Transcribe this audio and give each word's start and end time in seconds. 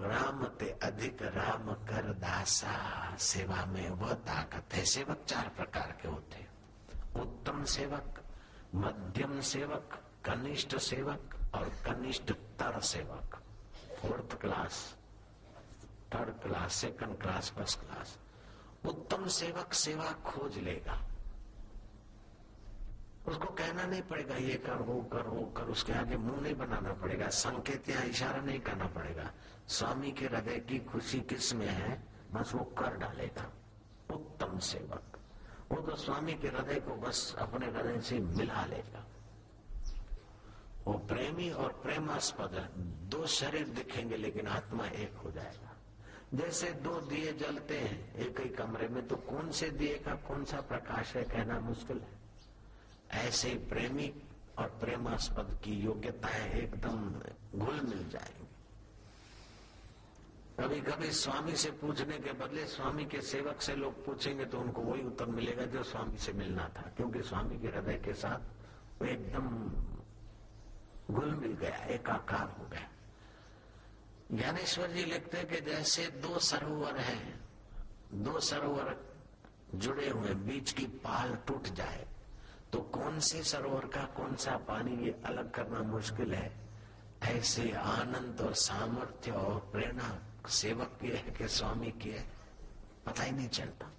राम 0.00 0.44
ते 0.58 0.68
अधिक 0.82 1.22
राम 1.22 1.72
कर 1.88 2.12
दासा। 2.12 3.16
सेवा 3.16 3.64
में 3.66 3.88
वह 3.90 4.12
ताकत 4.12 4.74
है। 4.74 4.84
सेवक 4.84 5.24
चार 5.28 5.48
प्रकार 5.48 5.98
के 6.02 6.08
होते 6.08 6.46
उत्तम 7.20 7.64
सेवक, 7.64 8.20
मध्यम 8.74 9.40
सेवक, 9.40 9.98
कनिष्ठ 10.24 10.76
सेवक 10.76 11.34
और 11.54 11.68
कनिष्ठ 11.86 12.32
तर 12.58 12.80
सेवक। 12.80 13.38
Fourth 14.00 14.40
class 14.40 14.96
third 16.14 16.40
class 16.42 16.72
second 16.72 17.20
class 17.20 17.50
first 17.50 17.80
class 17.80 18.18
उत्तम 18.84 19.26
सेवक 19.26 19.72
सेवा 19.72 20.12
खोज 20.26 20.58
लेगा। 20.58 21.00
उसको 23.28 23.46
कहना 23.46 23.84
नहीं 23.84 24.02
पड़ेगा, 24.02 24.34
ये 24.34 24.54
कर, 24.54 24.72
वो 24.72 25.02
कर 25.02 25.22
वो 25.22 25.42
कर। 25.42 25.62
उसके 25.62 25.92
आगे 25.92 26.16
मुँह 26.16 26.40
नहीं 26.40 26.54
बनाना 26.54 26.92
पड़ेगा 26.92 27.28
संकेत 27.28 27.88
या 27.88 28.02
इशारा 28.02 28.40
नहीं 28.40 28.60
करना 28.60 28.86
पड़ेगा। 28.86 29.30
स्वामी 29.68 30.12
के 30.12 30.26
हृदय 30.26 30.58
की 30.58 30.78
खुशी 30.78 31.20
किसमें 31.20 31.68
है? 31.68 32.02
बस 32.32 32.54
वो 32.54 32.64
कर 32.64 32.96
डालेगा। 32.96 33.52
उत्तम 34.14 34.58
सेवक। 34.58 35.18
वो 35.72 35.80
तो 35.80 35.96
स्वामी 35.96 36.34
के 36.34 36.48
हृदय 36.48 36.80
को 36.80 36.94
बस 36.94 37.36
अपने 37.38 37.66
हृदय 37.66 38.00
से 38.00 38.18
मिला 38.18 38.64
लेगा। 38.64 39.06
वो 40.84 40.92
प्रेमी 40.92 41.50
और 41.50 41.72
प्रेमास्पद 41.72 42.70
दो 43.10 43.26
शरीर 43.26 43.68
दिखेंगे, 43.68 44.16
लेकिन 44.16 44.46
आत्मा 44.46 44.86
एक 44.86 45.14
हो 45.24 45.30
जाएगा। 45.30 45.76
जैसे 46.34 46.72
दो 46.72 47.00
दिए 47.00 47.32
जलते 47.32 47.78
हैं, 47.78 48.14
एक 48.14 48.40
ही 48.40 48.48
कमरे 48.48 48.88
में 48.88 49.08
तो 49.08 49.16
कौन 49.16 49.50
से 49.50 49.70
दिए 49.70 49.98
का 49.98 50.14
कौन 50.14 50.44
सा 50.44 50.60
प्रकाश 50.60 51.16
है? 51.16 51.22
कहना 51.22 51.60
मुश्किल 51.60 51.98
है। 51.98 52.21
ऐसे 53.12 53.54
प्रेमी 53.70 54.12
और 54.58 54.68
प्रेमास्पद 54.80 55.58
की 55.64 55.72
योग्यताएँ 55.72 56.52
एकदम 56.52 57.10
घुल 57.58 57.80
मिल 57.80 58.08
जाएँगी। 58.08 58.46
कभी 60.60 60.80
कभी 60.80 61.10
स्वामी 61.12 61.56
से 61.56 61.70
पूछने 61.70 62.18
के 62.18 62.32
बदले 62.32 62.66
स्वामी 62.66 63.04
के 63.04 63.20
सेवक 63.20 63.62
से 63.62 63.74
लोग 63.76 64.04
पूछेंगे 64.04 64.44
तो 64.44 64.60
उनको 64.60 64.80
वही 64.80 65.02
उत्तर 65.02 65.26
मिलेगा 65.26 65.64
जो 65.64 65.82
स्वामी 65.82 66.18
से 66.18 66.32
मिलना 66.32 66.68
था, 66.68 66.82
क्योंकि 66.96 67.22
स्वामी 67.22 67.58
के 67.58 67.68
हृदय 67.68 67.98
के 68.04 68.12
साथ 68.12 69.00
वो 69.00 69.06
एकदम 69.06 69.48
घुल 71.14 71.34
मिल 71.34 71.52
गया, 71.52 71.76
एकाकार 71.76 72.48
हो 72.58 72.68
गया। 72.68 72.88
ज्ञानेश्वर 74.32 74.90
जी 74.90 75.04
लिखते 75.04 75.38
हैं 75.38 75.46
कि 75.48 75.60
जैसे 75.60 76.06
दो 76.06 76.38
सरोवर 76.38 76.96
हैं, 76.96 77.40
दो 78.14 78.40
सरोवर 78.40 78.96
जुड़े 79.74 80.08
हुए 80.08 80.34
बीच 80.34 80.72
की 80.72 80.86
पाल 80.86 81.34
टूट 81.46 81.68
जाए 81.68 82.06
तो 82.72 82.80
कौन 82.92 83.18
से 83.20 83.42
सरोवर 83.44 83.86
का, 83.86 84.02
कौन 84.16 84.34
सा 84.36 84.56
पानी 84.68 84.96
ये 85.04 85.14
अलग 85.26 85.50
करना 85.50 85.80
मुश्किल 85.88 86.34
है? 86.34 86.50
ऐसे 87.22 87.70
आनंद 87.72 88.40
और 88.40 88.54
सामर्थ्य 88.58 89.30
और 89.30 89.58
प्रेरणा 89.72 90.18
सेवक 90.50 90.98
की 91.00 91.08
है 91.08 91.22
कि 91.38 91.48
स्वामी 91.48 91.90
की 92.02 92.10
है। 92.10 92.24
पता 93.06 93.22
ही 93.22 93.32
नहीं 93.32 93.48
चलता। 93.48 93.90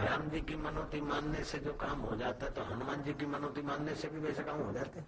राम 0.00 0.28
जी 0.30 0.40
की 0.40 0.56
मनोती 0.56 1.00
मानने 1.00 1.44
से 1.44 1.58
जो 1.58 1.72
काम 1.74 2.00
हो 2.00 2.16
जाता 2.16 2.46
है 2.46 2.52
तो 2.54 2.64
हनुमान 2.64 3.02
जी 3.04 3.12
की 3.14 3.26
मनोती 3.26 3.62
मानने 3.62 3.94
से 3.94 4.08
भी 4.08 4.20
वैसे 4.20 4.42
काम 4.42 4.60
हो 4.60 4.72
जाते 4.72 5.00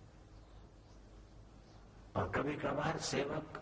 और 2.17 2.31
कभी 2.35 2.55
कभार 2.57 2.99
सेवक 2.99 3.61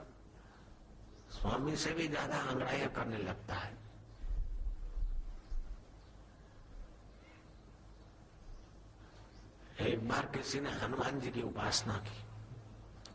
स्वामी 1.33 1.77
से 1.77 1.93
भी 1.93 2.07
ज़्यादा 2.09 2.37
अंगड़ाइया 2.51 2.87
करने 2.97 3.19
लगता 3.19 3.55
है 3.55 3.77
एक 9.89 9.98
बार 10.09 10.27
किसी 10.27 10.61
ने 10.61 10.71
हनुमान 10.71 11.21
जी 11.21 11.31
की 11.31 11.43
उपासना 11.43 11.95
की। 11.95 12.25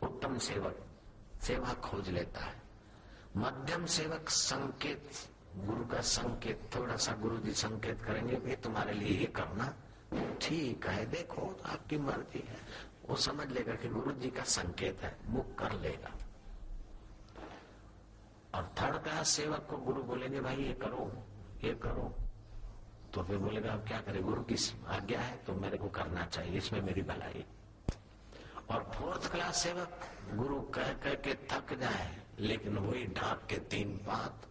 उत्तम 0.06 0.38
सेवक, 0.38 0.86
सेवा 1.42 1.74
खोज 1.74 2.08
लेता 2.08 2.40
है। 2.40 2.62
मध्यम 3.36 3.86
सेवक 3.86 4.28
संकेत, 4.28 5.10
गुरु 5.56 5.84
का 5.84 6.00
संकेत, 6.00 6.70
थोड़ा 6.74 6.96
सा 6.96 7.12
गुरु 7.12 7.38
जी 7.38 7.52
संकेत 7.52 8.02
करेंगे 8.02 8.36
भाई 8.36 8.56
तुम्हारे 8.56 8.92
लिए 8.92 9.18
ये 9.18 9.24
करना। 9.24 9.74
ठीक 10.42 10.86
है, 10.86 11.06
देखो, 11.06 11.60
आपकी 11.64 11.98
मर्ज़ी 11.98 12.44
है। 12.48 12.56
वो 13.08 13.16
समझ 13.16 13.48
लेगा 13.48 13.74
कि 13.74 13.88
गुरु 13.88 14.12
जी 14.12 14.30
का 14.30 14.42
संकेत 14.42 15.00
है, 15.00 15.18
वो 15.26 15.42
कर 15.58 15.72
लेगा। 15.72 16.10
और 18.54 18.72
थर्ड 18.82 19.02
क्लास 19.02 19.28
सेवक 19.28 19.66
को 19.70 19.76
गुरु 19.76 20.02
बोलेंगे, 20.02 20.40
भाई, 20.40 20.56
ये 20.56 20.72
करो 20.72 21.24
ये 21.64 21.74
करो। 21.74 22.23
तो 23.14 23.22
फिर 23.22 23.38
बोलेगा, 23.38 23.72
अब 23.72 23.86
क्या 23.86 24.00
करे? 24.00 24.20
गुरु 24.20 24.42
की 24.42 24.56
आज्ञा 24.86 25.20
है? 25.20 25.36
तो 25.36 25.52
मेरे 25.52 25.76
को 25.78 25.88
करना 25.88 26.24
चाहिए, 26.26 26.58
इसमें 26.58 26.80
मेरी 26.82 27.02
भलाई 27.02 27.44
और 28.70 28.90
फोर्थ 28.94 29.30
क्लास 29.30 29.62
सेवक 29.62 30.00
गुरु 30.32 30.60
कह 30.60 30.92
कह 30.92 31.14
के 31.14 31.34
थक 31.34 31.74
जाए, 31.74 32.22
लेकिन 32.38 32.78
वही 32.78 33.06
ढाक 33.06 33.46
के 33.50 33.56
तीन 33.56 33.96
पात 33.96 34.46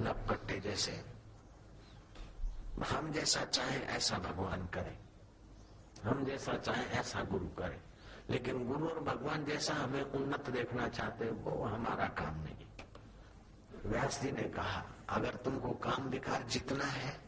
नपकट्टे 0.00 0.60
जैसे। 0.60 1.04
हम 2.86 3.12
जैसा 3.12 3.44
चाहे 3.44 3.78
ऐसा 3.80 4.18
भगवान 4.18 4.66
करे। 4.66 4.98
हम 6.04 6.24
जैसा 6.24 6.52
चाहे 6.52 6.84
ऐसा 6.84 7.22
गुरु 7.22 7.46
करे। 7.46 7.80
लेकिन 8.30 8.66
गुरु 8.68 8.88
और 8.88 9.00
भगवान 9.00 9.44
जैसा 9.44 9.74
हमें 9.74 10.02
उन्नत 10.02 10.50
देखना 10.50 10.88
चाहते 10.88 11.30
वो 11.30 11.64
हमारा 11.64 12.06
काम 12.08 12.34
नहीं 12.34 12.66
व्यास 13.84 14.22
जी 14.22 14.30
ने 14.30 14.42
कहा, 14.42 14.84
अगर 15.08 15.34
तुमको 15.34 15.70
काम 15.70 16.08
विकार 16.08 16.42
जितना 16.42 16.84
है 16.84 17.25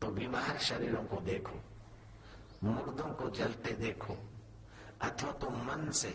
तो 0.00 0.08
बीमार 0.10 0.58
शरीरों 0.58 1.02
को 1.04 1.20
देखो, 1.20 1.60
मुर्दों 2.64 3.10
को 3.14 3.30
जलते 3.30 3.72
देखो, 3.76 4.16
अथवा 5.02 5.32
तो 5.32 5.50
मन 5.50 5.90
से 5.92 6.14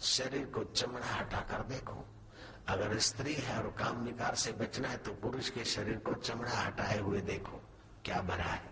शरीर 0.00 0.44
को 0.46 0.64
चमड़ा 0.64 1.06
हटाकर 1.06 1.62
देखो। 1.68 2.04
अगर 2.68 2.98
स्त्री 2.98 3.34
है 3.34 3.56
और 3.58 3.70
काम 3.78 4.04
विकार 4.04 4.34
से 4.34 4.52
बचना 4.52 4.88
है 4.88 4.96
तो 4.96 5.12
पुरुष 5.12 5.48
के 5.50 5.64
शरीर 5.64 5.96
को 5.98 6.12
चमड़ा 6.14 6.52
हटाए 6.52 6.98
हुए 6.98 7.20
देखो, 7.20 7.60
क्या 8.04 8.20
भरा 8.20 8.44
है। 8.44 8.70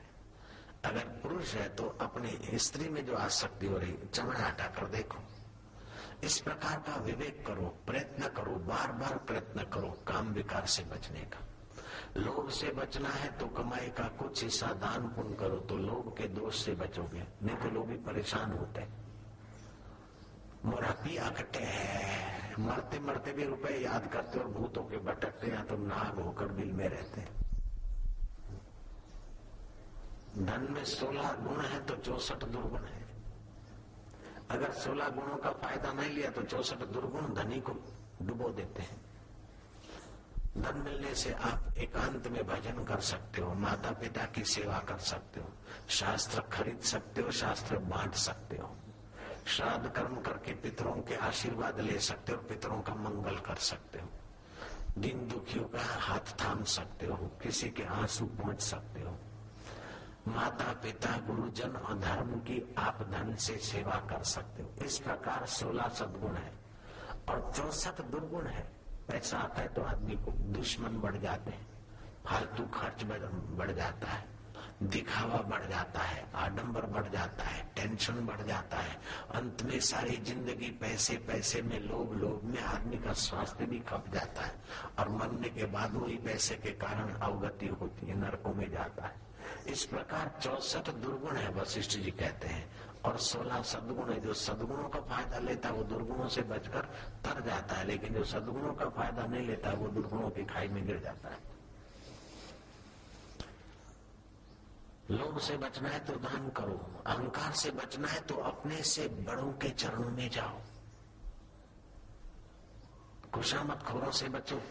अगर 0.84 1.04
पुरुष 1.22 1.54
है 1.54 1.68
तो 1.68 1.84
अपने 2.00 2.58
स्त्री 2.58 2.88
में 2.88 3.04
जो 3.06 3.16
आसक्ति 3.16 3.66
हो 3.66 3.78
रही, 3.78 3.94
चमड़ा 4.14 4.40
हटाकर 4.40 4.86
देखो। 4.86 5.18
इस 6.24 6.38
प्रकार 6.38 6.76
का 6.86 6.96
विवेक 6.96 7.44
करो, 7.46 7.66
प्रयत्न 7.86 8.28
करो 8.28 8.54
बार 8.64 8.92
बार 8.92 9.16
प्रयत्न 9.18 9.62
करो, 9.64 9.90
काम 10.06 10.32
विकार 10.32 10.66
से 10.66 10.82
बचने 10.84 11.20
का। 11.24 11.46
लोभ 12.16 12.48
से 12.50 12.70
बचना 12.72 13.08
है 13.10 13.28
तो 13.38 13.46
कमाई 13.54 13.88
का 13.96 14.06
कुछ 14.18 14.42
हिस्सा 14.44 14.66
दान 14.82 15.08
पुण्य 15.08 15.34
करो 15.36 15.56
तो 15.68 15.76
लोभ 15.78 16.14
के 16.18 16.28
दोष 16.28 16.64
से 16.64 16.72
बचोगे, 16.74 17.26
नहीं 17.42 17.56
तो 17.56 17.70
लोग 17.70 17.86
भी 17.88 17.96
परेशान 18.06 18.52
होते 18.52 18.86
मोरा 20.64 20.90
पिया 21.02 21.28
कटे 21.30 21.64
है 21.64 22.54
मरते 22.58 22.98
मरते 23.00 23.32
भी 23.32 23.44
रुपए 23.44 23.74
याद 23.80 24.10
करते 24.12 24.38
और 24.38 24.48
भूतों 24.52 24.82
के 24.84 24.98
भटकते 25.04 25.50
या 25.50 25.62
तो 25.64 25.76
नाग 25.78 26.18
होकर 26.20 26.48
बिल 26.52 26.72
में 26.72 26.88
रहते 26.88 27.20
धन 30.38 30.66
में 30.70 30.84
सोलह 30.86 31.32
गुण 31.44 31.60
है 31.64 31.84
तो 31.86 31.94
चौसठ 31.96 32.44
दुर्गुण 32.46 32.84
है। 32.84 32.98
अगर 34.50 34.70
सोलह 34.72 35.08
गुणों 35.10 35.36
का 35.36 35.50
फ़ायदा 35.62 35.92
नहीं 35.92 36.10
लिया 36.10 36.30
तो 36.30 36.42
चौसठ 36.42 36.84
दुर्गुण 36.92 37.34
धनी 37.34 37.60
को 37.60 37.72
डुबो 38.22 38.48
देते 38.50 38.82
हैं। 38.82 39.00
धन 40.58 40.82
मिलने 40.84 41.14
से 41.14 41.32
आप 41.32 41.78
एकांत 41.78 42.26
में 42.28 42.46
भजन 42.46 42.84
कर 42.84 43.00
सकते 43.00 43.42
हो 43.42 43.54
माता 43.54 43.90
पिता 43.90 44.24
की 44.24 44.44
सेवा 44.44 44.78
कर 44.78 44.98
सकते 44.98 45.40
हो, 45.40 45.46
शास्त्र 45.88 46.40
खरीद 46.40 46.80
सकते 46.80 47.22
हो, 47.22 47.30
शास्त्र 47.30 47.78
बांट 47.78 48.14
सकते 48.14 48.56
हो, 48.56 48.76
श्राद्ध 49.46 49.90
कर्म 49.90 50.20
करके 50.20 50.52
पितरों 50.52 50.92
के 50.92 51.14
आशीर्वाद 51.14 51.80
ले 51.80 51.98
सकते 51.98 52.32
हो, 52.32 52.38
पितरों 52.38 52.80
का 52.82 52.94
मंगल 52.94 53.36
कर 53.36 53.54
सकते 53.54 53.98
हो, 53.98 54.08
दिन 54.98 55.28
दुखियों 55.28 55.64
का 55.64 55.78
हाथ 55.80 56.34
थाम 56.44 56.64
सकते 56.64 57.06
हो, 57.06 57.16
किसी 57.16 57.70
के 57.70 57.84
आँसू 57.84 58.26
पहुँच 58.26 58.60
सकते 58.60 59.00
हो 59.00 59.16
माता 60.28 60.72
पिता 60.72 61.16
गुरुजन 61.26 61.70
और 61.70 61.98
धर्म 61.98 62.30
की 62.40 62.74
आप 62.78 63.02
धन 63.02 63.34
से 63.36 63.56
सेवा 63.56 63.94
कर 64.10 64.22
सकते 64.22 64.62
हो। 64.62 64.84
इस 64.84 64.98
प्रकार 64.98 65.46
सोलह 65.46 65.88
सदगुण 65.88 66.34
है 66.34 66.52
और 67.28 67.52
चौसठ 67.56 68.00
दुर्गुण 68.00 68.46
है। 68.46 68.79
पैसा 69.10 69.38
आता 69.38 69.62
है 69.62 69.68
तो 69.68 69.82
आदमी 69.82 70.16
को 70.16 70.32
दुश्मन 70.54 71.00
बढ़ 71.00 71.16
जाते 71.16 71.50
हैं। 71.50 71.66
फालतू 72.26 72.64
खर्च 72.64 73.04
बढ़ 73.58 73.70
जाता 73.70 74.08
है। 74.08 74.28
दिखावा 74.82 75.38
बढ़ 75.42 75.66
जाता 75.66 76.00
है। 76.00 76.24
आडंबर 76.34 76.86
बढ़ 76.86 77.08
जाता 77.08 77.44
है। 77.44 77.64
टेंशन 77.76 78.26
बढ़ 78.26 78.42
जाता 78.42 78.76
है। 78.76 78.94
अंत 79.34 79.62
में 79.62 79.78
सारी 79.80 80.16
ज़िंदगी 80.16 80.70
पैसे 80.70 81.16
पैसे 81.16 81.62
में 81.62 81.78
लोभ 81.80 82.12
लोभ 82.12 82.40
में 82.44 82.62
आदमी 82.62 82.96
का 82.96 83.12
स्वास्थ्य 83.12 83.66
भी 83.66 83.78
खप 83.78 84.04
जाता 84.14 84.42
है। 84.42 84.54
और 84.98 85.08
मरने 85.08 85.48
के 85.48 85.64
बाद 85.66 85.94
वही 85.94 86.16
पैसे 86.16 86.54
के 86.54 86.70
कारण 86.70 87.12
अवगति 87.12 87.66
होती 87.66 88.06
है, 88.06 88.18
नरकों 88.18 88.54
में 88.54 88.70
जाता 88.70 89.06
है। 89.06 89.28
इस 89.68 89.84
प्रकार 89.84 90.38
चौसठ 90.42 90.90
दुर्गुण 90.90 91.36
है, 91.36 91.50
वशिष्ठ 91.54 91.98
जी 91.98 92.10
कहते 92.10 92.48
हैं। 92.48 92.68
और 93.04 93.18
सोलह 93.18 93.62
सदगुण 93.62 94.12
है। 94.12 94.20
जो 94.20 94.34
सदगुणों 94.34 94.88
का 94.88 95.00
फ़ायदा 95.00 95.38
लेता 95.38 95.68
है, 95.68 95.74
वो 95.74 95.82
दुर्गुणों 95.82 96.28
से 96.28 96.42
बचकर 96.42 96.80
तर 97.24 97.40
जाता 97.40 97.74
है। 97.74 97.84
लेकिन 97.84 98.14
जो 98.14 98.24
सदगुणों 98.24 98.74
का 98.74 98.88
फ़ायदा 98.88 99.22
नहीं 99.22 99.46
लेता, 99.46 99.72
वो 99.72 99.88
दुर्गुणों 99.88 100.30
की 100.30 100.44
खाई 100.44 100.68
में 100.68 100.86
गिर 100.86 101.00
जाता 101.00 101.28
है। 101.28 101.38
लोभ 105.10 105.38
से 105.38 105.56
बचना 105.56 105.88
है 105.88 106.04
तो 106.04 106.12
दान 106.12 106.50
करो। 106.50 107.02
अहंकार 107.06 107.52
से 107.52 107.70
बचना 107.70 108.08
है 108.08 108.20
तो 108.20 108.34
अपने 108.34 108.82
से 108.82 109.08
बड़ों 109.08 109.52
के 109.52 109.70
चरणों 109.70 110.10
में 110.10 110.30
जाओ। 110.30 110.60
खुशामत 113.34 113.82
खोरों 113.82 114.10
से 114.10 114.28
बचो। 114.28 114.62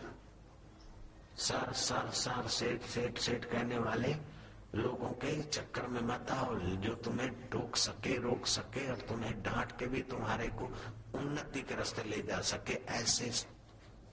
सर 1.37 1.73
सर 1.73 2.09
सर, 2.09 2.47
सेठ 2.47 2.81
सेठ 2.81 3.17
सेठ 3.17 3.45
कहने 3.45 3.79
वाले 3.79 4.13
लोगों 4.75 5.09
के 5.09 5.41
चक्कर 5.43 5.87
में 5.87 6.01
मत 6.01 6.31
आओ, 6.31 6.55
जो 6.55 6.93
तुम्हें 6.95 7.29
टोक 7.49 7.75
सके, 7.75 8.17
रोक 8.17 8.45
सके 8.45 8.89
और 8.91 8.97
तुम्हें 8.97 9.41
डांट 9.43 9.71
के 9.71 9.87
भी 9.87 10.01
तुम्हारे 10.01 10.47
को 10.47 10.65
उन्नति 11.15 11.61
के 11.61 11.75
रास्ते 11.75 12.03
ले 12.03 12.21
जा 12.21 12.39
सके, 12.41 12.73
ऐसे 12.73 13.31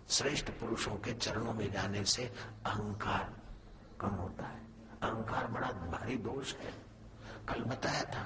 श्रेष्ठ 0.08 0.50
पुरुषों 0.50 0.94
के 0.96 1.12
चरणों 1.12 1.52
में 1.52 1.72
जाने 1.72 2.04
से 2.04 2.24
अहंकार 2.66 3.36
कम 4.00 4.08
होता 4.08 4.46
है। 4.46 4.60
अहंकार 5.02 5.46
बड़ा 5.46 5.68
भारी 5.68 6.16
दोष 6.16 6.54
है। 6.54 6.72
कल 7.48 7.62
बताया 7.62 8.04
था 8.04 8.24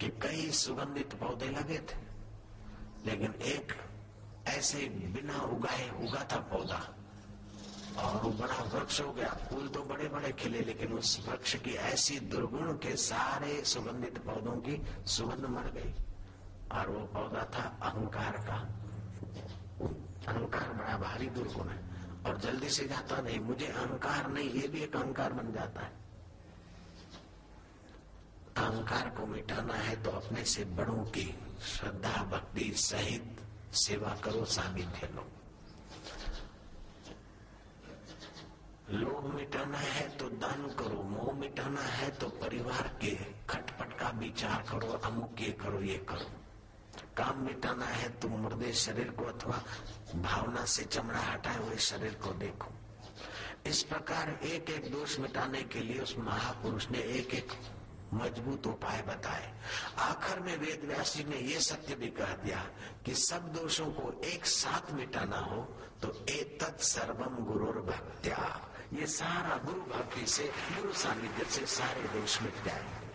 कि 0.00 0.08
कई 0.22 0.50
सुगंधित 0.50 1.14
पौधे 1.14 1.48
लगे 1.48 1.78
थे, 1.78 1.98
लेकिन 3.06 3.34
एक 3.42 3.72
ऐसे 4.48 4.88
बिना 5.14 5.38
उगाए 5.38 5.88
उगा 6.02 6.28
था 6.32 6.36
पौधा। 6.52 6.82
और 7.98 8.22
वो 8.22 8.30
बड़ा 8.30 8.62
वृक्ष 8.62 9.00
हो 9.00 9.12
गया। 9.12 9.28
फूल 9.28 9.68
तो 9.68 9.82
बड़े 9.82 10.08
बड़े 10.08 10.32
खिले, 10.32 10.60
लेकिन 10.60 10.92
उस 10.92 11.26
वृक्ष 11.28 11.56
की 11.56 11.70
ऐसी 11.70 12.20
दुर्गुण 12.20 12.72
के 12.72 12.96
सारे 12.96 13.64
सुगंधित 13.64 14.18
पौधों 14.18 14.56
की 14.56 14.82
सुगंध 15.06 15.46
मर 15.46 15.62
गई। 15.62 15.94
और 16.72 16.90
वो 16.90 17.06
पौधा 17.06 17.44
था 17.54 17.90
अहंकार 17.90 18.32
का। 18.32 18.56
अहंकार 20.32 20.72
बड़ा 20.72 20.98
भारी 20.98 21.26
दुर्गुण 21.26 21.68
है। 21.68 21.84
और 22.26 22.38
जल्दी 22.38 22.68
से 22.68 22.88
जाता 22.88 23.20
नहीं, 23.20 23.40
मुझे 23.40 23.66
अहंकार 23.66 24.30
नहीं, 24.30 24.50
ये 24.50 24.68
भी 24.68 24.80
एक 24.80 24.96
अहंकार 24.96 25.32
बन 25.32 25.52
जाता 25.52 25.80
है। 25.80 25.92
अहंकार 28.56 29.10
को 29.10 29.26
मिटाना 29.26 29.74
है 29.74 30.02
तो 30.02 30.10
अपने 30.10 30.44
से 30.44 30.64
बड़ों 30.64 31.04
की 31.04 31.38
श्रद्धा, 31.62 32.22
भक्ति 32.22 32.72
सहित 32.76 33.40
सेवा 33.72 34.16
करो 34.24 34.44
सामिध्य 34.44 35.06
लो। 35.06 35.26
लोभ 38.90 39.24
मिटाना 39.34 39.78
है 39.78 40.08
तो 40.16 40.28
दान 40.28 40.66
करो, 40.78 41.02
मोह 41.02 41.32
मिटाना 41.32 41.80
है 41.80 42.10
तो 42.10 42.28
परिवार 42.28 42.88
के 43.00 43.14
खटपट 43.48 43.98
का 43.98 44.08
विचार 44.18 44.64
करो, 44.70 44.92
अमुक 45.04 45.40
ये 45.40 45.50
करो 45.52 45.80
ये 45.82 45.96
करो। 46.08 46.30
काम 47.16 47.44
मिटाना 47.44 47.86
है 47.86 48.08
तो 48.20 48.28
मुर्दे 48.28 48.72
शरीर 48.72 49.10
को 49.10 49.24
अथवा 49.24 49.62
भावना 50.16 50.64
से 50.64 50.84
चमड़ा 50.84 51.20
हटाए 51.20 51.58
हुए 51.58 51.76
शरीर 51.76 52.14
को 52.24 52.32
देखो। 52.34 52.72
इस 53.66 53.82
प्रकार 53.82 54.30
एक 54.44 54.70
एक 54.70 54.90
दोष 54.92 55.18
मिटाने 55.18 55.62
के 55.62 55.80
लिए 55.80 56.00
उस 56.00 56.14
महापुरुष 56.18 56.88
ने 56.90 56.98
एक 57.18 57.34
एक 57.34 57.52
मज़बूत 58.14 58.66
उपाय 58.66 59.02
बताए। 59.02 59.52
आखिर 59.98 60.40
में 60.40 60.56
वेद 60.56 60.84
व्यास 60.84 61.16
ने 61.28 61.38
ये 61.52 61.60
सत्य 61.60 61.94
भी 61.94 62.08
कह 62.10 62.34
दिया 62.44 62.58
कि 63.04 63.14
सब 63.14 63.48
दोषों 63.52 63.86
को 63.92 64.12
एक 64.24 64.46
साथ 64.46 64.92
मिटाना 64.94 65.38
हो 65.40 65.62
तो 66.02 66.12
एतत् 66.30 66.82
सर्वम 66.82 67.44
गुरुर 67.44 67.80
भक्त्या 67.82 68.38
ये 68.94 69.06
सारा 69.06 69.56
गुरु 69.56 69.80
भक्ति 69.80 70.26
से, 70.26 70.44
गुरु 70.44 70.92
सानिध्य 70.92 71.44
से 71.44 71.66
सारे 71.66 72.02
दोष 72.02 72.42
मिट 72.42 72.64
जाएँगे। 72.64 73.06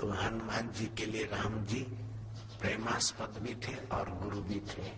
तो 0.00 0.10
हनुमान 0.10 0.70
जी 0.72 0.86
के 0.86 1.06
लिए 1.06 1.24
राम 1.24 1.64
जी 1.64 1.80
प्रेमास्पद 2.60 3.38
भी 3.38 3.54
थे 3.54 3.74
और 3.88 4.10
गुरु 4.10 4.40
भी 4.40 4.60
थे। 4.60 4.92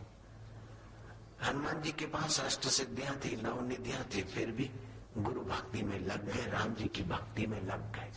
हनुमान 1.45 1.83
जी 1.83 1.93
के 1.93 2.07
पास 2.07 2.41
अष्ट 2.41 2.69
सिद्धियाँ 2.69 3.17
थी 3.17 3.37
नव 3.43 3.67
निधियाँ 3.69 4.05
थी, 4.05 4.23
फिर 4.23 4.51
भी 4.51 4.71
गुरु 5.19 5.41
भक्ति 5.41 5.83
में 5.83 5.99
लग 6.01 6.25
गए, 6.25 6.51
राम 6.51 6.75
जी 6.75 6.85
की 6.85 7.03
भक्ति 7.03 7.47
में 7.47 7.61
लग 7.63 7.93
गए। 7.97 8.13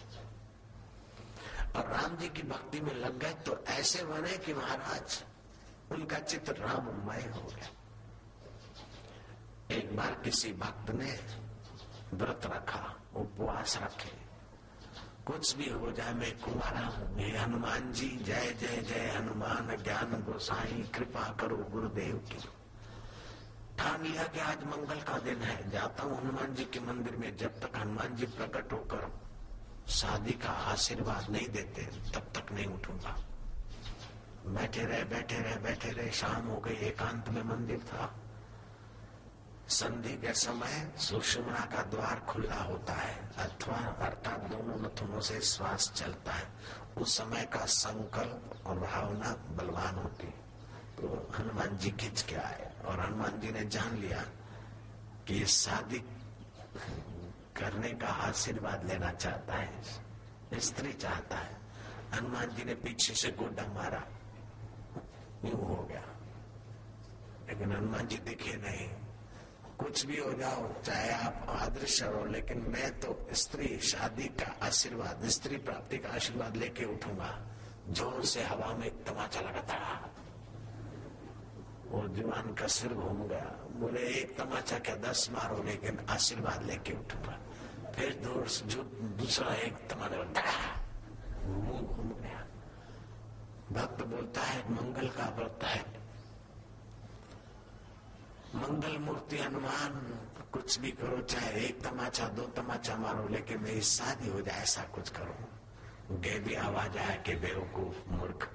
और 1.76 1.88
राम 1.88 2.18
जी 2.18 2.30
की 2.30 2.44
भक्ति 2.44 2.82
में 2.82 2.94
लग 2.96 3.18
गए 3.20 3.34
तो 3.34 3.64
ऐसे 3.68 4.04
बने 4.04 4.38
कि 4.38 4.54
महाराज, 4.54 5.24
उनका 5.92 6.20
चित्र 6.20 6.54
राममय 6.54 7.22
हो 7.36 7.42
गया। 7.42 7.70
एक 9.72 9.96
बार 9.96 10.22
किसी 10.24 10.54
भक्त 10.54 10.92
ने 10.92 11.20
व्रत 12.14 12.42
रखा, 12.46 12.96
उपवास 13.16 13.80
रखे। 13.84 14.28
कुछ 15.26 15.56
भी 15.56 15.70
हो 15.70 15.92
जाए, 15.92 16.14
मैं 16.14 16.40
कुमारा 16.40 16.80
हूँ 16.80 17.32
हनुमान 17.38 17.92
जी, 17.94 18.10
जय 18.10 18.56
जय 18.60 18.82
जय, 18.82 19.14
हनुमान, 19.18 19.76
ज्ञान 19.84 20.24
गोसाई, 20.24 20.92
कृपा 20.96 21.36
करो 21.40 21.58
गुरुदेव 21.58 22.16
की। 22.16 22.50
ठान 23.78 24.04
लिया 24.04 24.24
कि 24.24 24.40
आज 24.40 24.64
मंगल 24.64 25.02
का 25.02 25.20
दिन 25.20 25.38
है, 25.38 25.70
जाता 25.70 26.04
हूँ 26.04 26.22
हनुमान 26.22 26.54
जी 26.54 26.64
के 26.66 26.80
मंदिर 26.80 27.16
में, 27.16 27.38
जब 27.38 27.60
तक 27.60 27.78
हनुमान 27.78 28.16
जी 28.16 28.26
प्रकट 28.26 28.74
होकर 28.74 29.12
शादी 29.90 30.32
का 30.32 30.50
आशीर्वाद 30.50 31.30
नहीं 31.30 31.48
देते, 31.48 31.82
तब 31.84 32.32
तक 32.36 32.52
नहीं 32.52 32.66
उठूँगा। 32.66 33.24
बैठे 34.48 34.86
रहे 34.86 35.04
बैठे 35.04 35.40
रहे 35.40 35.56
बैठे 35.56 35.90
रहे, 35.90 36.12
शाम 36.12 36.48
हो 36.48 36.58
गई, 36.58 36.74
एकांत 36.74 37.30
में 37.30 37.44
मंदिर 37.44 37.80
था। 37.80 38.16
संधि 39.68 40.14
के 40.14 40.34
समय 40.34 40.92
सुषुम्ना 40.98 41.66
का 41.66 41.82
द्वार 41.84 42.20
खुला 42.20 42.56
होता 42.56 42.94
है, 42.94 43.16
अथवा 43.38 43.78
अर्थात 43.78 44.40
दोनों 44.40 44.78
नथुनों 44.78 45.22
से 45.22 45.42
श्वास 45.42 45.92
चलता 45.96 46.34
है। 46.34 46.48
उस 46.98 47.18
समय 47.18 47.46
का 47.46 47.66
संकल्प 47.66 48.66
और 48.66 48.80
भावना 48.80 49.32
बलवान 49.56 49.96
होती 49.96 50.28
तो 50.98 51.32
हनुमान 51.38 51.78
जी 51.78 51.92
खिंच 51.92 52.22
के 52.22 52.36
आए 52.36 52.72
और 52.86 53.00
हनुमान 53.00 53.40
जी 53.40 53.52
ने 53.52 53.66
जान 53.66 53.98
लिया 53.98 54.22
कि 55.28 55.34
ये 55.34 55.46
शादी 55.46 56.00
करने 57.58 57.90
का 57.90 58.08
आशीर्वाद 58.08 58.86
लेना 58.86 59.12
चाहता 59.12 59.54
है, 59.54 59.82
स्त्री 60.60 60.94
चाहता 60.94 61.38
है। 61.38 61.58
हनुमान 62.14 62.56
जी 62.56 62.64
ने 62.64 62.76
पीछे 62.76 63.14
से 63.14 63.32
गोडा 63.32 63.66
मारा। 63.74 64.04
यूँ 65.46 65.68
हो 65.68 65.84
गया। 65.84 66.04
लेकिन 67.50 67.72
हनुमान 67.72 68.08
जी 68.08 68.18
दिखे 68.18 68.56
नहीं। 68.58 69.07
कुछ 69.80 70.06
भी 70.06 70.18
हो 70.18 70.32
जाओ, 70.34 70.68
चाहे 70.84 71.12
आप 71.12 71.46
अदृश्य 71.62 72.06
हो, 72.06 72.24
लेकिन 72.26 72.66
मैं 72.70 72.90
तो 73.00 73.18
स्त्री, 73.34 73.78
शादी 73.80 74.28
का 74.40 74.54
आशीर्वाद, 74.66 75.26
स्त्री 75.30 75.58
प्राप्ति 75.58 75.98
का 75.98 76.10
आशीर्वाद 76.10 76.56
लेके 76.56 76.86
उठूँगा। 76.86 77.32
ज़ोर 77.90 78.24
से 78.26 78.44
हवा 78.44 78.74
में 78.74 78.86
एक 78.86 79.04
तमाचा 79.06 79.42
लगा 79.42 79.62
था 79.62 80.12
वो 81.88 82.08
जवान 82.08 82.54
का 82.54 82.68
सिर 82.68 82.94
घूम 82.94 83.22
गया। 83.28 83.50
बोले, 83.80 84.00
एक 84.12 84.36
तमाचा 84.38 84.80
क्या, 84.80 84.96
दस 85.02 85.30
मारो 85.32 85.62
लेकिन 85.64 86.00
आशीर्वाद 86.10 86.64
लेके 86.66 86.94
उठूँगा। 86.94 87.38
फिर 87.96 88.14
दूर 88.24 88.48
दूसरा 89.18 89.54
एक 89.56 89.78
तमाचा 89.88 90.24
मुँह 91.48 91.82
घूम 91.82 92.10
गया। 92.22 92.42
भक्त 93.72 94.04
बोलता 94.06 94.42
है, 94.42 94.60
मंगल 94.72 95.08
का 95.10 95.30
व्रत 95.38 95.64
है 95.64 95.97
मंगल 98.56 98.98
मूर्ति 98.98 99.38
हनुमान, 99.38 99.92
कुछ 100.52 100.80
भी 100.80 100.92
करो, 100.92 101.22
चाहे 101.22 101.66
एक 101.66 101.82
तमाचा, 101.82 102.28
दो 102.28 102.42
तमाचा 102.42 102.96
मारो, 102.96 103.28
लेकिन 103.28 103.62
मेरी 103.62 103.82
शादी 103.82 104.30
हो 104.30 104.42
जाए, 104.42 104.62
ऐसा 104.62 104.84
कुछ 104.84 105.10
करो। 105.10 105.36
गे 106.12 106.40
भी 106.40 106.56
आवाज़ 106.56 106.98
आया 106.98 107.16
कि 107.16 107.36
बेवकूफ़ 107.36 108.10
मूर्ख, 108.10 108.50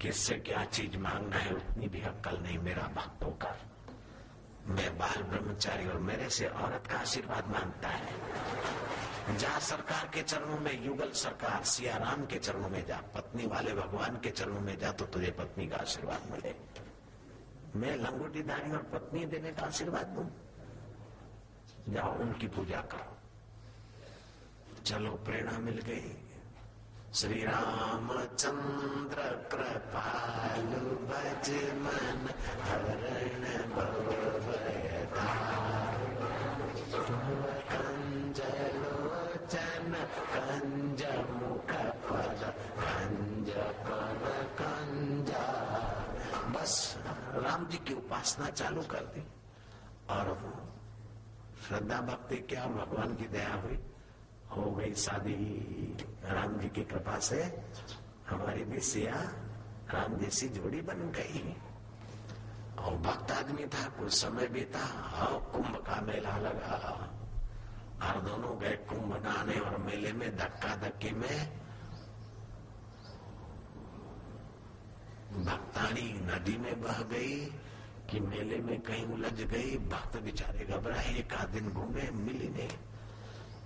किससे 0.00 0.34
क्या 0.34 0.64
चीज़ 0.64 0.96
मांगना 0.96 1.36
है, 1.36 1.54
उतनी 1.54 1.88
भी 1.88 2.02
अक्कल 2.02 2.38
नहीं, 2.38 2.58
मेरा 2.58 2.82
भक्त 2.82 3.24
होकर 3.24 3.72
मैं 4.66 4.98
बाल 4.98 5.22
ब्रह्मचारी 5.22 5.88
और 5.88 5.98
मेरे 5.98 6.30
से 6.30 6.46
औरत 6.46 6.86
का 6.86 6.98
आशीर्वाद 6.98 7.48
माँगता 7.48 7.88
है। 7.88 8.12
जा 9.38 9.58
सरकार 9.58 10.10
के 10.14 10.22
चरणों 10.22 10.60
में, 10.60 10.84
युगल 10.84 11.10
सरकार, 11.10 11.64
सियाराम 11.64 12.26
के 12.26 12.38
चरणों 12.38 12.68
में 12.68 12.86
जा, 12.86 12.96
पत्नी 12.96 13.46
वाले 13.46 13.74
भगवान 13.74 14.16
के 14.16 14.30
चरणों 14.30 14.60
में 14.60 14.78
जा 14.78 14.92
तो 14.92 15.04
तुझे 15.04 15.30
पत्नी 15.30 15.66
का 15.66 15.76
आशीर्वाद 15.76 16.20
मिले। 16.30 16.54
मैं 17.76 17.96
लंगोटी 17.96 18.42
दाढ़ी 18.42 18.70
और 18.70 18.78
पत्नी 18.78 19.26
देने 19.26 19.52
का 19.52 19.66
आशीर्वाद 19.66 20.06
दू? 20.06 20.30
जाओ, 21.92 22.18
उनकी 22.18 22.46
पूजा 22.46 22.80
करो। 22.80 23.16
चलो, 24.86 25.10
प्रेरणा 25.10 25.58
मिल 25.58 25.78
गई। 25.78 26.28
श्री 27.14 27.44
रामचंद्र 27.44 29.22
कृपालु 29.22 30.90
भज 30.90 31.50
मन 31.74 32.28
हरण 32.62 33.02
कंजलोचन 33.70 35.61
राम 47.52 47.66
जी 47.66 47.78
की 47.78 47.94
उपासना 47.94 48.46
चालू 48.46 48.82
कर 48.82 48.98
दी। 48.98 49.26
और 50.10 50.28
वो 50.28 50.72
श्रद्धा 51.68 52.00
भक्ति 52.00 52.36
क्या? 52.36 52.66
भगवान 52.66 53.14
की 53.14 53.28
दया 53.28 53.54
हुई। 53.54 53.82
हो 54.56 54.70
गई 54.70 54.94
शादी 54.94 55.34
राम 56.24 56.58
जी 56.58 56.68
की 56.68 56.84
कृपा 56.84 57.18
से 57.18 57.64
हमारी 58.28 58.64
भी 58.64 58.80
सिया 58.80 59.14
राम 59.94 60.16
जैसी 60.16 60.48
जोड़ी 60.48 60.80
बन 60.80 60.94
गई। 60.94 61.56
और 62.78 62.96
भक्त 62.96 63.32
आदमी 63.32 63.66
था, 63.66 63.88
कुछ 63.88 64.12
समय 64.12 64.46
भी 64.46 64.64
था 64.64 65.10
और 65.26 65.42
कुंभ 65.52 65.76
का 65.76 66.00
मेला 66.00 66.36
लगा। 66.36 67.10
और 68.02 68.20
दोनों 68.20 68.60
गए 68.60 68.76
कुंभ 68.76 69.22
नहाने 69.24 69.58
और 69.58 69.76
मेले 69.78 70.12
में 70.12 70.36
धक्का 70.36 70.76
धक्की 70.76 71.10
में 71.10 71.61
रानी 75.38 76.12
नदी 76.12 76.56
में 76.56 76.82
बह 76.82 76.98
गई, 77.02 77.52
कि 78.10 78.20
मेले 78.20 78.56
में 78.58 78.80
कहीं 78.80 79.06
उलझ 79.06 79.42
गई। 79.42 79.78
भक्त 79.78 80.20
बेचारे 80.20 80.64
घबराए, 80.64 81.18
एक 81.18 81.34
आध 81.34 81.48
दिन 81.48 81.70
घूमे, 81.70 82.10
मिली 82.10 82.48
नहीं। 82.48 82.68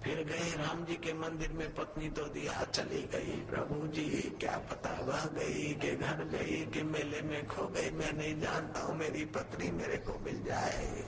फिर 0.04 0.24
गए 0.24 0.50
राम 0.56 0.84
जी 0.84 0.94
के 0.94 1.12
मंदिर 1.12 1.52
में, 1.52 1.74
पत्नी 1.74 2.08
तो 2.08 2.24
दिया, 2.24 2.64
चली 2.64 3.02
गई। 3.02 3.40
प्रभु 3.40 3.86
जी, 3.86 4.36
क्या 4.40 4.58
पता 4.58 5.02
बह 5.02 5.24
गई 5.24 5.74
के 5.74 5.96
घर 5.96 6.24
गई, 6.24 6.66
के 6.66 6.82
मेले 6.82 7.22
में 7.22 7.46
खो 7.46 7.66
गई। 7.66 7.90
मैं 7.90 8.12
नहीं 8.12 8.40
जानता 8.40 8.80
हूँ, 8.80 8.96
मेरी 8.96 9.24
पत्नी 9.24 9.70
मेरे 9.70 9.96
को 9.96 10.18
मिल 10.18 10.44
जाए। 10.44 11.04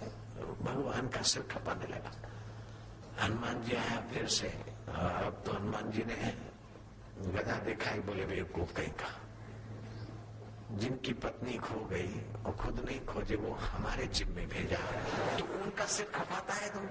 भगवान 0.62 1.09
का 1.09 1.23
सिर 1.23 1.43
खपाने 1.43 1.87
लगा। 1.87 2.12
हनुमान 3.21 3.62
जी 3.62 3.73
आया 3.77 4.00
फिर 4.00 4.27
से। 4.27 4.49
अब 4.88 5.43
तो 5.47 5.53
हनुमान 5.53 5.91
जी 5.91 6.03
ने 6.03 6.37
गधा 7.33 7.57
दिखाई, 7.57 8.00
बोले, 8.00 8.27
बेवकूफ़ 8.27 8.73
कहीं 8.73 8.88
का 8.88 9.27
जिनकी 10.70 11.12
पत्नी 11.12 11.56
खो 11.58 11.84
गई 11.84 12.20
और 12.46 12.52
खुद 12.52 12.84
नहीं 12.87 13.00
खोजे, 13.06 13.37
वो 13.37 13.52
हमारे 13.54 14.06
जिम 14.06 14.28
में 14.28 14.48
भेजा। 14.48 14.78
तो 15.38 15.44
उनका 15.62 15.84
सिर 15.84 16.06
खपाता 16.06 16.54
है 16.54 16.72
तुम। 16.75 16.88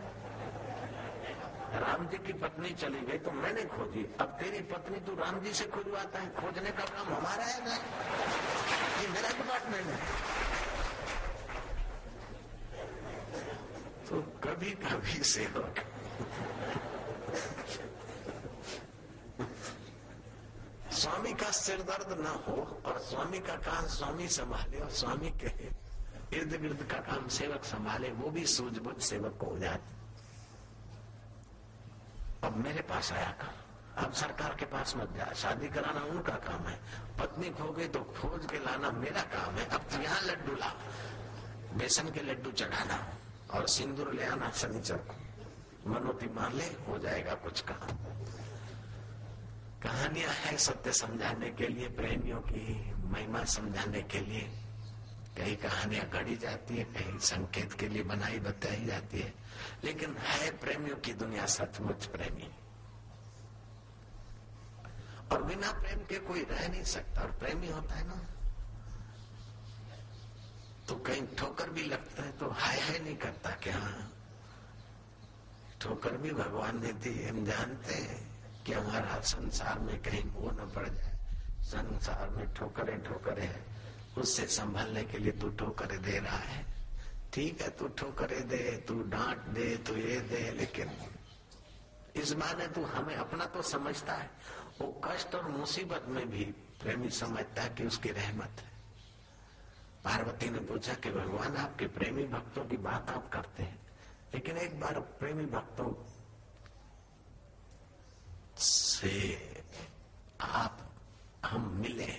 राम 1.80 2.08
जी 2.08 2.18
की 2.18 2.34
पत्नी 2.34 2.70
चली 2.70 3.00
गई 3.00 3.18
तो 3.18 3.32
मैंने 3.32 3.64
खोजी। 3.64 4.04
अब 4.20 4.28
तेरी 4.28 4.62
पत्नी 4.62 5.00
तू 5.00 5.16
राम 5.16 5.40
जी 5.40 5.54
से 5.54 5.66
खुजवाता 5.66 6.20
है। 6.20 6.30
खोजने 6.36 6.72
का 6.72 6.86
काम 6.86 7.14
हमारा 7.14 7.44
है 7.44 7.66
ना? 7.66 7.76
ये 9.02 9.08
मेरा 9.08 9.30
डिपार्टमेंट 9.30 9.86
है। 9.86 9.98
तो 14.10 14.22
कभी 14.44 14.72
कभी 14.72 15.24
सेवक 15.24 15.80
स्वामी 20.98 21.34
का 21.34 21.50
सिर 21.52 21.82
दर्द 21.82 22.12
न 22.20 22.28
हो 22.46 22.56
और 22.86 22.98
स्वामी 23.00 23.40
का 23.40 23.56
काम 23.62 23.88
स्वामी 23.88 24.28
संभाले 24.28 24.80
और 24.80 24.90
स्वामी 24.92 25.30
कहे, 25.42 25.70
इर्द 26.34 26.56
गिर्द 26.62 26.82
का 26.92 27.00
काम 27.02 27.28
सेवक 27.28 27.64
संभाले, 27.64 28.12
वो 28.12 28.30
भी 28.30 28.46
सूझबूझ 28.46 28.96
सेवक 29.04 29.38
को 29.40 29.46
हो 29.46 29.58
जाए। 29.58 29.80
अब 32.44 32.58
मेरे 32.58 32.82
पास 32.82 33.12
आया 33.14 33.30
काम 33.42 34.04
अब 34.04 34.14
सरकार 34.14 34.56
के 34.56 34.66
पास 34.66 34.94
मत 34.98 35.14
जा। 35.18 35.32
शादी 35.34 35.68
कराना 35.68 36.02
उनका 36.06 36.34
काम 36.42 36.68
है। 36.68 36.76
पत्नी 37.20 37.50
खो 37.50 37.72
गई 37.74 37.88
तो 37.88 38.00
खोज 38.18 38.46
के 38.52 38.60
लाना 38.60 38.92
मेरा 38.94 39.22
काम 39.34 39.56
है। 39.56 39.66
अब 39.68 39.88
तो 39.92 40.02
यहाँ 40.02 40.22
लड्डू 40.22 40.56
ला। 40.56 40.74
बेसन 41.78 42.10
के 42.10 42.22
लड्डू 42.22 42.52
चढ़ाना 42.52 42.98
और 43.54 43.68
सिंदूर 43.68 44.14
ले 44.14 44.26
आना 44.26 44.52
शनिचर 44.52 44.98
को। 44.98 45.16
मनोती 45.90 46.28
मान 46.36 46.54
ले, 46.54 46.66
हो 46.88 46.98
जाएगा 46.98 47.34
कुछ 47.44 47.62
काम। 47.62 47.98
कहानियाँ 49.88 50.30
है 50.30 50.58
सत्य 50.58 50.94
समझाने 50.94 51.50
के 51.50 51.68
लिए, 51.68 51.90
प्रेमियों 51.90 52.40
की 52.40 52.94
महिमा 52.94 53.44
समझाने 53.44 54.02
के 54.02 54.20
लिए। 54.20 54.52
कई 55.38 55.56
कहानियाँ 55.56 56.10
गढ़ी 56.10 56.36
जाती 56.36 56.78
है 56.78 56.84
कहीं 56.84 57.20
संकेत 57.20 57.74
के 57.74 57.88
लिए 57.88 58.04
बनाई, 58.04 58.40
बताई 58.40 58.86
जाती 58.86 59.20
है। 59.20 59.34
लेकिन 59.84 60.18
है 60.18 60.58
प्रेमियों 60.58 60.98
की 60.98 61.14
दुनिया 61.14 61.46
सचमुच 61.46 62.06
प्रेमी। 62.06 62.52
और 65.32 65.44
बिना 65.44 65.72
प्रेम 65.72 66.00
के 66.00 66.20
कोई 66.20 66.44
रह 66.44 66.68
नहीं 66.68 66.84
सकता। 66.84 67.22
और 67.22 67.32
प्रेमी 67.32 67.68
होता 67.68 67.96
है 67.96 68.08
ना। 68.08 68.26
तो 70.88 70.96
कहीं 70.96 71.28
ठोकर 71.38 71.70
भी 71.70 71.82
लगता 71.82 72.24
है 72.24 72.32
तो 72.32 72.50
हाय 72.50 72.80
हाय 72.80 73.00
नहीं 73.00 73.18
करता 73.18 73.50
कि 73.50 73.70
हाँ 73.70 74.14
ठोकर 75.82 76.18
भी 76.18 76.32
भगवान 76.32 76.84
ने 76.84 76.94
दी, 76.94 77.28
हम 77.28 77.46
जानते 77.46 77.94
हैं। 77.94 78.27
कि 78.68 78.74
हमारा 78.74 79.20
संसार 79.22 79.80
में 79.80 80.02
कहीं 80.02 80.24
मोह 80.24 80.52
न 80.52 80.72
पड़ 80.76 80.90
जाए। 80.90 81.14
संसार 81.62 82.30
में 82.30 82.54
ठोकरे 82.54 82.98
ठोकरे 82.98 83.44
है। 83.44 83.66
उससे 84.18 84.46
संभालने 84.46 85.04
के 85.04 85.18
लिए 85.18 85.32
तू 85.32 85.50
ठोकरे 85.50 85.98
दे 85.98 86.20
रहा 86.20 86.38
है। 86.38 86.66
ठीक 87.34 87.62
है, 87.62 87.70
तू 87.70 87.88
ठोकरे 87.88 88.40
दे, 88.40 88.86
तू 88.88 89.04
डांट 89.04 89.38
दे, 89.38 89.78
तू 89.78 89.96
ये 89.96 90.20
दे, 90.20 90.52
लेकिन 90.52 90.92
इस 92.16 92.36
माने 92.36 92.68
तू 92.68 92.84
हमें 92.84 93.16
अपना 93.16 93.46
तो 93.46 93.62
समझता 93.62 94.14
है। 94.14 94.30
वो 94.82 95.02
कष्ट 95.06 95.36
और 95.36 95.48
मुसीबत 95.48 96.06
में 96.08 96.30
भी 96.30 96.46
प्रेमी 96.82 97.10
समझता 97.10 97.62
है 97.62 97.70
कि 97.70 97.84
उसकी 97.84 98.10
रहमत 98.10 98.50
है। 98.50 98.72
पार्वती 100.04 100.50
ने 100.50 100.60
पूछा 100.60 100.94
कि 100.94 101.12
भगवान, 101.12 101.58
आपके 101.58 101.88
प्रेमी 101.88 102.24
भक्तों 102.24 102.66
की 102.66 102.78
बात 102.78 103.10
आप 103.10 103.30
करते 103.30 103.64
हैं? 103.64 103.80
लेकिन 104.34 104.58
एक 104.58 104.80
बार 104.80 105.00
प्रेमी 105.00 105.46
भक्तों 105.46 106.17
से 108.60 109.14
आप 110.42 110.78
हम 111.46 111.70
मिले 111.82 112.12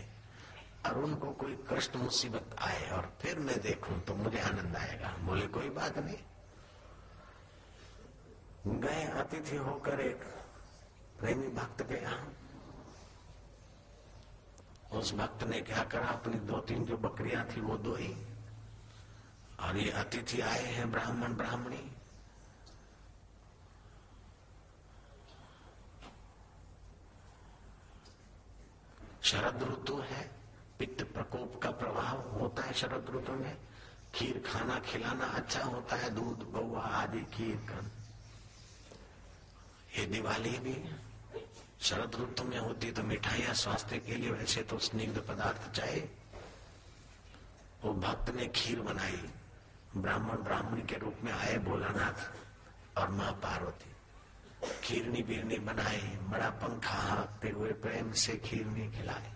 और 0.87 0.99
उनको 1.04 1.30
कोई 1.40 1.57
कष्ट 1.71 1.97
मुसीबत 1.97 2.57
आए 2.59 2.88
और 2.90 3.12
फिर 3.23 3.38
मैं 3.38 3.61
देखूँ 3.61 4.00
तो 4.04 4.14
मुझे 4.14 4.38
आनंद 4.40 4.76
आएगा। 4.76 5.14
बोले, 5.26 5.47
कोई 5.47 5.68
बात 5.71 5.99
नहीं। 5.99 6.18
गए 8.80 9.04
अतिथि 9.21 9.57
होकर 9.57 10.00
एक 10.00 10.23
प्रेमी 11.21 11.49
भक्त 11.54 11.83
के 11.83 12.00
यहाँ 12.02 12.33
उस 14.99 15.14
भक्त 15.14 15.45
ने 15.45 15.61
क्या 15.61 15.83
करा, 15.85 16.07
अपनी 16.09 16.38
दो 16.47 16.59
तीन 16.68 16.85
जो 16.85 16.97
बकरियाँ 16.97 17.45
थी 17.47 17.61
वो 17.61 17.76
दो 17.78 17.95
ही 17.95 18.14
और 19.61 19.76
ये 19.76 19.90
अतिथि 19.90 20.40
आए 20.40 20.64
हैं 20.64 20.90
ब्राह्मण 20.90 21.35
ब्राह्मणी 21.37 21.83
शरद 29.28 29.62
ऋतु 29.62 29.97
है, 30.11 30.23
पित्त 30.78 31.02
प्रकोप 31.14 31.58
का 31.62 31.70
प्रभाव 31.70 32.18
होता 32.32 32.62
है 32.62 32.73
शरद 32.73 33.11
ऋतु 33.14 33.32
में। 33.35 33.56
खीर 34.14 34.42
खाना 34.47 34.78
खिलाना 34.80 35.26
अच्छा 35.37 35.62
होता 35.64 35.97
है, 35.97 36.11
दूध 36.11 36.50
गौआ 36.52 36.80
आदि 36.80 37.20
खीर 37.35 37.56
का। 37.68 37.80
ये 39.99 40.06
दिवाली 40.06 40.58
भी 40.58 40.76
शरद 41.80 42.16
ऋतु 42.20 42.44
में 42.44 42.58
होती 42.58 42.90
तो 42.90 43.02
मिठाइयाँ 43.02 43.54
स्वास्थ्य 43.54 43.99
के 43.99 44.14
लिए 44.14 44.30
वैसे 44.30 44.62
तो 44.62 44.78
स्निग्ध 44.78 45.18
पदार्थ 45.28 45.70
चाहिए 45.73 46.08
वो 47.85 47.92
भक्त 47.97 48.35
ने 48.37 48.47
खीर 48.54 48.80
बनाई, 48.80 49.23
ब्राह्मण 49.97 50.42
ब्राह्मण 50.44 50.80
के 50.87 50.99
रूप 50.99 51.16
में 51.25 51.32
आए 51.32 51.58
भोलानाथ 51.68 52.99
और 52.99 53.08
माँ 53.11 53.32
पार्वती 53.42 53.88
खीरनी 54.64 55.22
बीरनी 55.22 55.58
बनाई, 55.58 56.00
बड़ा 56.00 56.50
पंखा 56.50 56.94
हाँकते 56.94 57.50
हुए 57.50 57.72
प्रेम 57.72 58.12
से 58.12 58.36
खीरनी 58.36 58.90
खिलाई। 58.90 59.32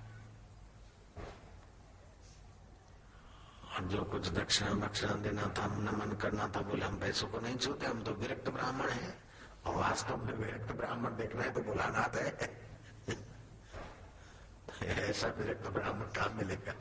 और 3.74 3.84
जो 3.84 4.04
कुछ 4.04 4.28
दक्षिणा 4.28 4.86
दक्षिणा 4.86 5.12
देना 5.12 5.42
था, 5.42 5.66
नमन 5.66 6.16
करना 6.16 6.48
था, 6.48 6.60
बोले, 6.60 6.86
हम 6.86 7.00
पैसों 7.00 7.28
को 7.28 7.40
नहीं 7.40 7.56
छूते, 7.56 7.86
हम 7.86 8.02
तो 8.02 8.12
विरक्त 8.12 8.48
ब्राह्मण 8.48 8.88
हैं। 8.88 9.24
और 9.66 9.74
वास्तव 9.74 10.16
में 10.16 10.32
विरक्त 10.32 10.72
ब्राह्मण 10.72 11.16
देखना 11.16 11.42
है 11.42 11.52
तो 11.54 11.60
भोलानाथ 11.60 12.16
है। 12.16 12.62
ऐसा 14.82 15.28
विरक्त 15.28 15.68
ब्राह्मण 15.68 16.06
कहा 16.06 16.28
मिलेगा? 16.28 16.74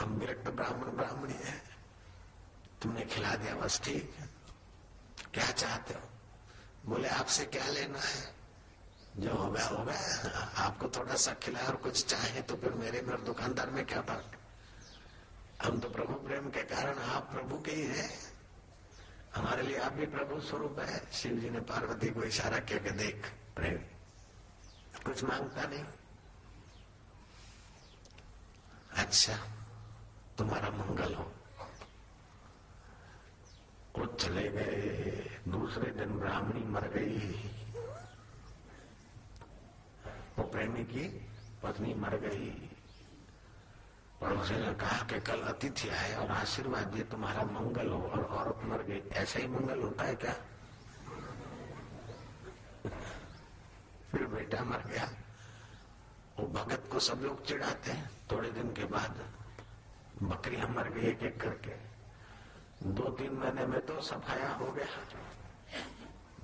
हम 0.00 0.10
विरक्त 0.10 0.50
ब्राह्मण 0.50 0.86
ब्राह्मणी 0.86 1.34
है। 1.34 1.62
तुमने 2.82 3.04
खिला 3.04 3.34
दिया, 3.34 3.54
बस 3.54 3.80
ठीक। 3.84 4.16
क्या 5.34 5.50
चाहते 5.50 5.94
हो? 5.94 6.00
बोले, 6.86 7.08
आपसे 7.08 7.44
क्या 7.44 7.66
लेना 7.66 7.98
है। 7.98 8.34
जो 9.16 9.34
हो 9.34 9.50
गया 9.50 9.66
हो 9.66 9.84
गया। 9.84 10.38
आपको 10.56 10.88
थोड़ा 10.88 11.14
सा 11.14 11.34
खिलाए 11.34 11.66
और 11.66 11.76
कुछ 11.76 12.06
चाहे 12.06 12.42
तो 12.42 12.56
फिर 12.56 12.72
मेरे 12.72 13.02
में 13.02 13.12
और 13.12 13.20
दुकानदार 13.20 13.70
में 13.70 13.86
क्या 13.86 14.00
फ़र्क 14.00 14.38
हम 15.62 15.80
तो 15.80 15.90
प्रभु 15.90 16.14
प्रेम 16.14 16.50
के 16.50 16.62
कारण 16.62 16.98
आप 16.98 17.30
प्रभु 17.32 17.58
के 17.58 17.72
ही 17.72 17.86
हैं। 17.86 18.34
हमारे 19.34 19.62
लिए 19.62 19.78
आप 19.78 19.92
भी 19.92 20.06
प्रभु 20.06 20.40
स्वरूप 20.40 20.78
है। 20.78 21.12
शिव 21.12 21.32
जी 21.32 21.50
ने 21.50 21.60
पार्वती 21.60 22.08
को 22.08 22.22
इशारा 22.22 22.58
किया 22.58 22.78
कि 22.78 22.90
देख, 22.90 23.32
प्रेम, 23.56 23.78
कुछ 25.04 25.24
माँगता 25.24 25.62
नहीं। 25.62 25.84
अच्छा 28.96 29.36
तुम्हारा 30.38 30.70
मंगल 30.70 31.14
हो। 31.14 31.32
वो 33.98 34.06
चले 34.06 34.48
गए 34.48 35.23
दूसरे 35.48 35.90
दिन 35.90 36.18
ब्राह्मणी 36.18 36.64
मर 36.64 36.88
गई। 36.88 37.50
वो 40.38 40.44
प्रेमी 40.44 40.84
की 40.84 41.08
पत्नी 41.62 41.94
मर 41.94 42.16
गई। 42.16 42.50
पड़ोसी 44.20 44.54
ने 44.54 44.74
कहा 44.74 45.04
कि 45.04 45.20
कल 45.20 45.40
अतिथि 45.40 45.88
आए 45.88 46.14
और 46.14 46.30
आशीर्वाद 46.30 46.86
दिए 46.86 47.04
तुम्हारा 47.04 47.42
मंगल 47.42 47.88
हो 47.88 48.02
और 48.02 48.24
औरत 48.24 48.64
मर 48.64 48.82
गई। 48.82 49.02
ऐसा 49.12 49.38
ही 49.38 49.46
मंगल 49.46 49.82
होता 49.82 50.04
है 50.04 50.14
क्या? 50.14 50.34
फिर 54.10 54.26
बेटा 54.26 54.64
मर 54.64 54.82
गया। 54.86 55.10
वो 56.40 56.46
भगत 56.46 56.88
को 56.92 57.00
सब 57.00 57.20
लोग 57.22 57.44
चिढ़ाते 57.46 57.90
हैं। 57.90 58.10
थोड़े 58.32 58.50
दिन 58.50 58.72
के 58.72 58.84
बाद 58.84 59.24
बकरियाँ 60.22 60.68
मर 60.68 60.88
गई 60.88 61.08
एक 61.08 61.22
एक 61.22 61.40
करके। 61.40 61.74
दो 62.88 63.10
तीन 63.10 63.32
महीने 63.32 63.66
में 63.66 63.80
तो 63.86 64.00
सफाया 64.00 64.48
हो 64.54 64.72
गया। 64.72 64.86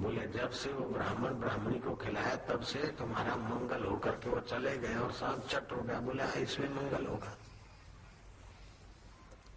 बोले, 0.00 0.26
जब 0.26 0.50
से 0.50 0.72
वो 0.72 0.84
ब्राह्मण 0.84 1.34
ब्राह्मणी 1.34 1.78
को 1.78 1.94
खिलाया, 1.94 2.36
तब 2.36 2.60
से 2.60 2.78
तुम्हारा 2.78 3.36
मंगल 3.36 3.84
होकर 3.84 4.10
के 4.10 4.30
वो 4.30 4.40
चले 4.40 4.78
गए 4.78 4.94
और 4.94 5.12
सब 5.12 5.48
चट 5.48 5.72
हो 5.72 5.82
गया। 5.82 6.00
बोले 6.00 6.42
इसमें 6.42 6.68
मंगल 6.68 7.06
होगा। 7.06 7.36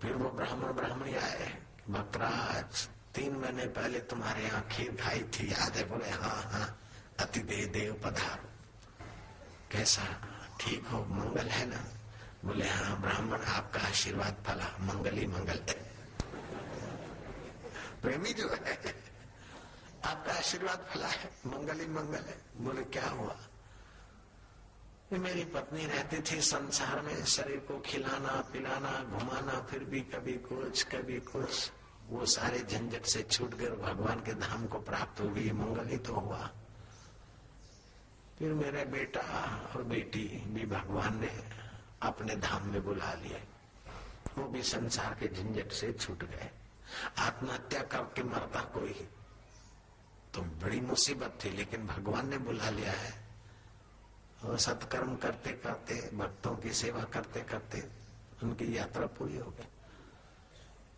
फिर 0.01 0.13
वो 0.13 0.29
ब्राह्मण 0.29 0.71
ब्राह्मणी 0.71 1.15
आए, 1.15 1.62
भक्तराज, 1.89 2.89
तीन 3.15 3.35
महीने 3.35 3.65
पहले 3.67 4.00
तुम्हारे 4.00 4.43
यहाँ 4.43 4.67
खीर 4.71 4.95
खाई 5.01 5.23
थी, 5.23 5.51
याद 5.51 5.77
है? 5.77 5.83
बोले 5.89 6.09
हाँ 6.09 6.41
हाँ 6.51 6.67
अति 7.19 7.39
देव 7.39 7.71
देव 7.71 7.93
पधारो। 8.03 8.50
कैसा? 9.71 10.03
ठीक 10.59 10.88
हो, 10.88 11.05
मंगल 11.09 11.47
है 11.47 11.65
ना? 11.69 11.83
बोले 12.45 12.67
हाँ 12.67 13.01
ब्राह्मण, 13.01 13.41
आपका 13.41 13.79
आशीर्वाद 13.79 14.43
फला 14.47 14.67
मंगल 14.79 15.13
ही 15.13 15.27
मंगल 15.27 15.59
है। 15.69 15.75
प्रेमी 18.01 18.33
जो 18.33 18.50
है? 18.50 19.12
आपका 20.05 20.33
आशीर्वाद 20.33 20.88
फला 20.93 21.07
है। 21.07 21.31
मंगल 21.48 21.79
ही 21.79 21.88
मंगल 21.88 22.19
है। 22.19 22.41
बोले, 22.57 22.83
क्या 22.83 23.10
हुआ? 23.10 23.38
मेरी 25.13 25.45
पत्नी 25.45 25.86
रहती 25.86 26.17
थी 26.19 26.41
संसार 26.41 27.01
में, 27.01 27.25
शरीर 27.25 27.57
को 27.57 27.79
खिलाना, 27.79 28.41
पिलाना, 28.41 29.03
घुमाना, 29.03 29.62
फिर 29.62 29.83
भी 29.83 30.01
कभी 30.01 30.33
कुछ 30.33 30.83
कभी 30.83 31.19
कुछ। 31.19 31.72
वो 32.10 32.25
सारे 32.25 32.60
झंझट 32.60 33.05
से 33.05 33.24
छूट 33.24 33.53
कर 33.53 33.75
भगवान 33.75 34.19
के 34.19 34.33
धाम 34.33 34.67
को 34.67 34.79
प्राप्त 34.79 35.22
हो 35.22 35.29
गई। 35.29 35.51
मंगल 35.51 35.88
ही 35.88 35.98
तो 35.98 36.13
हुआ। 36.13 36.50
फिर 38.39 38.53
मेरा 38.53 38.83
बेटा 38.83 39.22
और 39.75 39.83
बेटी 39.83 40.43
भी 40.45 40.65
भगवान 40.65 41.22
ने 41.22 41.43
अपने 42.01 42.36
धाम 42.36 42.67
में 42.67 42.83
बुला 42.86 43.13
लिए। 43.13 43.48
वो 44.38 44.43
भी 44.43 44.63
संसार 44.63 45.13
के 45.13 45.27
झंझट 45.27 45.72
से 45.72 45.93
छूट 45.93 46.24
गए। 46.24 46.51
आत्महत्या 47.17 47.83
करके 47.83 48.24
मरता 48.24 48.60
कोई। 48.60 49.10
तो 50.33 50.41
बड़ी 50.41 50.81
मुसीबत 50.81 51.39
थी, 51.45 51.49
लेकिन 51.49 51.87
भगवान 51.87 52.29
ने 52.29 52.37
बुला 52.37 52.69
लिया 52.69 52.91
है। 52.91 53.13
और 54.45 54.57
सत्कर्म 54.57 55.15
करते 55.15 55.51
करते, 55.51 56.17
भक्तों 56.17 56.55
की 56.55 56.73
सेवा 56.73 57.03
करते 57.03 57.41
करते 57.41 57.83
उनकी 58.43 58.77
यात्रा 58.77 59.05
पूरी 59.05 59.37
हो 59.37 59.51
गई। 59.51 59.67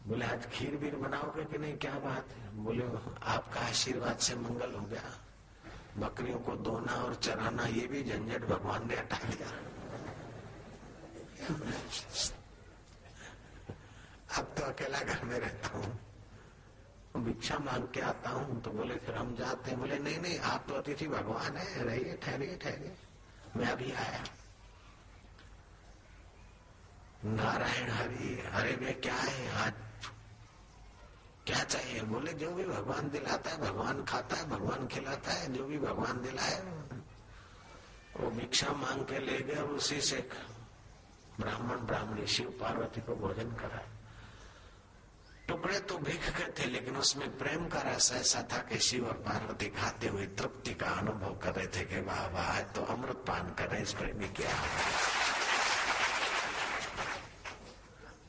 बोले, 0.08 0.26
आज 0.26 0.46
खीर 0.46 0.76
बीर 0.76 0.96
बनाओगे 0.96 1.44
कि 1.46 1.58
नहीं? 1.58 1.78
क्या 1.78 2.00
बात 2.00 2.28
है? 2.30 2.56
बोले, 2.56 2.84
आपका 3.24 3.62
आशीर्वाद 3.62 4.18
से 4.18 4.36
मंगल 4.36 4.72
हो 4.72 4.86
गया। 4.86 5.20
बकरियों 5.98 6.40
को 6.40 6.56
धोना 6.56 6.94
और 6.94 7.16
चराना, 7.16 7.66
ये 7.66 7.88
भी 7.88 8.04
झंझट 8.04 8.42
भगवान 8.42 8.88
ने 8.88 8.96
हटा 8.96 9.18
दिया। 9.18 9.50
अब 14.38 14.56
तो 14.58 14.64
अकेला 14.64 15.00
घर 15.00 15.24
में 15.24 15.40
रहता 15.40 15.78
हूँ। 15.78 16.00
भिक्षा 17.20 17.60
मांग 17.60 17.84
के 17.84 18.02
आता 18.02 18.30
हूँ 18.30 18.62
तो 18.62 18.72
बोले, 18.72 18.96
फिर 18.96 19.16
हम 19.16 19.36
जाते 19.36 19.72
हैं। 19.72 19.80
बोले, 19.80 20.00
नहीं 20.00 20.20
नहीं, 20.20 20.40
आप 20.40 20.66
तो 20.68 20.74
अतिथि 20.74 21.08
भगवान 21.08 21.58
है, 21.58 21.84
रहिए, 21.84 22.18
ठहरिए 22.24 22.58
ठहरिए। 22.58 22.96
मैं 23.58 23.68
अभी 23.68 23.92
आया। 23.92 24.24
नारायण 27.26 27.90
हरि 27.90 28.50
हरे 28.54 28.76
में 28.76 29.02
क्या 29.02 29.16
है 29.16 29.66
आज 29.66 29.74
क्या 31.48 31.64
चाहिए? 31.64 32.02
बोले, 32.02 32.34
जो 32.34 32.52
भी 32.52 32.64
भगवान 32.64 33.10
दिलाता 33.10 33.50
है, 33.50 33.62
भगवान 33.62 34.04
खाता 34.04 34.36
है, 34.36 34.50
भगवान 34.50 34.88
खिलाता 34.88 35.32
है, 35.32 35.54
जो 35.54 35.66
भी 35.66 35.78
भगवान 35.80 36.22
दिलाए, 36.22 36.62
वो 38.20 38.30
भिक्षा 38.30 38.72
मांग 38.72 39.06
के 39.06 39.20
ले 39.20 39.40
गए 39.40 39.62
उसी 39.62 40.02
से 40.02 40.30
ब्राह्मण, 41.40 41.76
ब्राह्मणी 41.76 42.28
शिव 42.28 42.58
पार्वती 42.62 43.02
को 43.02 43.16
भोजन 43.16 43.52
कराए। 43.52 43.95
टुकड़े 45.48 45.80
तो 45.80 45.98
भीख 45.98 46.30
के 46.38 46.46
थे, 46.52 46.66
लेकिन 46.66 46.96
उसमें 46.98 47.38
प्रेम 47.38 47.68
का 47.68 47.82
रस 47.86 48.12
ऐसा 48.14 48.42
था 48.52 48.58
कि 48.70 48.78
शिव 48.80 49.06
और 49.08 49.18
पार्वती 49.22 49.66
खाते 49.70 50.08
हुए 50.08 50.26
तृप्ति 50.38 50.74
का 50.74 50.90
अनुभव 50.92 51.36
कर 51.44 51.54
रहे 51.56 51.68
थे 51.68 51.84
कि 51.86 52.00
वाह 52.02 52.26
वाह 52.28 52.62
तो 52.74 52.82
अमृत 52.86 53.24
पान 53.28 53.54
कर 53.54 53.70
रहे 53.70 53.82
इस 53.82 53.94
प्रेमी 53.94 54.28
के 54.28 54.48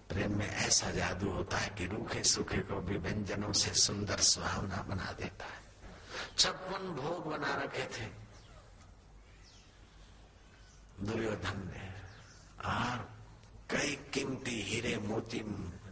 प्रेम 0.08 0.37
में 0.38 0.48
ऐसा 0.48 0.90
जादू 0.90 1.31
होता 1.31 1.59
है 1.59 1.68
कि 1.68 1.87
रूखे 1.87 2.22
सूखे 2.24 2.59
को 2.59 2.81
भी 2.81 2.96
व्यंजनों 2.96 3.52
से 3.52 3.72
सुंदर 3.74 4.18
सुहावना 4.22 4.83
बना 4.88 5.12
देता 5.12 5.44
है। 5.44 5.64
छप्पन 6.38 6.88
भोग 6.96 7.26
बना 7.31 7.55
रखे 7.55 7.85
थे। 7.96 8.07
दुर्योधन 11.07 11.59
ने, 11.66 11.88
और 12.70 12.96
कई 13.70 13.96
कीमती 14.14 14.62
हीरे 14.62 14.96
मोती 14.98 15.40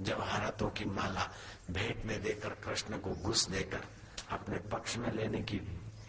जवाहरातों 0.01 0.71
की 0.71 0.85
माला 0.85 1.31
भेंट 1.71 2.05
में 2.05 2.23
देकर, 2.23 2.49
कृष्ण 2.49 2.99
को 2.99 3.11
घुस 3.11 3.49
देकर 3.49 3.85
अपने 4.31 4.59
पक्ष 4.59 4.97
में 4.97 5.13
लेने 5.13 5.43
की 5.43 5.61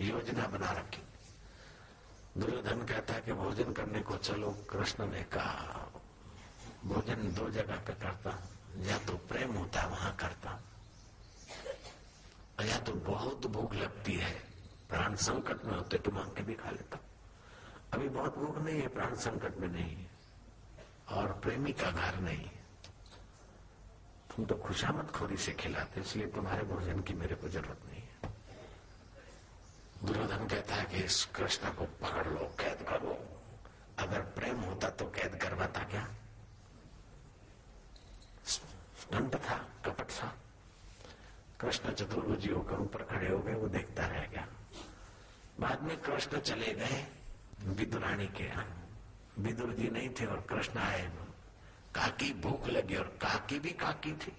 योजना 0.02 0.48
बना 0.48 0.72
रखी। 0.72 1.02
दुर्योधन 2.38 2.86
कहता 2.86 3.14
है 3.14 3.22
कि 3.22 3.34
भोजन 3.34 3.74
करने 3.74 4.00
को 4.00 4.18
चलो, 4.18 4.52
कृष्ण 4.70 5.08
ने 5.08 5.24
कहा, 5.24 5.92
भोजन 6.86 7.34
दो 7.34 7.50
जगह 7.50 7.76
पे 7.76 7.94
करता, 7.94 8.50
या 8.78 8.98
तो 8.98 9.14
प्रेम 9.14 9.54
होता 9.54 9.82
है, 9.82 9.90
वहाँ 9.90 10.16
करता। 10.16 10.64
या 12.66 12.80
तो 12.80 12.94
बहुत 12.94 13.46
भूख 13.46 13.74
लगती 13.74 14.14
है, 14.14 14.34
प्राण 14.90 15.16
संकट 15.16 15.66
में 15.66 15.76
होते 15.76 15.98
तो 15.98 16.12
मांग 16.12 16.32
के 16.32 16.44
भी 16.44 16.54
खा 16.54 16.70
लेता। 16.70 17.00
अभी 17.94 18.10
बहुत 18.10 18.38
भूख 18.38 18.58
नहीं 18.58 18.82
है, 18.82 18.88
प्राण 18.88 19.16
संकट 19.16 19.58
में 19.58 19.68
नहीं 19.68 19.96
है, 19.96 20.10
और 21.10 21.32
प्रेमी 21.32 21.72
का 21.72 21.92
घर 21.92 22.20
नहीं 22.20 22.50
तुम 24.36 24.46
तो 24.46 24.56
खुशामद 24.56 25.12
खोरी 25.12 25.38
से 25.38 25.52
खिलाते 25.52 26.02
इसलिए 26.02 26.28
तुम्हारे 26.28 26.64
भोजन 26.64 27.02
की 27.02 27.14
मेरे 27.14 27.36
को 27.36 27.50
ज़रूरत 27.50 27.86
नहीं 27.86 28.02
है। 28.02 28.34
दुर्योधन 30.06 30.48
कहता 30.48 30.76
है 30.76 30.86
कि 30.86 30.98
इस 30.98 31.24
कृष्ण 31.26 31.70
को 31.70 31.86
पकड़ 32.02 32.28
लो, 32.28 32.52
कैद 32.60 32.86
कर 32.90 33.00
अगर 34.00 34.22
प्रेम 34.36 34.60
होता 34.60 34.90
तो 34.90 35.06
कैद 35.06 35.36
करवाता 35.36 35.84
क्या? 35.84 36.08
दंड 39.12 39.36
था, 39.36 39.56
कपट 39.86 40.12
था। 40.12 40.28
कृष्ण 41.60 41.92
चतुर्भुजी 41.92 42.50
होकर 42.50 42.80
ऊपर 42.80 43.04
खड़े 43.04 43.28
हो 43.30 43.40
गए, 43.40 43.54
वो 43.54 43.68
देखता 43.68 44.08
रह 44.08 44.26
गया। 44.26 44.48
बाद 45.60 45.84
में 45.84 45.98
कृष्ण 46.02 46.40
चले 46.40 46.74
गए 46.74 47.06
विदुरानी 47.64 48.28
के 48.28 48.44
यहाँ। 48.44 48.66
विदुर 49.40 49.74
जी 49.74 49.90
नहीं 49.90 50.10
थे 50.10 50.26
और 50.26 50.42
कृष्ण 50.50 50.80
आए 50.80 51.08
काकी 51.96 52.34
भूख 52.34 52.68
लगी 52.68 52.96
और 52.96 53.08
काकी 53.22 53.60
भी 53.60 53.70
काकी 53.70 54.12
थी। 54.12 54.32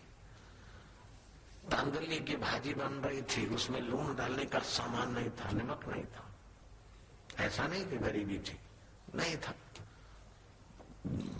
तांदुल्य 1.71 2.16
की 2.21 2.37
भाजी 2.37 2.75
बन 2.75 3.01
रही 3.05 3.23
थी, 3.23 3.47
उसमें 3.47 3.81
लून 3.81 4.14
डालने 4.16 4.45
का 4.45 4.59
सामान 4.59 5.12
नहीं 5.12 5.31
था, 5.31 5.51
नमक 5.51 5.88
नहीं 5.88 6.05
था। 6.05 6.25
ऐसा 7.45 7.66
नहीं 7.66 7.85
कि 7.87 7.97
गरीबी 7.97 8.38
थी, 8.38 8.59
नहीं 9.14 9.37
था। 9.37 9.55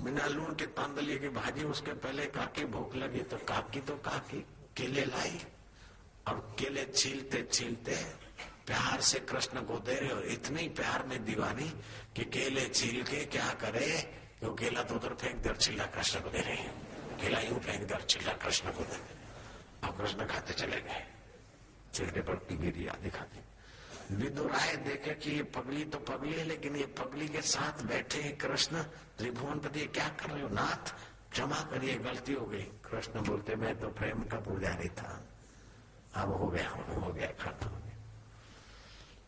बिना 0.03 0.27
लून 0.27 0.55
के 0.55 0.67
तांदुल्य 0.67 1.17
की 1.19 1.29
भाजी 1.29 1.65
उसके 1.65 1.93
पहले 1.93 2.27
काकी 2.27 2.65
भूख 2.65 2.95
लगी 2.97 3.21
तो 3.21 3.37
काकी 3.37 3.81
तो 3.81 3.95
काकी, 3.97 4.41
केले 4.77 5.05
लाई 5.05 5.41
और 6.29 6.57
केले 6.59 6.85
छीलते 6.87 7.49
छीलते 7.53 7.97
प्यार 8.67 9.01
से 9.01 9.19
कृष्ण 9.21 9.61
को 9.63 9.79
दे 9.79 9.95
रहे 9.95 10.11
और 10.11 10.27
इतनी 10.27 10.69
प्यार 10.69 11.07
में 11.07 11.25
दीवानी 11.25 11.69
कि 12.17 12.25
केले 12.25 12.69
छील 12.69 13.03
के 13.03 13.25
क्या 13.25 13.51
करे? 13.55 14.26
तो 14.43 14.55
केला 14.55 14.83
तो 14.83 14.95
उधर 14.95 15.15
फेंक 15.15 15.43
दर 15.43 15.57
चिल्ला 15.57 15.85
कृष्ण 15.87 16.21
को 16.21 16.31
दे 16.31 16.39
रहे 16.39 16.55
हैं। 16.55 16.73
केला 17.21 17.41
यूँ 17.41 17.59
फेंक 17.59 17.89
दर 17.89 18.01
चिल्ला 18.01 18.33
कृष्ण 18.33 18.71
को 18.71 18.85
दे। 18.85 18.99
अब 19.85 19.97
कृष्ण 19.99 20.27
खाते 20.27 20.53
चले 20.53 20.81
गए। 20.81 21.05
चिल्टे 21.95 22.21
पर 22.21 22.35
की 22.35 22.57
गिरी 22.57 22.87
आदि 22.87 23.11
खाते 23.11 23.45
विदुर 24.15 24.53
आए 24.53 24.77
देखे 24.77 25.15
कि 25.15 25.31
ये 25.31 25.43
पगली 25.43 25.85
तो 25.85 25.99
पगली 25.99 26.33
है, 26.33 26.45
लेकिन 26.45 26.77
ये 26.77 26.87
पगली 26.87 27.29
के 27.29 27.41
साथ 27.43 27.83
बैठे 27.83 28.21
हैं 28.23 28.37
कृष्ण। 28.37 28.83
त्रिभुवन 29.19 29.59
पति 29.59 29.87
क्या 29.87 30.09
कर 30.09 30.31
रहे 30.31 30.43
हो 30.43 30.49
नाथ? 30.49 30.95
क्षमा 31.33 31.61
करिए, 31.61 31.95
गलती 31.95 32.33
हो 32.33 32.47
गई। 32.47 32.63
कृष्ण 32.63 33.21
बोलते, 33.21 33.57
मैं 33.57 33.81
तो 33.81 33.89
प्रेम 33.89 34.23
का 34.23 34.39
पुजारी 34.41 34.89
था। 34.89 35.27
अब 36.15 36.33
हो 36.33 36.47
गया 36.47 36.69
हो 36.69 37.13
गया, 37.13 37.27
खत्म। 37.27 37.71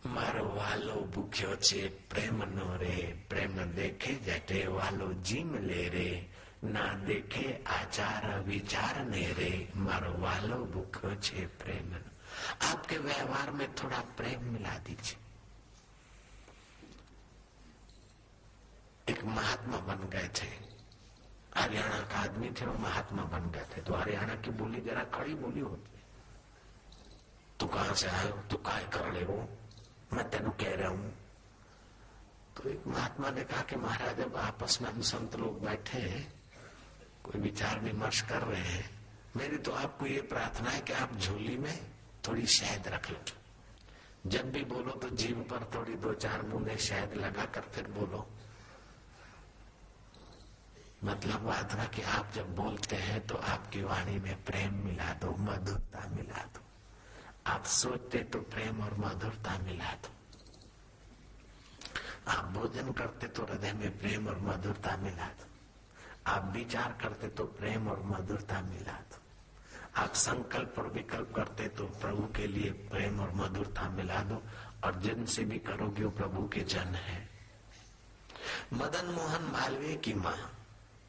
મારો 0.06 0.46
વાલો 0.56 0.96
ભૂખ્યો 1.08 1.56
છે 1.58 1.82
પ્રેમ 2.10 2.40
નો 2.56 2.68
રે 2.78 2.98
પ્રેમ 3.30 3.56
દેખે 3.76 4.14
જટે 4.20 4.60
વાલો 4.68 5.08
જીમ 5.22 5.52
લે 5.68 5.82
રે 5.90 6.10
ના 6.66 6.94
દેખે 7.08 7.46
આચાર 7.68 8.24
વિચાર 8.46 8.96
ને 9.06 9.26
રે 9.34 9.52
મારો 9.76 10.12
વાલો 10.20 10.58
ભૂખ્યો 10.66 11.16
છે 11.20 11.48
પ્રેમ 11.60 11.90
आपके 12.64 12.98
व्यवहार 13.00 13.52
में 13.52 13.68
थोड़ा 13.76 14.00
प्रेम 14.18 14.44
मिला 14.54 14.78
दीजिए 14.86 15.18
एक 19.08 19.24
महात्मा 19.28 19.78
बन 19.88 20.08
गए 20.10 20.28
थे 20.40 20.50
हरियाणा 21.56 22.00
का 22.12 22.20
आदमी 22.20 22.50
थे 22.52 22.66
वो 22.66 22.74
महात्मा 22.80 23.24
बन 23.34 23.50
गए 23.52 23.66
थे 23.74 23.82
तो 23.82 23.94
हरियाणा 23.94 24.36
की 24.36 24.52
बोली 24.60 24.82
जरा 24.82 25.04
खड़ी 25.14 25.34
बोली 25.36 25.60
होती 25.62 26.02
तू 27.60 27.68
कहां 27.68 27.94
से 27.96 28.08
आए 28.10 28.30
हो 28.30 28.38
तू 28.52 28.58
काय 28.70 28.88
कर 28.94 29.12
ले 29.14 29.24
हो 29.24 29.38
मैं 30.13 30.29
तेन 30.31 30.49
कह 30.51 30.75
रहा 30.75 30.89
हूँ। 30.89 31.13
तो 32.57 32.69
एक 32.71 32.87
महात्मा 32.87 33.31
ने 33.31 33.45
कहा 33.45 33.63
कि 33.63 33.77
महाराज 33.77 34.17
जब 34.17 34.37
आपस 34.37 34.79
में 34.83 34.91
हम 34.91 35.01
संत 35.01 35.37
लोग 35.37 35.61
बैठे 35.65 35.99
हैं, 35.99 36.27
कोई 37.25 37.41
विचार 37.41 37.81
विमर्श 37.81 38.21
कर 38.21 38.43
रहे 38.43 38.61
हैं। 38.61 38.91
मेरी 39.37 39.59
तो 39.59 39.73
आपको 39.73 40.07
ये 40.07 40.21
प्रार्थना 40.21 40.71
है 40.71 40.81
कि 40.81 40.93
आप 40.93 41.17
झोली 41.17 41.57
में 41.57 41.79
थोड़ी 42.29 42.47
शहद 42.47 42.89
रख 42.89 43.11
लो। 43.11 43.17
जब 44.27 44.51
भी 44.53 44.65
बोलो 44.65 44.93
तो 44.93 45.09
जीव 45.17 45.41
पर 45.51 45.71
थोड़ी 45.75 45.95
दो 45.95 46.13
चार 46.15 46.43
बूंदे 46.43 46.77
शहद 46.79 47.15
लगा 47.15 47.45
कर 47.45 47.69
फिर 47.75 47.87
बोलो। 47.89 48.27
मतलब 51.05 51.41
बात 51.41 51.73
का 51.73 51.85
कि 51.87 52.03
आप 52.03 52.33
जब 52.35 52.55
बोलते 52.57 52.97
हैं 52.97 53.27
तो 53.27 53.35
आपकी 53.35 53.83
वाणी 53.83 54.19
में 54.19 54.45
प्रेम 54.45 54.75
मिला 54.85 55.13
दो, 55.13 55.31
मधुरता 55.39 56.09
मिला 56.09 56.43
दो। 56.45 56.61
आप 57.49 57.65
सोचते 57.65 58.19
तो 58.19 58.39
प्रेम 58.53 58.81
और 58.83 58.95
मधुरता 58.99 59.59
मिला 59.59 59.93
दो 59.93 60.11
आप 62.29 62.45
भोजन 62.45 62.93
करते 62.93 63.27
तो 63.27 63.43
हृदय 63.43 63.73
में 63.73 63.99
प्रेम 63.99 64.29
और 64.29 64.39
मधुरता 64.39 64.97
मिला 64.97 65.27
दो 65.27 65.47
आप 66.31 66.53
विचार 66.57 66.99
करते 67.03 67.29
तो 67.29 67.45
प्रेम 67.45 67.89
और 67.89 68.03
मधुरता 68.07 68.61
मिला 68.61 68.93
दो 68.93 69.17
आप 69.97 70.15
संकल्प 70.15 70.75
और 70.79 70.89
विकल्प 70.89 71.33
करते 71.37 71.69
तो 71.69 71.85
प्रभु 72.01 72.23
के 72.37 72.47
लिए 72.47 72.71
प्रेम 72.71 73.21
और 73.21 73.31
मधुरता 73.35 73.89
मिला 73.89 74.23
दो, 74.23 74.43
और 74.85 75.01
जिनसे 75.01 75.45
भी 75.45 75.59
करोगे 75.59 76.05
वो 76.05 76.11
प्रभु 76.11 76.43
के 76.49 76.61
जन 76.61 76.95
है। 76.95 77.29
मदन 78.73 79.07
मोहन 79.07 79.43
मालवीय 79.53 79.97
की 79.97 80.15
माँ 80.15 80.37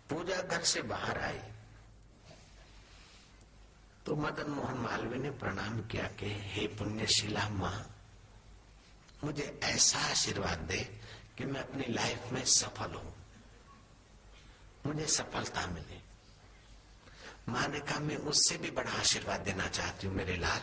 पूजा 0.10 0.42
घर 0.42 0.62
से 0.62 0.82
बाहर 0.82 1.20
आई। 1.20 1.40
तो 4.10 4.16
मदन 4.16 4.52
मोहन 4.52 4.78
मालवीय 4.78 5.20
ने 5.20 5.30
प्रणाम 5.30 5.82
किया 5.82 6.04
कि, 6.04 6.26
हे 6.26 6.68
पुण्यशिला 6.68 7.50
माँ, 7.50 7.96
मुझे 9.24 9.60
ऐसा 9.64 10.00
आशीर्वाद 10.00 10.58
दे 10.58 11.00
कि 11.38 11.46
मैं 11.46 11.62
अपनी 11.62 11.94
लाइफ 11.94 12.24
में 12.32 12.46
सफल 12.46 12.94
हूँ। 12.94 13.16
मुझे 14.86 15.06
सफलता 15.06 15.68
मिले। 15.68 16.02
माँ 17.52 17.68
ने 17.68 17.80
कहा, 17.80 18.00
मैं 18.00 18.18
उससे 18.18 18.58
भी 18.58 18.72
बड़ा 18.72 18.92
आशीर्वाद 18.92 19.40
देना 19.40 19.68
चाहती 19.68 20.08
हूँ 20.08 20.16
मेरे 20.16 20.38
लाल। 20.38 20.62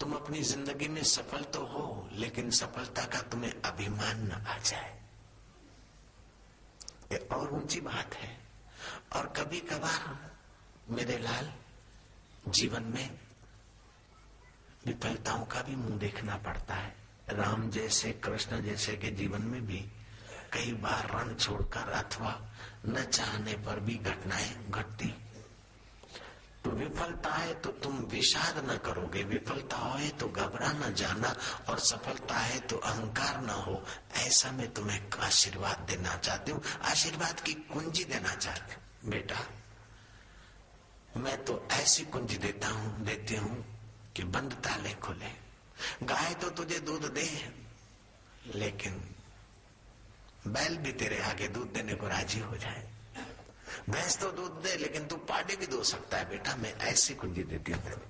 तुम 0.00 0.12
अपनी 0.12 0.42
ज़िंदगी 0.42 0.88
में 0.88 1.02
सफल 1.02 1.42
तो 1.42 1.66
हो, 1.66 2.08
लेकिन 2.12 2.50
सफलता 2.50 3.04
का 3.04 3.20
तुम्हें 3.20 3.62
अभिमान 3.64 4.28
न 4.28 4.32
आ 4.32 4.58
जाए। 4.58 5.02
ये 7.12 7.18
और 7.18 7.50
ऊँची 7.52 7.80
बात 7.80 8.14
है। 8.14 8.38
और 9.12 9.26
कभी 9.26 9.60
कभार 9.60 10.32
मेरे 10.88 11.18
लाल 11.18 11.52
जीवन 12.48 12.82
में 12.82 13.18
विफलताओं 14.86 15.44
का 15.44 15.62
भी 15.62 15.76
मुँह 15.76 15.98
देखना 15.98 16.36
पड़ता 16.36 16.74
है। 16.74 16.96
राम 17.30 17.70
जैसे, 17.70 18.12
कृष्ण 18.12 18.62
जैसे 18.62 18.96
के 18.96 19.10
जीवन 19.10 19.42
में 19.42 19.66
भी 19.66 19.86
कई 20.52 20.72
बार 20.72 21.10
रण 21.14 21.34
छोड़कर 21.34 21.88
अथवा 21.88 22.42
न 22.86 23.04
चाहने 23.04 23.52
पर 23.52 23.80
भी 23.80 23.94
घटनाएँ 23.94 24.70
घटती। 24.70 25.14
तो 26.64 26.70
विफलता 26.70 27.30
है 27.30 27.54
तो 27.54 27.70
तुम 27.70 27.96
विषाद 27.96 28.70
न 28.70 28.76
करोगे। 28.76 29.22
विफलता 29.22 29.76
हो 29.76 30.08
तो 30.08 30.28
घबरा 30.28 30.72
न 30.72 30.94
जाना 30.94 31.36
और 31.68 31.78
सफलता 31.78 32.34
है 32.34 32.60
तो 32.60 32.76
अहंकार 32.76 33.40
न 33.40 33.50
हो। 33.50 33.84
ऐसा 34.14 34.50
मैं 34.50 34.74
तुम्हें 34.74 35.10
आशीर्वाद 35.20 35.78
देना 35.78 36.16
चाहती 36.16 36.52
हूँ। 36.52 36.62
आशीर्वाद 36.82 37.40
की 37.40 37.54
कुंजी 37.54 38.04
देना 38.04 38.34
चाहती 38.34 38.74
हूँ। 38.74 39.10
बेटा 39.10 39.36
मैं 41.16 41.36
तो 41.44 41.62
ऐसी 41.72 42.04
कुंजी 42.04 42.36
देता 42.36 42.68
हूँ, 42.68 43.04
देती 43.04 43.34
हूँ 43.36 43.64
कि 44.16 44.24
बंद 44.24 44.52
ताले 44.64 44.92
खुले। 44.94 45.30
गाय 46.02 46.34
तो 46.34 46.50
तुझे 46.50 46.78
दूध 46.80 47.04
दे, 47.14 47.28
लेकिन 48.54 49.00
बैल 50.46 50.76
भी 50.76 50.92
तेरे 50.92 51.18
आगे 51.22 51.48
दूध 51.48 51.72
देने 51.72 51.94
को 51.94 52.08
राज़ी 52.08 52.40
हो 52.40 52.56
जाए। 52.56 52.82
भैंस 53.90 54.18
तो 54.18 54.30
दूध 54.32 54.62
दे, 54.62 54.76
लेकिन 54.76 55.06
तू 55.06 55.16
पार्टी 55.28 55.56
भी 55.56 55.66
दो 55.66 55.82
सकता 55.82 56.18
है, 56.18 56.28
बेटा। 56.30 56.56
मैं 56.56 56.74
ऐसी 56.88 57.14
कुंजी 57.14 57.42
देती 57.44 57.72
हूँ 57.72 58.00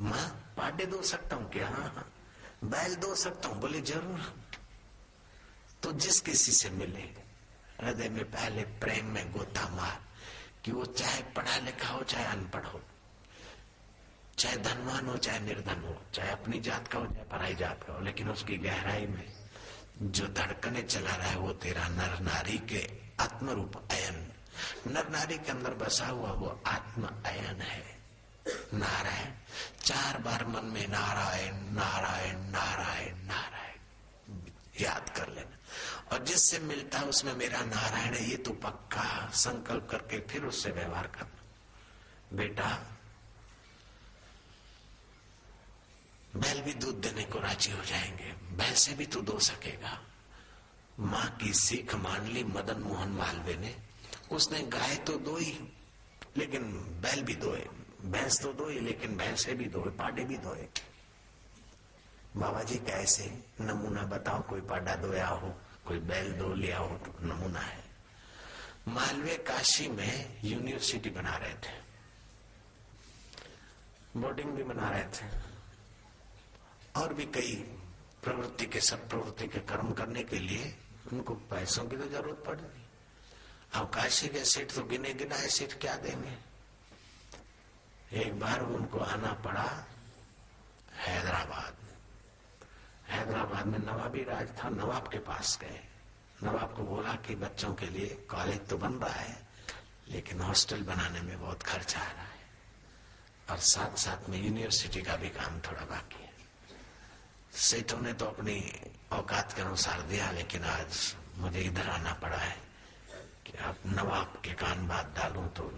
माँ 0.00 0.26
पार्टी 0.56 0.86
दो 0.86 1.02
सकता 1.02 1.36
हूँ 1.36 1.50
क्या? 1.50 1.66
हाँ 1.68 1.92
हाँ। 1.94 2.06
बैल 2.64 2.94
दो 2.96 3.14
सकता 3.14 3.48
हूँ, 3.48 3.60
बोले, 3.60 3.80
ज़रूर। 3.80 4.32
तो 5.82 5.92
जिस 5.92 6.20
किसी 6.20 6.52
से 6.52 6.70
मिले, 6.70 7.02
हृदय 7.80 8.08
में 8.08 8.24
पहले 8.24 8.62
प्रेम 8.80 9.06
में 9.06 9.32
गोता 9.32 9.68
मार 9.68 10.00
कि 10.64 10.72
वो 10.72 10.84
चाहे 10.84 11.22
पढ़ा 11.22 11.56
लिखा 11.56 11.88
हो, 11.88 12.02
चाहे 12.02 12.24
अनपढ़ 12.24 12.64
हो, 12.64 12.80
चाहे 14.38 14.56
धनवान 14.56 15.06
हो, 15.06 15.16
चाहे 15.16 15.40
निर्धन 15.40 15.80
हो, 15.80 16.02
चाहे 16.14 16.30
अपनी 16.30 16.60
जात 16.60 16.88
का 16.88 16.98
हो, 16.98 17.06
चाहे 17.06 17.24
पराई 17.24 17.54
जात 17.54 17.84
का 17.86 17.92
हो, 17.92 18.00
लेकिन 18.00 18.28
उसकी 18.28 18.56
गहराई 18.56 19.06
में 19.06 19.32
जो 20.02 20.26
धड़कने 20.26 20.82
चला 20.82 21.16
रहा 21.16 21.28
है, 21.28 21.36
वो 21.36 21.52
तेरा 21.52 21.88
नर 21.88 22.20
नारी 22.20 22.58
के 22.58 22.90
आत्म 23.20 23.50
रूप 23.50 23.76
अयन। 23.90 24.32
नर 24.86 25.08
नारी 25.08 25.38
के 25.38 25.50
अंदर 25.50 25.74
बसा 25.74 26.06
हुआ 26.06 26.30
वो 26.30 26.62
आत्म 26.66 27.06
अयन 27.06 27.60
है। 27.62 27.98
नारायण, 28.74 29.30
चार 29.84 30.18
बार 30.18 30.46
मन 30.46 30.64
में 30.64 30.88
नारायण 30.88 31.54
नारायण 31.54 32.38
नारायण 32.38 33.16
नारायण। 33.16 33.72
याद 34.80 35.08
कर 35.16 35.28
लेना। 35.28 35.56
और 36.12 36.24
जिससे 36.24 36.58
मिलता 36.58 36.98
है 36.98 37.06
उसमें 37.06 37.36
मेरा 37.36 37.60
नारायण 37.60 38.14
है, 38.14 38.30
ये 38.30 38.36
तो 38.36 38.52
पक्का 38.52 39.30
संकल्प 39.30 39.88
करके 39.90 40.20
फिर 40.20 40.44
उससे 40.44 40.70
व्यवहार 40.70 41.06
करना। 41.06 41.42
बेटा, 42.36 42.86
बैल 46.36 46.62
भी 46.62 46.74
दूध 46.74 46.94
देने 46.94 47.24
को 47.24 47.38
राज़ी 47.38 47.72
हो 47.72 47.84
जाएँगे, 47.84 48.32
बैल 48.32 48.74
से 48.74 48.94
भी 48.94 49.06
तू 49.06 49.20
दो 49.20 49.38
सकेगा। 49.38 50.00
माँ 51.00 51.36
की 51.36 51.52
सीख 51.52 51.94
मान 51.94 52.26
ली 52.26 52.44
मदन 52.44 52.80
मोहन 52.80 53.08
मालवे 53.08 53.56
ने। 53.56 53.76
उसने 54.32 54.60
गाय 54.60 54.96
तो 54.96 55.16
दो 55.16 55.36
ही, 55.36 55.58
लेकिन 56.36 56.72
बैल 57.02 57.22
भी 57.22 57.34
दोए 57.34 57.68
भैंस 58.02 58.42
तो 58.42 58.52
दो 58.52 58.68
ही, 58.68 58.80
लेकिन 58.80 59.16
भैंसे 59.16 59.54
भी 59.54 59.64
दोए 59.64 59.90
पाडे 59.90 60.24
भी 60.24 60.36
दोए 60.36 60.68
बाबा 62.36 62.62
जी 62.62 62.74
कैसे? 62.74 63.44
नमूना 63.60 64.02
बताओ, 64.02 64.42
कोई 64.42 64.60
पाडा 64.60 64.94
दोया 64.94 65.28
हो। 65.28 65.61
कोई 65.86 65.98
बैल 66.00 66.32
दो 66.32 66.52
लिया 66.54 66.78
तो 66.78 67.14
नमूना 67.22 67.60
है। 67.60 67.80
मालवे 68.88 69.36
काशी 69.38 69.88
में 69.88 70.40
यूनिवर्सिटी 70.44 71.10
बना 71.10 71.36
रहे 71.36 71.54
थे। 71.54 71.80
बोर्डिंग 74.16 74.50
भी 74.50 74.62
बना 74.62 74.90
रहे 74.90 75.04
थे। 75.10 75.26
और 76.96 77.14
भी 77.14 77.24
कई 77.26 77.54
प्रवृत्ति 78.22 78.66
के 78.66 78.80
सब 78.80 79.08
प्रवृत्ति 79.08 79.46
के 79.48 79.60
कर्म 79.66 79.92
करने 79.92 80.22
के 80.24 80.38
लिए 80.38 80.74
उनको 81.12 81.34
पैसों 81.50 81.84
की 81.84 81.96
तो 81.96 82.08
ज़रूरत 82.08 82.42
पड़। 82.46 82.56
रही 82.56 82.82
अब 83.74 83.90
काशी 83.90 84.28
के 84.28 84.44
सीट 84.44 84.72
तो 84.72 84.82
गिने 84.84 85.12
गिनाए 85.14 85.48
सीट 85.48 85.72
क्या 85.80 85.96
देंगे? 85.96 86.36
एक 88.20 88.38
बार 88.40 88.60
उनको 88.62 88.98
आना 88.98 89.32
पड़ा 89.44 89.68
हैदराबाद। 90.96 91.76
हैदराबाद 93.12 93.66
में 93.66 93.78
नवाबी 93.78 94.22
राज 94.24 94.48
था, 94.58 94.68
नवाब 94.70 95.08
के 95.08 95.18
पास 95.18 95.58
गए। 95.62 95.80
नवाब 96.42 96.74
को 96.76 96.82
बोला 96.82 97.12
कि 97.26 97.34
बच्चों 97.34 97.72
के 97.74 97.86
लिए 97.86 98.06
कॉलेज 98.30 98.68
तो 98.68 98.76
बन 98.78 98.92
रहा 98.92 99.14
है, 99.14 99.36
लेकिन 100.08 100.40
हॉस्टल 100.40 100.82
बनाने 100.82 101.20
में 101.20 101.40
बहुत 101.40 101.62
खर्च 101.62 101.96
आ 101.96 102.00
रहा 102.00 102.22
है। 102.22 102.40
और 103.50 103.58
साथ 103.58 103.96
साथ 103.96 104.28
में 104.28 104.38
यूनिवर्सिटी 104.42 105.02
का 105.02 105.16
भी 105.16 105.28
काम 105.28 105.60
थोड़ा 105.60 105.84
बाकी 105.84 106.22
है। 106.22 106.30
सेठों 107.52 108.00
ने 108.00 108.12
तो 108.12 108.24
अपनी 108.24 108.56
औकात 109.12 109.52
के 109.52 109.62
अनुसार 109.62 110.02
दिया, 110.02 110.30
लेकिन 110.32 110.64
आज 110.64 111.14
मुझे 111.38 111.60
इधर 111.60 111.88
आना 111.88 112.12
पड़ा 112.12 112.36
है 112.36 112.56
कि 113.46 113.58
आप 113.58 113.76
नवाब 113.86 114.40
के 114.44 114.52
कान 114.54 114.86
बात 114.88 115.14
डालू 115.16 115.46
तो 115.56 115.72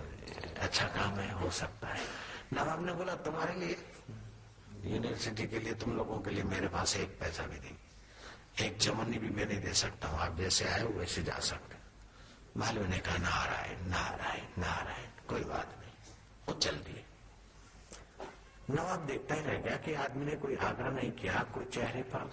अच्छा 0.60 0.86
काम 0.86 1.18
है, 1.18 1.32
हो 1.32 1.50
सकता 1.50 1.88
है। 1.88 2.00
नवाब 2.52 2.86
ने 2.86 2.92
बोला, 2.92 3.14
तुम्हारे 3.16 3.54
लिए 3.54 3.76
यूनिवर्सिटी 4.84 5.46
के 5.48 5.58
लिए 5.58 5.74
तुम 5.74 5.96
लोगों 5.96 6.18
के 6.20 6.30
लिए 6.30 6.44
मेरे 6.44 6.68
पास 6.68 6.96
एक 6.96 7.18
पैसा 7.20 7.46
भी 7.46 7.58
नहीं। 7.58 7.76
एक 8.60 8.76
चमन्नी 8.78 9.18
भी 9.18 9.28
मैं 9.28 9.46
नहीं 9.46 9.60
दे 9.60 9.72
सकता 9.74 10.08
हूँ। 10.08 10.18
आप 10.20 10.36
जैसे 10.38 10.64
आए 10.64 10.82
हो, 10.82 10.88
वैसे 10.90 11.22
जा 11.22 11.38
सकते 11.40 11.76
मालूम 12.56 12.86
ने 12.86 12.98
कहा 12.98 13.16
नारायण 13.18 13.88
नारायण 13.90 14.60
नारायण, 14.60 15.08
कोई 15.28 15.44
बात 15.44 15.78
नहीं। 15.78 15.92
वो 16.48 16.54
चल 16.54 16.76
दिए 16.78 17.02
नवाब 18.70 19.06
देखता 19.06 19.34
ही 19.34 19.40
रह 19.40 19.58
गया 19.58 19.76
कि 19.76 19.94
आदमी 19.94 20.24
ने 20.26 20.36
कोई 20.36 20.56
आग्रह 20.56 20.90
नहीं 20.90 21.10
किया, 21.12 21.42
कोई 21.54 21.64
चेहरे 21.64 22.02
पर 22.02 22.30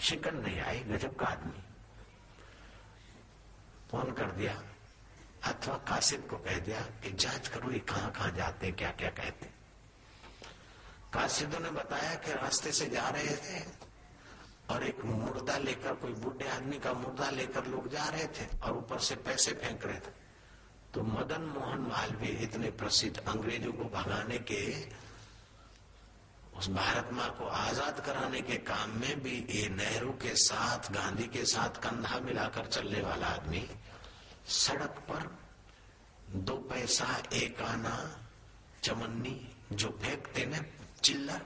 शिकन 0.00 0.36
नहीं 0.36 0.60
आई, 0.60 0.78
गजब 0.80 1.16
का 1.16 1.26
आदमी। 1.26 1.62
फ़ोन 3.90 4.12
कर 4.12 4.30
दिया, 4.32 4.52
अथवा 5.44 5.76
कासिद 5.88 6.26
को 6.30 6.36
कह 6.38 6.58
दिया 6.58 6.80
कि 7.02 7.10
जाँच 7.14 7.48
करो 7.48 7.70
ये 7.72 7.78
कहाँ 7.80 8.10
कहाँ 8.12 8.30
जाते 8.30 8.70
क्या 8.72 8.90
क्या 8.92 9.10
कहते 9.10 9.48
कासिदों 11.12 11.60
ने 11.60 11.70
बताया 11.70 12.14
कि 12.22 12.32
रास्ते 12.32 12.72
से 12.72 12.86
जा 12.88 13.08
रहे 13.08 13.36
थे 13.36 13.60
और 14.70 14.84
एक 14.84 15.04
मुर्दा 15.04 15.56
लेकर, 15.58 15.94
कोई 15.94 16.12
बूढ़े 16.14 16.48
आदमी 16.48 16.78
का 16.78 16.92
मुर्दा 16.94 17.30
लेकर 17.30 17.66
लोग 17.66 17.88
जा 17.90 18.08
रहे 18.08 18.26
थे 18.28 18.46
और 18.58 18.76
ऊपर 18.76 18.98
से 19.00 19.14
पैसे 19.26 19.52
फेंक 19.52 19.86
रहे 19.86 19.98
थे। 19.98 20.12
तो 20.94 21.02
मदन 21.02 21.42
मोहन 21.54 21.80
मालवीय 21.88 22.38
इतने 22.42 22.70
प्रसिद्ध 22.78 23.16
अंग्रेज़ों 23.18 23.72
को 23.72 23.84
भगाने 23.90 24.38
के, 24.38 24.62
उस 26.58 26.68
भारत 26.70 27.12
माँ 27.12 27.28
को 27.38 27.44
आज़ाद 27.46 28.00
कराने 28.06 28.40
के 28.42 28.56
काम 28.64 28.98
में 29.00 29.22
भी 29.22 29.36
ये 29.50 29.68
नेहरू 29.70 30.10
के 30.22 30.34
साथ, 30.36 30.92
गांधी 30.92 31.26
के 31.28 31.44
साथ 31.46 31.82
कंधा 31.82 32.18
मिलाकर 32.20 32.66
चलने 32.66 33.00
वाला 33.02 33.26
आदमी, 33.28 33.66
सड़क 34.46 35.04
पर 35.10 35.30
दो 36.36 36.56
पैसा, 36.70 37.06
एक 37.34 37.62
आना, 37.62 37.96
चमन्नी 38.82 39.40
जो 39.72 39.88
फेंकते 40.02 40.44
न 40.46 40.64
चिल्लर, 41.02 41.40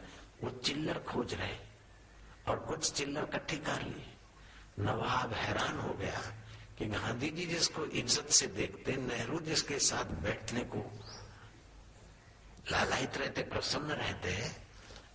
वो 0.44 0.50
चिल्लर 0.50 0.98
खोज 0.98 1.34
रहे 1.34 1.56
और 2.48 2.58
कुछ 2.58 2.92
चिल्लर 2.92 3.22
इकट्ठी 3.22 3.56
कर 3.56 3.82
लिए। 3.82 4.12
नवाब 4.78 5.32
हैरान 5.32 5.78
हो 5.78 5.92
गया 5.94 6.20
कि 6.78 6.86
गांधी 6.86 7.30
जी 7.30 7.46
जिसको 7.46 7.84
इज़्ज़त 7.84 8.30
से 8.30 8.46
देखते, 8.46 8.96
नेहरू 8.96 9.38
जिसके 9.40 9.78
साथ 9.78 10.04
बैठने 10.04 10.60
को 10.64 10.90
लालायित 12.70 13.16
रहते, 13.16 13.42
प्रसन्न 13.42 13.92
रहते, 13.92 14.50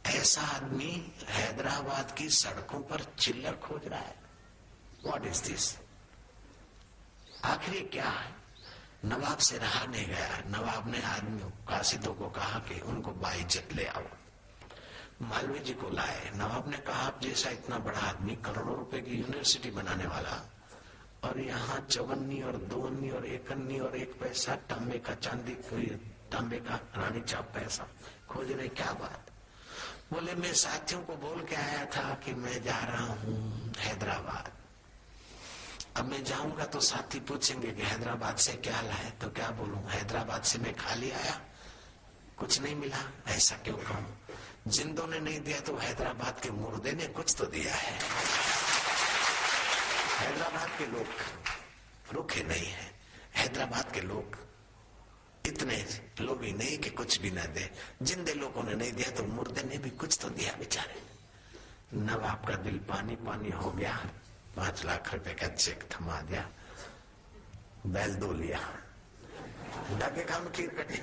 ऐसा 0.06 0.41
आदमी 0.41 1.13
हैदराबाद 1.28 2.15
की 2.17 2.30
सड़कों 2.30 2.80
पर 2.80 3.04
चिल्लर 3.19 3.56
खोज 3.56 3.88
रहा 3.88 3.99
है। 3.99 4.15
वॉट 5.06 5.25
इज़ 5.25 5.43
दिस 5.43 5.78
आखिर 7.45 7.89
क्या 7.91 8.10
है? 8.10 8.36
नवाब 9.06 9.38
से 9.38 9.58
रहा 9.58 9.86
नहीं 9.86 10.08
गया। 10.08 10.38
नवाब 10.47 10.88
ने 10.91 11.02
आदमी 11.02 11.52
कासिदों 11.67 12.13
को 12.13 12.30
कहा 12.30 12.60
कि 12.60 12.80
उनको 12.80 13.12
बाइज्जत 13.12 13.73
ले 13.73 13.86
आओ। 13.86 14.04
मालवीय 15.22 15.60
जी 15.60 15.74
को 15.74 15.90
लाए। 15.90 16.32
नवाब 16.36 16.70
ने 16.70 16.78
कहा 16.78 17.08
आप 17.08 17.22
जैसा 17.22 17.50
इतना 17.50 17.78
बड़ा 17.80 18.00
आदमी 18.00 18.36
करोड़ों 18.36 18.76
रुपए 18.78 19.02
की 19.02 19.16
यूनिवर्सिटी 19.16 19.72
बनाने 19.72 20.06
वाला। 20.06 20.36
और 21.24 21.40
यहाँ 21.40 21.80
चौवन्नी 21.90 22.42
और 22.42 22.58
दोवन्नी 22.58 23.10
और 23.10 23.26
एकन्नी 23.26 23.80
और 23.80 23.96
एक 23.96 24.20
पैसा, 24.20 24.56
तांबे 24.56 25.00
का 25.00 25.14
चांदी 25.16 25.54
तांबे 26.32 26.58
का 26.58 26.76
रानी 26.98 27.22
चाप 27.22 27.52
पैसा। 27.54 27.88
खोज 28.30 28.52
रहे, 28.52 28.68
क्या 28.68 28.92
बात? 28.94 29.32
बोले, 30.14 30.36
मैं 30.36 30.54
साथियों 30.54 31.02
को 31.02 31.16
बोल 31.16 31.44
के 31.44 31.56
आया 31.56 31.86
था 31.86 32.14
कि 32.16 32.34
मैं 32.34 32.64
जा 32.64 32.78
रहा 32.80 33.06
हूँ 33.06 33.74
हैदराबाद। 33.78 34.52
अब 35.98 36.06
मैं 36.06 36.24
जाऊँगा 36.24 36.66
तो 36.66 36.80
साथी 36.80 37.20
पूछेंगे 37.20 37.72
कि 37.72 37.82
हैदराबाद 37.82 38.38
से 38.38 38.54
क्या 38.54 38.82
लाए? 38.82 39.12
तो 39.22 39.30
क्या 39.30 39.50
बोलूँ, 39.50 39.84
हैदराबाद 39.90 40.44
से 40.44 40.60
मैं 40.60 40.76
खाली 40.76 41.12
आया, 41.12 41.40
कुछ 42.38 42.62
नहीं 42.62 42.76
मिला, 42.76 43.04
ऐसा 43.28 43.56
क्यों 43.56 43.78
कहूँ? 43.78 44.19
जिंदों 44.67 45.08
ने 45.08 45.19
नहीं 45.19 45.39
दिया 45.39 45.60
तो 45.60 45.76
हैदराबाद 45.78 46.39
के 46.39 46.50
मुर्दे 46.50 46.91
ने 46.91 47.06
कुछ 47.08 47.36
तो 47.38 47.45
दिया 47.45 47.76
है। 47.76 47.93
हैदराबाद 50.19 50.69
के 50.78 50.86
लोग 50.86 51.08
रुखे 52.13 52.43
नहीं 52.43 52.65
है। 52.65 52.91
हैदराबाद 53.36 53.91
के 53.91 54.02
लोग 54.02 54.38
इतने 55.48 55.78
लोभी 56.22 56.52
नहीं 56.54 56.78
कि 56.78 56.89
कुछ 56.89 57.22
भी 57.22 57.32
ना 57.32 57.45
दे। 57.45 57.69
जिंदे 58.02 58.34
लोगों 58.34 58.63
ने 58.63 58.74
नहीं 58.74 58.91
दिया 58.93 59.12
तो 59.12 59.24
मुर्दे 59.24 59.63
ने 59.63 59.78
भी 59.78 59.89
कुछ 59.89 60.17
तो 60.22 60.30
दिया 60.30 60.54
बेचारे। 60.54 61.02
नवाब 61.93 62.45
का 62.48 62.56
दिल 62.56 62.78
पानी 62.78 63.15
पानी 63.15 63.50
हो 63.50 63.72
गया। 63.72 63.95
पाँच 64.56 64.86
लाख 64.86 65.13
रुपए 65.13 65.34
का 65.34 65.48
चेक 65.48 65.84
थमा 65.91 66.22
दिया। 66.22 66.50
बैल 67.88 68.15
दो 68.15 68.34
लिया। 68.34 68.60
डाके 70.00 70.24
काम 70.24 70.50
खीर 70.50 70.69
कटी। 70.69 71.00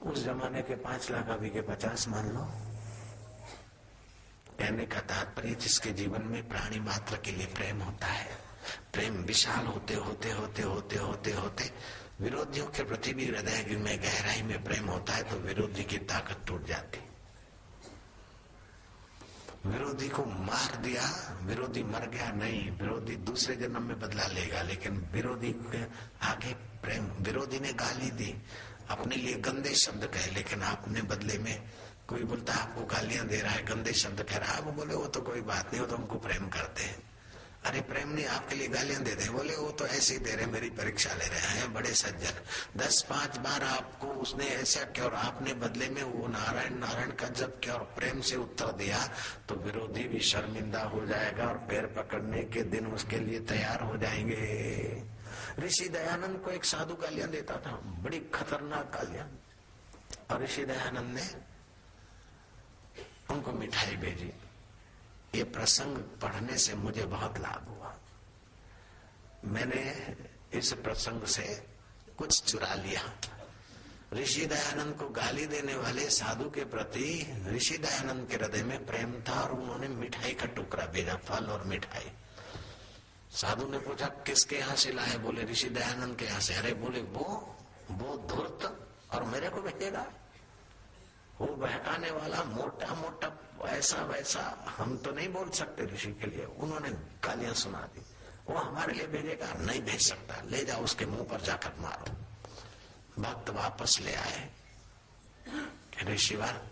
उस 0.00 0.24
जमाने 0.24 0.62
के 0.62 0.74
पाँच 0.76 1.10
लाख, 1.10 1.28
अभी 1.28 1.50
के 1.50 1.60
पचास 1.62 2.08
मान 2.08 2.30
लो। 2.30 2.42
कहने 4.58 4.84
का 4.86 5.00
तात्पर्य 5.00 5.54
जिसके 5.54 5.90
जीवन 5.92 6.22
में 6.22 6.48
प्राणी 6.48 6.80
मात्र 6.80 7.16
के 7.16 7.32
लिए 7.32 7.46
प्रेम 7.46 7.80
होता 7.82 8.06
है, 8.06 8.26
प्रेम 8.92 9.14
विशाल 9.24 9.66
होते 9.66 9.94
होते 9.94 10.30
होते 10.30 10.62
होते 10.62 10.96
होते 10.96 11.32
होते, 11.32 11.70
विरोधियों 12.20 12.66
के 12.66 12.82
प्रति 12.84 13.12
भी 13.14 13.26
हृदय 13.26 13.76
में 13.76 13.98
गहराई 14.02 14.42
में 14.42 14.62
प्रेम 14.64 14.88
होता 14.88 15.12
है 15.12 15.22
तो 15.22 15.36
विरोधी 15.38 15.84
की 15.84 15.98
ताकत 16.06 16.44
टूट 16.46 16.66
जाती। 16.66 16.98
विरोधी 19.66 20.08
को 20.08 20.24
मार 20.24 20.76
दिया, 20.76 21.02
विरोधी 21.42 21.82
मर 21.82 22.08
गया, 22.08 22.30
नहीं, 22.32 22.70
विरोधी 22.70 23.16
दूसरे 23.22 23.56
जन्म 23.56 23.82
में 23.82 23.98
बदला 24.00 24.26
लेगा, 24.26 24.62
लेकिन 24.62 24.98
विरोधी 25.12 25.52
के 25.66 25.82
आगे 26.26 26.52
प्रेम, 26.82 27.04
विरोधी 27.20 27.60
ने 27.60 27.72
गाली 27.72 28.10
दी 28.10 28.34
अपने 28.90 29.16
लिए 29.16 29.34
गंदे 29.34 29.74
शब्द 29.74 30.04
कहे, 30.04 30.30
लेकिन 30.30 30.62
आपने 30.62 31.02
बदले 31.02 31.38
में 31.38 31.62
कोई 32.08 32.24
बोलता 32.24 32.52
है, 32.52 32.60
आपको 32.60 32.84
गालियाँ 32.84 33.26
दे 33.26 33.40
रहा 33.40 33.52
है, 33.52 33.64
गंदे 33.64 33.92
शब्द 33.92 34.22
कह 34.22 34.36
रहा 34.36 34.52
है। 34.52 34.60
वो 34.60 34.72
बोले, 34.72 34.94
वो 34.94 35.06
तो 35.06 35.20
कोई 35.20 35.40
बात 35.40 35.70
नहीं, 35.72 35.80
वो 35.80 35.86
तो 35.86 35.96
हमको 35.96 36.18
प्रेम 36.18 36.48
करते 36.48 36.82
हैं। 36.82 36.96
अरे 37.64 37.80
प्रेम 37.80 38.08
नहीं, 38.08 38.24
आपके 38.24 38.56
लिए 38.56 38.68
गालियाँ 38.68 39.02
दे 39.02 39.14
दे 39.14 39.28
बोले, 39.28 39.56
वो 39.56 39.70
तो 39.70 39.86
ऐसे 39.86 40.14
ही 40.14 40.20
दे 40.20 40.32
रहे 40.32 40.46
मेरी 40.46 40.70
परीक्षा 40.70 41.14
ले 41.14 41.26
रहे 41.26 41.58
हैं, 41.58 41.72
बड़े 41.74 41.90
सज्जन। 41.90 42.40
दस 42.76 43.02
पाँच 43.10 43.36
बार 43.36 43.64
आपको 43.64 44.06
उसने 44.06 44.46
ऐसा 44.46 44.84
किया 44.84 45.04
और 45.04 45.14
आपने 45.14 45.54
बदले 45.54 45.88
में 45.88 46.02
वो 46.02 46.28
नारायण 46.28 46.78
नारायण 46.78 47.10
का 47.10 47.28
जब 47.28 47.58
किया 47.60 47.74
और 47.74 47.84
प्रेम 47.96 48.20
से 48.20 48.36
उत्तर 48.36 48.72
दिया 48.72 48.98
तो 49.48 49.54
विरोधी 49.54 50.04
भी 50.04 50.20
शर्मिंदा 50.20 50.82
हो 50.82 51.06
जाएगा 51.06 51.44
और 51.44 51.58
पैर 51.68 51.86
पकड़ने 51.86 52.42
के 52.42 52.62
दिन 52.62 52.86
उसके 52.86 53.18
लिए 53.18 53.40
तैयार 53.40 53.80
हो 53.80 53.96
जाएँगे। 53.96 55.17
ऋषि 55.58 55.88
दयानंद 55.88 56.42
को 56.44 56.50
एक 56.50 56.64
साधु 56.64 56.94
गालियाँ 56.94 57.28
देता 57.28 57.56
था। 57.56 57.70
बड़ी 57.70 58.20
खतरनाक 58.20 58.90
गालियाँ। 58.94 59.30
और 60.30 60.42
ऋषि 60.42 60.64
दयानंद 60.64 61.18
ने 61.18 61.34
उनको 63.30 63.52
मिठाई 63.52 63.96
भेजी। 63.96 64.32
ये 65.34 65.44
प्रसंग 65.44 65.98
पढ़ने 65.98 66.58
से 66.58 66.74
मुझे 66.74 67.02
बहुत 67.02 67.38
लाभ 67.38 67.68
हुआ। 67.68 67.98
मैंने 69.44 70.16
इस 70.52 70.72
प्रसंग 70.72 71.22
से 71.22 71.66
कुछ 72.18 72.42
चुरा 72.42 72.74
लिया। 72.74 73.14
ऋषि 74.12 74.46
दयानंद 74.46 74.96
को 74.96 75.08
गाली 75.08 75.46
देने 75.46 75.76
वाले 75.76 76.10
साधु 76.10 76.50
के 76.50 76.64
प्रति 76.64 77.32
ऋषि 77.48 77.78
दयानंद 77.78 78.28
के 78.28 78.36
हृदय 78.36 78.62
में 78.62 78.86
प्रेम 78.86 79.22
था 79.28 79.40
और 79.40 79.52
उन्होंने 79.52 79.88
मिठाई 79.88 80.34
का 80.34 80.46
टुकड़ा 80.46 80.86
भेजा, 80.86 81.16
फल 81.16 81.46
और 81.46 81.64
मिठाई। 81.64 82.12
साधु 83.32 83.68
ने 83.68 83.78
पूछा, 83.78 84.06
किसके 84.06 84.56
यहाँ 84.56 84.76
से 84.76 84.92
लाए 84.92 85.18
बोले, 85.18 85.44
ऋषि 85.44 85.68
दयानंद 85.68 86.16
के 86.16 86.24
यहाँ 86.24 86.40
से। 86.40 86.54
अरे, 86.54 86.74
बोले, 86.74 87.00
वो 87.00 87.56
वो 87.90 88.16
धूर्त 88.16 88.88
और 89.12 89.24
मेरे 89.24 89.48
को 89.48 89.62
भेजेगा 89.62 90.06
वो 91.40 91.46
बहकाने 91.46 92.10
वाला 92.10 92.44
मोटा 92.44 92.94
मोटा 92.94 93.40
ऐसा 93.68 94.02
वैसा, 94.02 94.74
हम 94.78 94.96
तो 94.96 95.10
नहीं 95.10 95.28
बोल 95.28 95.50
सकते 95.50 95.84
ऋषि 95.84 96.12
के 96.12 96.26
लिए। 96.26 96.44
उन्होंने 96.44 96.90
गालियाँ 97.24 97.54
सुना 97.54 97.78
दी। 97.78 98.02
वो 98.52 98.58
हमारे 98.58 98.92
लिए 98.92 99.06
भेजेगा, 99.06 99.52
नहीं 99.52 99.82
भेज 99.82 100.08
सकता। 100.08 100.42
ले 100.44 100.64
जाओ, 100.64 100.84
उसके 100.84 101.06
मुँह 101.06 101.22
पर 101.22 101.40
जाकर 101.40 101.72
मारो। 101.80 102.12
भक्त 103.22 103.50
वापस 103.50 104.00
ले 104.00 104.14
आए। 104.14 104.50
ऋषिवर 106.04 106.66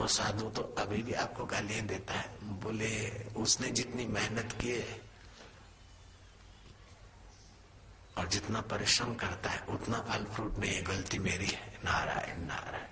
वो 0.00 0.06
साधु 0.06 0.50
तो 0.50 0.62
अभी 0.78 1.02
भी 1.02 1.12
आपको 1.12 1.44
गालियाँ 1.44 1.86
देता 1.86 2.14
है। 2.14 2.28
बोले, 2.42 3.10
उसने 3.36 3.70
जितनी 3.70 4.06
मेहनत 4.06 4.52
की 4.52 4.72
और 8.18 8.28
जितना 8.28 8.60
परिश्रम 8.60 9.14
करता 9.14 9.50
है, 9.50 9.60
उतना 9.60 10.00
फल 10.00 10.24
फ्रूट 10.24 10.58
नहीं 10.58 10.86
गलती 10.86 11.18
मेरी 11.18 11.46
है। 11.46 11.78
नारायण 11.84 12.40
नारायण। 12.40 12.86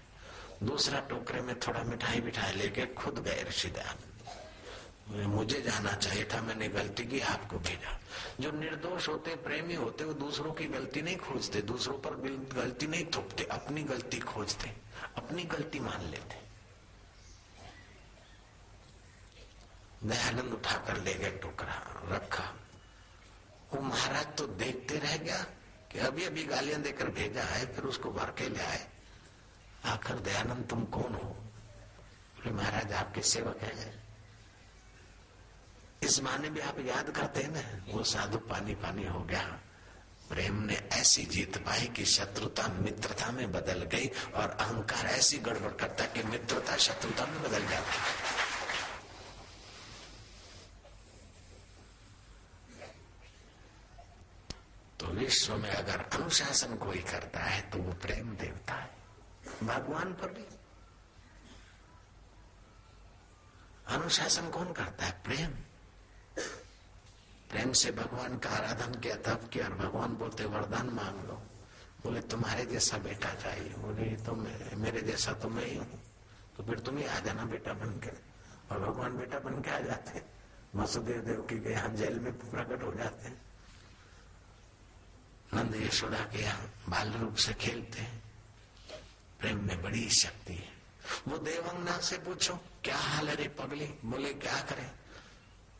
दूसरा 0.66 1.00
टोकरे 1.00 1.40
में 1.40 1.60
थोड़ा 1.60 1.82
मिठाई 1.82 2.20
मिठाई 2.20 2.52
लेके 2.52 2.86
खुद 2.86 3.18
गए 3.18 3.44
ऋषिदान। 3.48 3.96
मुझे 5.08 5.62
जाना 5.62 5.92
चाहिए 5.92 6.24
था, 6.24 6.42
मैंने 6.42 6.68
गलती 6.68 7.04
की, 7.04 7.20
आपको 7.20 7.58
भेजा। 7.58 8.00
जो 8.40 8.50
निर्दोष 8.50 9.08
होते, 9.08 9.36
प्रेमी 9.36 9.74
होते, 9.74 10.04
वो 10.04 10.12
दूसरों 10.12 10.52
की 10.52 10.64
गलती 10.64 11.02
नहीं 11.02 11.16
खोजते, 11.16 11.62
दूसरों 11.62 11.98
पर 11.98 12.10
गलती 12.54 12.86
नहीं 12.86 13.06
थोपते, 13.06 13.44
अपनी 13.44 13.82
गलती 13.82 14.18
खोजते, 14.18 14.72
अपनी 15.16 15.44
गलती 15.44 15.80
मान 15.80 16.04
लेते। 16.04 16.44
दयानंद 20.08 20.52
उठाकर 20.52 20.96
ले 20.96 21.14
गए 21.14 21.30
टोकरा, 21.30 22.02
रखा। 22.08 22.52
वो 23.74 23.80
महाराज 23.80 24.26
तो 24.36 24.46
देखते 24.46 24.98
रह 24.98 25.16
गया 25.16 25.46
कि 25.92 25.98
अभी 25.98 26.24
अभी 26.24 26.44
गालियाँ 26.44 26.80
देकर 26.80 27.08
भेजा 27.08 27.42
है, 27.42 27.74
फिर 27.74 27.84
उसको 27.84 28.10
भर 28.10 28.30
के 28.30 28.48
ले 28.48 28.62
आए। 28.62 28.86
आखिर 29.84 30.16
दयानंद 30.16 30.66
तुम 30.70 30.84
कौन 30.84 31.14
हो? 31.14 31.28
बोले, 32.34 32.50
महाराज, 32.50 32.92
आपके 32.92 33.22
सेवक 33.22 33.58
हैं। 33.62 34.04
इस 36.02 36.22
माने 36.22 36.50
भी 36.50 36.60
आप 36.60 36.76
याद 36.78 37.10
करते 37.10 37.42
हैं 37.42 37.50
ना, 37.50 37.92
वो 37.92 38.04
साधु 38.04 38.38
पानी 38.38 38.74
पानी 38.74 39.06
हो 39.06 39.20
गया। 39.20 39.60
प्रेम 40.28 40.62
ने 40.62 40.74
ऐसी 40.74 41.24
जीत 41.24 41.58
पाई 41.58 41.86
कि 41.86 42.04
शत्रुता 42.04 42.68
मित्रता 42.68 43.30
में 43.32 43.52
बदल 43.52 43.82
गई 43.82 44.06
और 44.34 44.50
अहंकार 44.50 45.06
ऐसी 45.06 45.38
गड़बड़ 45.38 45.72
करता 45.72 46.04
कि 46.04 46.22
मित्रता 46.22 46.76
शत्रुता 46.76 47.26
में 47.26 47.42
बदल 47.42 47.66
जाती। 47.66 47.98
विश्व 55.14 55.56
में 55.56 55.70
अगर 55.70 56.00
अनुशासन 56.12 56.76
कोई 56.76 56.98
करता 57.02 57.40
है 57.40 57.60
तो 57.70 57.78
वो 57.78 57.92
प्रेम 58.02 58.34
देवता 58.36 58.74
है। 58.74 58.90
भगवान 59.62 60.12
पर 60.12 60.32
भी। 60.32 60.46
अनुशासन 63.94 64.48
कौन 64.50 64.72
करता 64.72 65.06
है? 65.06 65.12
प्रेम। 65.24 65.52
प्रेम 67.50 67.72
से 67.72 67.90
भगवान 67.92 68.38
का 68.38 68.50
आराधन 68.50 68.98
किया 69.00 69.16
तब 69.16 69.48
किया, 69.48 69.66
और 69.66 69.74
भगवान 69.76 70.14
बोलते, 70.14 70.44
वरदान 70.46 70.88
मांग 70.90 71.18
लो। 71.28 71.34
बोले, 72.02 72.20
तुम्हारे 72.20 72.64
जैसा 72.66 72.98
बेटा 72.98 73.34
चाहिए। 73.34 73.74
बोले 73.76 74.10
तो 74.24 74.34
मेरे 74.76 75.00
जैसा 75.02 75.32
तो 75.32 75.48
मैं 75.48 75.66
ही 75.66 75.76
हूँ। 75.76 76.00
तो 76.56 76.62
फिर 76.62 76.78
तुम 76.80 76.96
ही 76.98 77.04
आ 77.04 77.18
जाना 77.20 77.44
बेटा 77.44 77.72
बन 77.74 77.98
के 78.00 78.10
और 78.70 78.80
भगवान 78.80 79.16
बेटा 79.18 79.38
बन 79.38 79.60
के 79.62 79.70
आ 79.70 79.78
जाते 79.80 80.10
हैं। 80.10 80.24
वसुदेव 80.74 81.20
देव 81.20 81.40
की 81.42 81.56
यहाँ 81.70 81.88
जेल 81.94 82.18
में 82.20 82.32
प्रकट 82.40 82.82
हो 82.82 82.92
जाते 82.92 83.28
हैं। 83.28 83.40
नंद 85.54 85.74
यशोदा 85.76 86.18
के 86.32 86.42
यहाँ 86.42 86.70
बाल 86.88 87.12
रूप 87.12 87.36
से 87.36 87.52
खेलते 87.54 88.00
हैं। 88.00 88.22
प्रेम 89.40 89.60
में 89.66 89.82
बड़ी 89.82 90.08
शक्ति 90.10 90.54
है। 90.54 90.72
वो 91.28 91.38
देवंगना 91.38 91.98
से 92.00 92.18
पूछो, 92.18 92.54
क्या 92.84 92.96
हाल 92.96 93.28
है 93.28 93.34
रे 93.36 93.48
पगली? 93.48 93.86
बोले, 94.04 94.32
क्या 94.34 94.60
करे? 94.62 94.90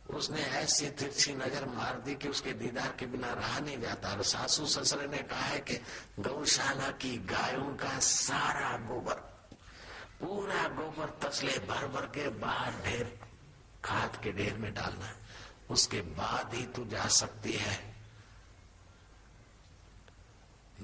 उसने 0.09 0.41
ऐसी 0.41 0.89
तिरछी 0.89 1.33
नज़र 1.33 1.65
मार 1.65 2.01
दी 2.05 2.15
कि 2.15 2.27
उसके 2.27 2.51
दीदार 2.53 2.95
के 2.99 3.05
बिना 3.05 3.31
रहा 3.33 3.59
नहीं 3.59 3.79
जाता। 3.81 4.09
और 4.09 4.23
सासू 4.23 4.65
ससुर 4.65 5.07
ने 5.07 5.17
कहा 5.17 5.45
है 5.45 5.59
कि 5.59 5.79
गौशाला 6.19 6.89
की 6.91 7.17
गायों 7.25 7.73
का 7.75 7.99
सारा 7.99 8.77
गोबर, 8.77 9.13
पूरा 10.21 10.67
गोबर 10.67 11.17
तसले 11.23 11.57
भर 11.67 11.87
भर 11.87 12.05
के 12.13 12.27
बाहर 12.29 12.73
ढेर 12.85 13.19
खाद 13.85 14.19
के 14.23 14.31
ढेर 14.31 14.55
में 14.57 14.73
डालना 14.73 15.09
उसके 15.69 16.01
बाद 16.01 16.53
ही 16.53 16.65
तू 16.65 16.85
जा 16.85 17.07
सकती 17.07 17.51
है। 17.51 17.94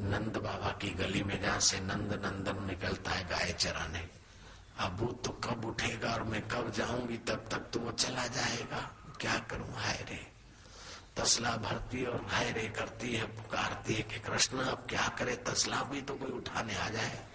नंद 0.02 0.38
बाबा 0.38 0.72
की 0.72 0.90
गली 0.90 1.24
में 1.24 1.42
जहाँ 1.42 1.60
से 1.60 1.80
नंद 1.80 2.14
नंदन 2.14 2.64
निकलता 2.66 3.12
है 3.12 3.28
गाय 3.28 3.54
चराने। 3.54 4.10
अब 4.78 5.22
तो 5.26 5.32
कब 5.32 5.66
उठेगा 5.66 6.14
और 6.14 6.24
मैं 6.24 6.48
कब 6.48 6.72
जाऊँगी, 6.72 7.18
तब 7.18 7.48
तक 7.52 7.58
तो 7.58 7.80
वो 7.80 7.92
चला 7.92 8.28
जाएगा। 8.28 8.92
क्या 9.20 9.38
करूँ, 9.38 9.74
हाय 9.74 10.06
रे। 10.10 10.32
तसला 11.18 11.58
भरती 11.58 12.06
और 12.06 12.26
हाय 12.30 12.52
रे 12.52 12.70
करती 12.70 13.16
है, 13.16 13.26
पुकारती 13.26 13.94
है 13.94 14.02
कि 14.02 14.20
कृष्ण, 14.20 14.58
अब 14.58 14.86
क्या 14.90 15.16
करे? 15.20 15.36
तसला 15.36 15.84
भी 15.84 16.02
तो 16.02 16.16
कोई 16.16 16.32
उठाने 16.32 16.76
आ 16.76 16.90
जाए। 16.90 17.26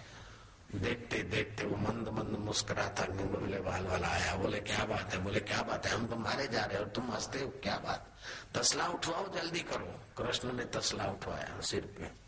देखते 0.75 1.23
देखते 1.23 1.63
वो 1.63 1.77
मंद 1.77 2.07
मंद 2.07 2.37
मुस्कुराता 2.39 3.03
बोले, 3.03 3.59
बाल 3.59 3.83
वाला 3.83 4.07
आया। 4.07 4.35
बोले, 4.35 4.59
क्या 4.59 4.85
बात 4.85 5.13
है? 5.13 5.17
बोले, 5.17 5.39
क्या 5.39 5.61
बात 5.61 5.85
है? 5.85 5.95
हम 5.95 6.07
तो 6.07 6.15
मारे 6.15 6.47
जा 6.47 6.65
रहे 6.65 6.77
हो 6.77 6.85
तुम 6.85 7.11
हँसते 7.11 7.39
हो, 7.39 7.47
क्या 7.47 7.77
बात? 7.77 8.15
तसला 8.55 8.87
उठवाओ, 8.87 9.27
जल्दी 9.27 9.59
करो। 9.59 9.99
कृष्ण 10.17 10.53
ने 10.53 10.65
तसला 10.65 11.05
उठवाया 11.05 11.61
सिर 11.61 11.81
पे। 11.81 12.26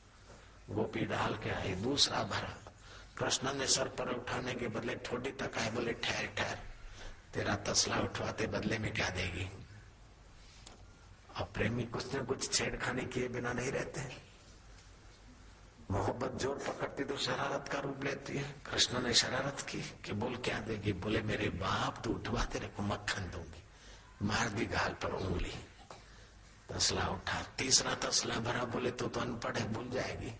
गोपी 0.70 1.06
डाल 1.06 1.34
के 1.36 1.50
आई 1.50 1.74
दूसरा 1.76 2.24
भरा। 2.24 2.56
कृष्ण 3.18 3.54
ने 3.54 3.68
सर 3.68 3.88
पर 3.90 4.10
उठाने 4.10 4.54
के 4.54 4.68
बदले 4.68 4.96
ठोडी 4.96 5.32
तक 5.32 5.58
आए 5.58 5.72
बोले 5.72 5.94
ठहर 5.94 6.28
ठहर। 6.38 6.58
तेरा 7.34 7.56
तसला 7.68 8.00
उठवाते 8.00 8.48
बदले 8.48 8.78
में 8.78 8.94
क्या 8.94 9.10
देगी? 9.10 9.50
अब 11.36 11.52
प्रेमी 11.54 11.84
कुछ 11.86 12.16
न 12.16 12.26
कुछ 12.26 12.52
छेड़खानी 12.54 13.06
किए 13.06 13.28
बिना 13.28 13.54
नहीं 13.54 13.72
रहते 13.72 14.02
मोहब्बत 15.92 16.38
ज़ोर 16.38 16.58
पकड़ती 16.58 17.04
तो 17.04 17.16
शरारत 17.18 17.68
का 17.68 17.80
रूप 17.80 18.04
लेती 18.04 18.38
है। 18.38 18.44
कृष्ण 18.66 19.02
ने 19.02 19.14
शरारत 19.14 19.62
की 19.62 19.82
कि 20.06 20.14
बोल 20.14 20.36
क्या 20.38 20.60
देगी? 20.60 20.94
बोले 20.94 21.22
मेरे 21.22 21.50
बाप 21.50 22.02
तो 22.04 22.10
उठवा 22.10 22.44
तेरे 22.46 22.68
को 22.68 22.84
मक्खन 22.84 23.30
दूँगी। 23.32 23.64
मार 24.22 24.50
दी 24.50 24.66
गाल 24.66 24.94
पर 24.94 25.12
उंगली। 25.12 25.54
तसला 26.70 27.08
उठा 27.08 27.42
तीसरा 27.58 27.94
तसला 28.06 28.36
भरा 28.40 28.64
बोले 28.66 28.92
तो, 28.92 29.08
तो 29.08 29.20
अनपढ़ 29.20 29.58
है 29.58 29.72
भूल 29.74 29.90
जाएगी। 29.90 30.34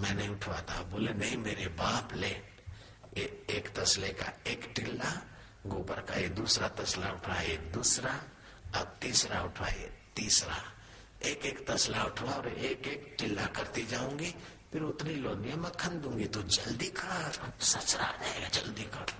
मैं 0.00 0.14
नहीं 0.14 0.28
उठवाता 0.28 0.82
बोले 0.82 1.12
नहीं 1.12 1.36
मेरे 1.36 1.66
बाप 1.66 2.14
ले। 2.14 2.30
ए, 3.16 3.46
एक 3.50 3.68
तसले 3.76 4.08
का 4.08 4.32
एक 4.46 4.72
टिल्ला 4.76 5.10
गोबर 5.66 6.00
का 6.00 6.14
ये 6.14 6.28
दूसरा 6.28 6.68
तसला 6.68 7.10
उठवाए 7.12 7.56
दूसरा 7.74 8.12
अब 8.74 8.96
तीसरा 9.00 9.42
उठवाए 9.42 9.90
तीसरा। 10.16 10.56
एक 11.22 11.44
एक 11.46 11.66
तसला 11.70 12.04
उठवा 12.04 12.32
और 12.32 12.48
एक 12.48 12.86
एक 12.88 13.16
टिल्ला 13.18 13.46
करती 13.46 13.84
जाऊँगी 13.86 14.34
फिर 14.72 14.82
उतनी 14.82 15.14
लोनिया 15.14 15.56
मक्खन 15.56 16.00
दूँगी 16.00 16.24
तो 16.24 16.42
जल्दी 16.42 16.86
कर। 16.86 17.52
सचरा 17.60 18.10
जाएगा 18.22 18.48
जल्दी 18.48 18.82
कर। 18.82 19.14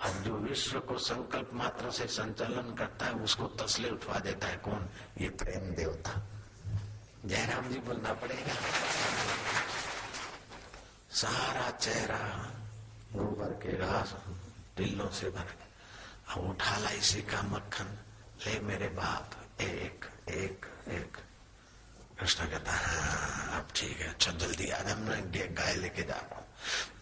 अब 0.00 0.22
जो 0.24 0.36
विश्व 0.38 0.78
को 0.80 0.98
संकल्प 0.98 1.50
मात्र 1.54 1.90
से 1.90 2.06
संचालन 2.06 2.74
करता 2.74 3.06
है 3.06 3.12
उसको 3.12 3.46
तसले 3.58 3.90
उठवा 3.90 4.18
देता 4.18 4.48
है 4.48 4.56
कौन? 4.56 4.88
ये 5.20 5.28
प्रेम 5.28 5.74
देवता। 5.74 6.22
जयराम 7.28 7.68
जी 7.68 7.78
बोलना 7.78 8.12
पड़ेगा। 8.12 8.54
सारा 11.12 11.70
चेहरा 11.70 12.20
गोबर 13.12 13.52
के 13.62 13.72
घास 13.76 14.14
टिल्लों 14.76 15.10
से 15.10 15.30
भर। 15.30 15.48
अब 16.28 16.50
उठा 16.50 16.76
ला 16.78 16.90
इसी 16.90 17.22
का 17.22 17.42
मक्खन। 17.42 17.88
ले 18.46 18.60
मेरे 18.60 18.88
बाप 18.88 19.60
एक 19.60 20.08
एक 20.28 20.66
एक। 20.88 21.16
कृष्ण 22.18 22.46
कहता 22.46 22.72
हाँ 22.72 23.60
अब 23.60 23.68
ठीक 23.76 24.00
है 24.00 24.08
अच्छा 24.08 24.32
जल्दी 24.32 24.70
आ 24.70 24.80
जा 24.82 24.94
गाय 25.58 25.74
लेके 25.74 26.02
जा 26.02 26.14
रहा 26.14 26.36
हूँ। 26.36 26.46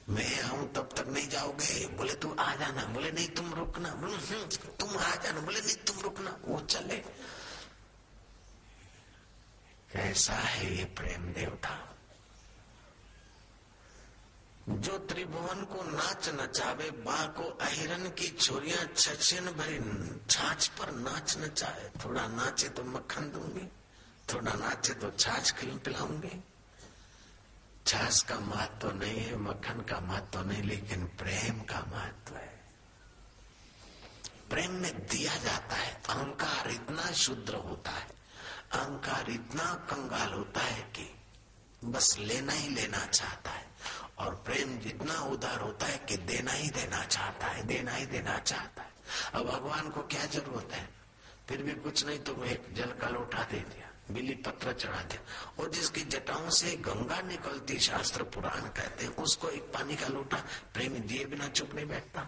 मैं 0.08 0.42
आऊँ 0.42 0.72
तब 0.72 0.88
तक 0.96 1.06
नहीं 1.08 1.28
जाओगे। 1.28 1.86
बोले 1.96 2.14
तू 2.14 2.36
आ 2.38 2.54
जाना। 2.54 2.84
बोले 2.94 3.10
नहीं 3.12 3.28
तुम 3.28 3.54
रुकना। 3.54 3.88
हम्म, 3.88 4.16
तुम 4.80 4.98
आ 4.98 5.14
जाना। 5.14 5.40
बोले 5.40 5.60
नहीं 5.60 5.76
तुम 5.86 6.00
रुकना। 6.00 6.36
वो 6.44 6.60
चले। 6.60 7.02
कैसा 9.96 10.34
है 10.34 10.76
ये 10.76 10.84
प्रेम 10.84 11.22
देवता। 11.32 11.70
जो 14.68 14.98
त्रिभुवन 14.98 15.62
को 15.64 15.82
नाच 15.82 16.28
नचावे, 16.28 16.90
बा 16.90 17.26
को 17.26 17.42
अहिरन 17.42 18.08
की 18.10 18.28
छोरियाँ 18.28 18.84
छछन 18.96 19.50
भरी 19.52 19.78
छाछ 20.30 20.66
पर 20.68 20.90
नाच 20.92 21.36
नचाए। 21.38 21.90
थोड़ा 22.04 22.26
नाचे 22.26 22.68
तो 22.68 22.84
मक्खन 22.84 23.30
दूँगी, 23.30 23.66
थोड़ा 24.34 24.52
नाचे 24.52 24.94
तो 24.94 25.10
छाछ 25.10 25.50
पिलाऊँगी। 25.62 26.42
छाछ 27.86 28.22
का 28.22 28.38
महत्व 28.40 28.88
तो 28.88 28.92
नहीं 28.96 29.20
है, 29.20 29.36
मक्खन 29.36 29.80
का 29.80 30.00
महत्व 30.00 30.38
तो 30.38 30.44
नहीं, 30.44 30.62
लेकिन 30.62 31.04
प्रेम 31.06 31.60
का 31.60 31.80
महत्व 31.92 32.36
है। 32.36 32.54
प्रेम 34.50 34.72
में 34.72 35.06
दिया 35.06 35.36
जाता 35.36 35.76
है, 35.76 36.02
अहंकार 36.08 36.70
इतना 36.70 37.10
शुद्र 37.12 37.54
होता 37.54 37.90
है। 37.90 38.15
अहंकार 38.76 39.30
इतना 39.30 39.72
कंगाल 39.90 40.32
होता 40.32 40.60
है 40.60 40.82
कि 40.96 41.08
बस 41.84 42.16
लेना 42.18 42.52
ही 42.52 42.68
लेना 42.68 43.04
चाहता 43.06 43.50
है। 43.50 43.64
और 44.18 44.34
प्रेम 44.34 44.78
जितना 44.78 45.20
उदार 45.20 45.60
होता 45.60 45.86
है 45.86 45.98
कि 45.98 46.16
देना 46.16 46.52
ही 46.52 46.68
देना 46.70 47.04
चाहता 47.04 47.46
है, 47.46 47.62
देना 47.62 47.92
ही 47.92 48.06
देना 48.06 48.38
चाहता 48.38 48.82
है। 48.82 48.92
अब 49.34 49.46
भगवान 49.46 49.90
को 49.90 50.02
क्या 50.02 50.24
ज़रूरत 50.26 50.72
है? 50.72 50.88
फिर 51.48 51.62
भी 51.62 51.72
कुछ 51.72 52.06
नहीं 52.06 52.18
तो 52.18 52.44
एक 52.44 52.74
जल 52.74 52.92
का 52.92 53.08
लोटा 53.08 53.42
दे 53.42 53.58
दिया 53.58 53.90
बिल्ली 54.10 54.34
पत्र 54.34 54.72
चढ़ा 54.72 55.02
दिया। 55.02 55.20
और 55.58 55.70
जिसकी 55.70 56.00
जटाओं 56.00 56.50
से 56.50 56.76
गंगा 56.76 57.20
निकलती 57.20 57.78
शास्त्र 57.78 58.22
पुराण 58.22 58.60
कहते 58.70 59.04
हैं, 59.04 59.16
उसको 59.16 59.48
एक 59.48 59.62
पानी 59.62 59.96
का 59.96 60.08
लोटा 60.08 60.36
प्रेम 60.74 60.98
दिए 60.98 61.24
बिना 61.24 61.48
चुप 61.48 61.74
नहीं 61.74 61.86
बैठता। 61.86 62.26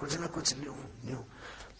कुछ 0.00 0.14
ना 0.14 0.26
कुछ 0.26 0.54
ल्यू 0.56 0.74
ल्यू 1.04 1.24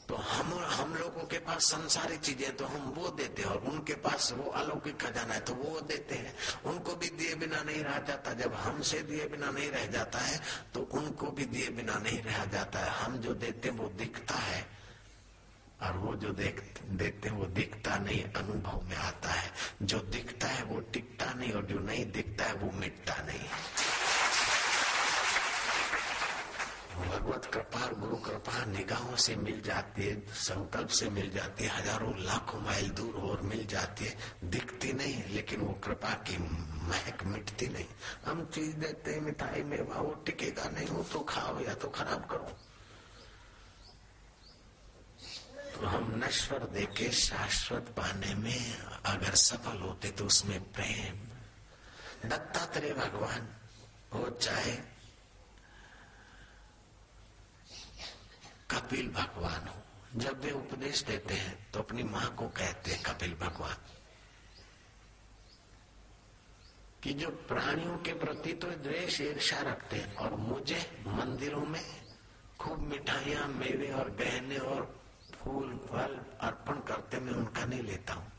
तो 0.09 0.15
हम 0.17 0.53
हम 0.65 0.95
लोगों 0.95 1.23
के 1.23 1.39
पास 1.39 1.65
संसारी 1.65 2.17
चीज़ें 2.17 2.57
तो 2.57 2.65
हम 2.65 2.81
वो 2.97 3.09
देते 3.09 3.43
हैं 3.43 3.49
और 3.49 3.57
उनके 3.57 3.95
पास 3.95 4.33
वो 4.33 4.51
अलौकिक 4.51 4.97
खजाना 5.03 5.35
है 5.35 5.41
तो 5.41 5.55
वो 5.55 5.81
देते 5.81 6.15
हैं। 6.15 6.35
उनको 6.65 6.95
भी 6.97 7.09
दिए 7.09 7.35
बिना 7.35 7.63
नहीं 7.63 7.85
रह 7.85 7.99
जाता। 7.99 8.33
जब 8.33 8.55
हमसे 8.55 8.99
दिए 9.01 9.27
बिना 9.29 9.51
नहीं 9.51 9.71
रह 9.71 9.87
जाता 9.87 10.19
है 10.19 10.41
तो 10.75 10.81
उनको 10.81 11.31
भी 11.31 11.45
दिए 11.45 11.69
बिना 11.69 11.99
नहीं 11.99 12.23
रह 12.23 12.45
जाता 12.45 12.79
है। 12.79 12.91
हम 12.91 13.17
जो 13.17 13.35
देते 13.35 13.71
वो 13.71 13.89
दिखता 13.89 14.35
है। 14.35 14.79
और 15.83 15.93
वो 15.93 16.15
जो 16.15 16.29
देख, 16.29 16.63
देते 16.91 17.31
वो 17.31 17.45
दिखता 17.47 17.99
नहीं, 17.99 18.23
अनुभव 18.25 18.83
में 18.83 18.97
आता 18.97 19.29
है। 19.29 19.53
जो 19.83 19.99
दिखता 19.99 20.49
है, 20.49 20.63
वो 20.65 20.81
टिकता 20.81 21.33
नहीं 21.33 21.53
और 21.53 21.67
जो 21.67 21.79
नहीं 21.79 22.05
दिखता 22.13 22.45
है, 22.45 22.55
वो 22.55 22.71
मिटता 22.73 23.15
नहीं। 23.15 23.41
भगवत 26.99 27.45
कृपा 27.55 27.81
और 27.81 27.95
गुरु 28.01 28.17
कृपा 28.25 28.65
निगाहों 28.67 29.17
से 29.17 29.37
मिल 29.37 29.61
जाती 29.63 30.03
है 30.03 30.15
संकल्प 30.37 30.89
से 30.91 31.09
मिल 31.11 31.31
जाती 31.31 31.65
है 31.65 31.71
हज़ारों 31.71 32.13
लाखों 32.19 32.61
माइल 32.61 32.91
दूर 32.91 33.15
और 33.23 33.43
मिल 33.43 33.67
जाती। 33.67 34.05
है 34.05 34.17
दिखती 34.45 34.93
नहीं, 34.93 35.23
लेकिन 35.35 35.61
वो 35.61 35.73
कृपा 35.85 36.13
की 36.23 36.37
महक 36.39 37.25
मिटती 37.25 37.69
नहीं। 37.69 37.87
हम 38.25 38.45
चीज़ 38.55 38.75
देते 38.77 39.13
हैं, 39.13 39.21
मिठाई 39.21 39.63
में 39.63 39.81
वो 39.83 40.15
टिकेगा 40.27 40.69
नहीं 40.71 40.89
हो 40.89 41.03
तो 41.13 41.21
खाओ 41.29 41.61
या 41.61 41.75
तो 41.75 41.89
खराब 41.89 42.27
करो। 42.31 42.57
तो 45.75 45.87
हम 45.87 46.13
नश्वर 46.25 46.65
देके 46.75 47.11
शाश्वत 47.15 47.95
पाने 47.97 48.35
में 48.35 48.79
अगर 49.07 49.35
सफल 49.39 49.79
होते 49.79 50.11
तो 50.11 50.25
उसमें 50.27 50.61
प्रेम। 50.73 51.27
दत्तात्रेय 52.29 52.93
भगवान 52.95 53.49
हो 54.15 54.29
चाहे 54.33 54.73
कपिल 58.71 59.09
भगवान 59.11 59.69
हो। 59.69 59.75
जब 60.15 60.41
वे 60.41 60.51
उपदेश 60.53 61.03
देते 61.05 61.35
हैं 61.35 61.57
तो 61.73 61.79
अपनी 61.79 62.03
माँ 62.03 62.35
को 62.35 62.49
कहते 62.49 62.91
हैं, 62.91 63.03
कपिल 63.03 63.35
भगवान, 63.41 63.77
कि 67.03 67.13
जो 67.13 67.29
प्राणियों 67.49 67.97
के 67.99 68.13
प्रति 68.15 68.53
तो 68.53 68.71
द्वेष 68.83 69.21
ईर्षा 69.21 69.61
रखते 69.63 69.97
हैं, 69.97 70.15
और 70.17 70.35
मुझे 70.37 70.79
मंदिरों 71.09 71.65
में 71.67 71.85
खूब 72.61 72.79
मिठाइयाँ, 72.83 73.47
मेवे 73.49 73.91
और 73.93 74.11
गहने 74.11 74.59
और 74.59 74.83
फूल, 75.35 75.77
फल 75.87 76.19
अर्पण 76.41 76.81
करते 76.89 77.21
मैं 77.21 77.33
उनका 77.33 77.65
नहीं 77.65 77.83
लेता 77.83 78.15
हूँ। 78.15 78.33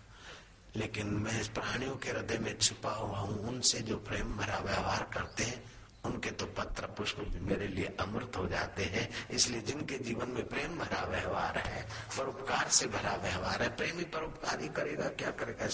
लेकिन 0.75 1.07
मैं 1.17 1.53
प्राणियों 1.53 1.95
के 1.95 2.09
हृदय 2.09 2.37
में 2.37 2.57
छुपा 2.57 2.91
हुआ 2.91 3.17
हूँ, 3.17 3.37
उनसे 3.47 3.79
जो 3.79 3.97
प्रेम 3.99 4.37
भरा 4.37 4.59
व्यवहार 4.59 5.09
करते 5.13 5.43
हैं 5.43 5.63
उनके 6.05 6.31
तो 6.31 6.45
पत्र 6.57 6.87
पुष्प 6.97 7.19
भी 7.21 7.39
मेरे 7.41 7.67
लिए 7.67 7.95
अमृत 7.99 8.37
हो 8.37 8.47
जाते 8.47 8.83
हैं। 8.85 9.07
इसलिए 9.29 9.61
जिनके 9.61 9.97
जीवन 9.99 10.29
में 10.29 10.47
प्रेम 10.49 10.77
भरा 10.79 11.03
व्यवहार 11.05 11.57
है 11.57 11.81
परोपकार 12.17 12.69
से 12.69 12.87
भरा 12.87 13.15
व्यवहार 13.23 13.61
है, 13.63 13.69
प्रेमी 13.75 14.03
परोपकार 14.07 14.61
ही 14.61 14.69
करेगा, 14.71 15.09
क्या 15.19 15.31
करेगा 15.33 15.67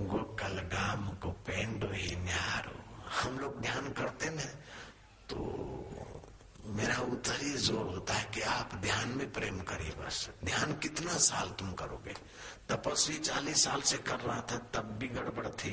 गोकल 0.00 0.58
गाम 0.70 1.08
को 1.22 1.30
पेंडो 1.46 1.88
ही 1.92 2.16
न्यारो। 2.18 2.78
हम 3.14 3.38
लोग 3.38 3.60
ध्यान 3.62 3.92
करते 3.92 4.30
ना 4.30 4.44
तो 5.28 5.36
मेरा 6.66 6.96
उधर 7.04 7.40
ही 7.42 7.52
ज़ोर 7.58 7.86
होता 7.86 8.14
है 8.14 8.24
कि 8.34 8.40
आप 8.42 8.74
ध्यान 8.82 9.08
में 9.08 9.32
प्रेम 9.32 9.60
करिए 9.62 9.90
बस। 9.96 10.28
ध्यान 10.44 10.72
कितना 10.82 11.16
साल 11.20 11.48
तुम 11.58 11.72
करोगे? 11.74 12.14
तपस्वी 12.68 13.16
चालीस 13.20 13.64
साल 13.64 13.80
से 13.82 13.96
कर 14.00 14.20
रहा 14.20 14.40
था, 14.42 14.56
तब 14.74 14.96
भी 14.98 15.08
गड़बड़ 15.08 15.46
थी। 15.48 15.72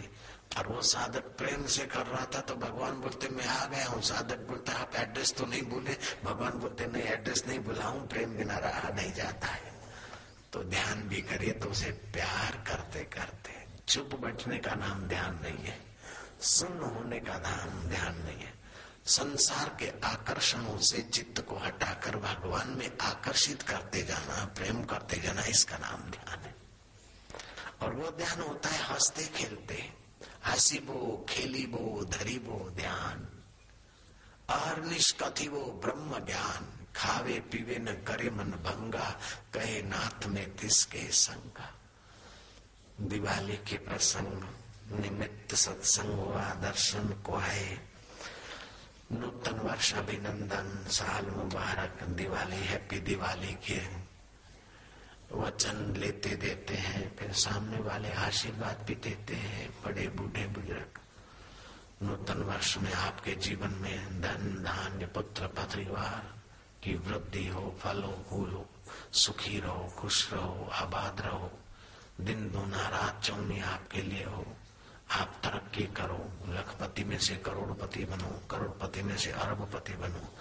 और 0.57 0.67
वो 0.67 0.81
साधक 0.81 1.23
प्रेम 1.37 1.65
से 1.65 1.85
कर 1.85 2.05
रहा 2.05 2.25
था 2.25 2.39
तो 2.41 2.55
भगवान 2.55 3.01
बोलते, 3.01 3.29
मैं 3.29 3.47
आ 3.47 3.65
गया 3.65 3.87
हूँ। 3.87 4.01
साधक 4.01 4.37
बोलता, 4.37 4.73
आप 4.73 4.95
एड्रेस 4.95 5.33
तो 5.33 5.45
नहीं 5.45 5.61
भूले। 5.61 5.97
भगवान 6.23 6.51
बोलते, 6.51 6.85
नहीं, 6.85 7.03
एड्रेस 7.03 7.43
नहीं 7.47 7.59
हूँ 7.59 8.07
प्रेम 8.07 8.37
बिना 8.37 8.57
रहा 8.57 8.89
नहीं 8.89 9.13
जाता 9.13 9.47
है। 9.47 9.81
तो 10.53 10.63
ध्यान 10.63 11.03
भी 11.03 11.21
करिए 11.21 11.51
तो 11.51 11.69
उसे 11.69 11.91
प्यार 11.91 12.63
करते 12.67 13.03
करते। 13.03 13.51
चुप 13.87 14.15
बैठने 14.15 14.57
का 14.57 14.75
नाम 14.75 15.07
ध्यान 15.07 15.39
नहीं 15.43 15.57
है 15.57 15.79
सुन 16.41 16.79
होने 16.79 17.19
का 17.19 17.37
नाम 17.37 17.89
ध्यान 17.89 18.15
नहीं 18.15 18.39
है। 18.39 18.53
संसार 19.05 19.77
के 19.79 19.91
आकर्षणों 20.03 20.77
से 20.77 21.01
चित्त 21.01 21.41
को 21.41 21.55
हटाकर 21.55 22.15
भगवान 22.17 22.67
में 22.67 22.91
आकर्षित 23.01 23.61
करते 23.61 24.01
जाना, 24.01 24.45
प्रेम 24.45 24.83
करते 24.83 25.17
जाना, 25.17 25.41
इसका 25.41 25.77
नाम 25.77 26.11
ध्यान 26.11 26.39
है। 26.39 26.55
और 27.81 27.93
वो 27.93 28.11
ध्यान 28.11 28.41
होता 28.41 28.69
है 28.69 28.83
हँसते, 28.83 29.25
खेलते। 29.25 30.00
हसीबो, 30.45 31.25
खेलीबो, 31.29 32.05
धरीबो 32.05 32.69
ध्यान। 32.69 33.27
और 34.49 34.85
निष्कथिबो 34.85 35.81
ब्रह्म 35.85 36.25
ज्ञान। 36.25 36.67
खावे 36.95 37.39
पीवे 37.39 37.77
न 37.79 37.85
करे 37.85 38.29
मन 38.29 38.43
भंगा, 38.43 39.19
कहे 39.53 39.81
नाथ 39.81 40.25
में 40.25 40.55
तिसके 40.55 41.11
संगा। 41.11 41.75
दिवाली 43.01 43.57
के 43.57 43.77
प्रसंग, 43.77 44.43
निमित्त 44.99 45.55
सत्संग 45.55 46.19
हुआ, 46.19 46.53
दर्शन 46.53 47.09
को 47.09 47.37
है। 47.37 47.89
नूतन 49.11 49.51
वर्ष 49.51 49.93
अभिनंदन 49.93 50.87
साल 50.91 51.25
मुबारक, 51.25 52.03
दिवाली, 52.03 52.55
हैप्पी 52.55 52.99
दिवाली 52.99 53.53
के। 53.53 54.00
वचन 55.33 55.93
लेते 55.97 56.29
देते 56.29 56.73
हैं, 56.73 57.15
फिर 57.15 57.31
सामने 57.31 57.77
वाले 57.77 58.11
आशीर्वाद 58.11 58.85
भी 58.87 58.95
देते 58.95 59.35
हैं, 59.35 59.83
बड़े 59.85 60.07
बूढ़े 60.07 60.47
बुज़ुर्ग। 60.47 60.99
नूतन 62.03 62.37
वर्ष 62.37 62.77
में 62.77 62.93
आपके 62.93 63.35
जीवन 63.35 63.69
में 63.69 64.21
धन, 64.21 64.63
धान्य, 64.63 65.05
पुत्र, 65.05 65.47
परिवार 65.47 66.33
की 66.83 66.95
वृद्धि 66.95 67.47
हो, 67.47 67.77
फल 67.79 68.03
हो 68.03 68.67
सुखी 69.13 69.59
रहो, 69.59 69.93
खुश 69.97 70.33
रहो, 70.33 70.69
आबाद 70.71 71.21
रहो 71.21 71.51
दिन 72.21 72.51
दूना 72.51 72.89
रात 72.89 73.23
चौनी 73.23 73.59
आपके 73.59 74.01
लिए 74.01 74.23
हो। 74.23 74.45
आप 75.11 75.41
तरक्की 75.43 75.83
करो, 75.83 76.31
लखपति 76.49 77.03
में 77.03 77.17
से 77.19 77.35
करोड़पति 77.35 78.05
बनो, 78.05 78.29
करोड़पति 78.51 79.01
में 79.01 79.17
से 79.17 79.31
अरबपति 79.31 79.93
बनो। 79.93 80.37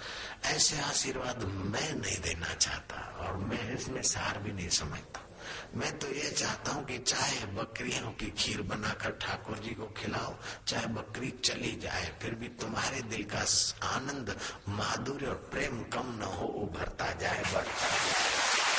ऐसे 0.48 0.80
आशीर्वाद 0.80 1.42
मैं 1.44 1.94
नहीं 1.94 2.20
देना 2.20 2.54
चाहता 2.54 2.96
और 3.18 3.36
मैं 3.36 3.74
इसमें 3.74 4.02
सार 4.02 4.38
भी 4.38 4.52
नहीं 4.52 4.68
समझता। 4.68 5.20
मैं 5.74 5.98
तो 5.98 6.08
ये 6.08 6.30
चाहता 6.30 6.72
हूँ 6.72 6.84
कि 6.84 6.98
चाहे 6.98 7.46
बकरियों 7.46 8.10
की 8.12 8.30
खीर 8.30 8.62
बनाकर 8.62 9.10
ठाकुर 9.10 9.58
जी 9.58 9.70
को 9.70 9.86
खिलाओ, 9.96 10.34
चाहे 10.66 10.86
बकरी 10.86 11.30
चली 11.44 11.76
जाए, 11.76 12.18
फिर 12.22 12.34
भी 12.34 12.48
तुम्हारे 12.48 13.02
दिल 13.02 13.22
का 13.24 13.44
आनंद, 13.88 14.36
माधुर्य 14.68 15.26
और 15.26 15.34
प्रेम 15.34 15.82
कम 15.82 16.18
न 16.18 16.22
हो, 16.22 16.46
उभरता 16.46 17.12
जाए, 17.12 17.42
बढ़ता 17.54 17.88
जाए। 17.88 18.69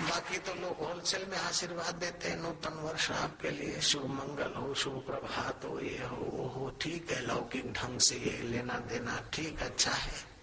बाकी 0.00 0.38
तो 0.38 0.54
लोग 0.54 0.78
होलसेल 0.78 1.26
में 1.28 1.38
आशीर्वाद 1.38 1.94
देते 1.94 2.28
हैं। 2.28 2.36
नूतन 2.36 2.74
वर्ष 2.74 3.10
आपके 3.10 3.50
लिए 3.50 3.80
शुभ 3.80 4.04
मंगल 4.04 4.52
हो, 4.52 4.74
शुभ 4.74 5.06
प्रभात 5.06 5.64
हो, 5.64 5.80
ये 5.80 6.06
हो, 6.06 6.16
वो 6.16 6.48
हो। 6.48 6.78
ठीक 6.80 7.10
है, 7.10 7.26
लौकिक 7.26 7.72
ढंग 7.72 8.00
से 8.00 8.16
ये 8.16 8.42
लेना 8.42 8.74
देना 8.74 9.30
ठीक 9.32 9.62
अच्छा 9.62 9.90
है। 9.90 10.36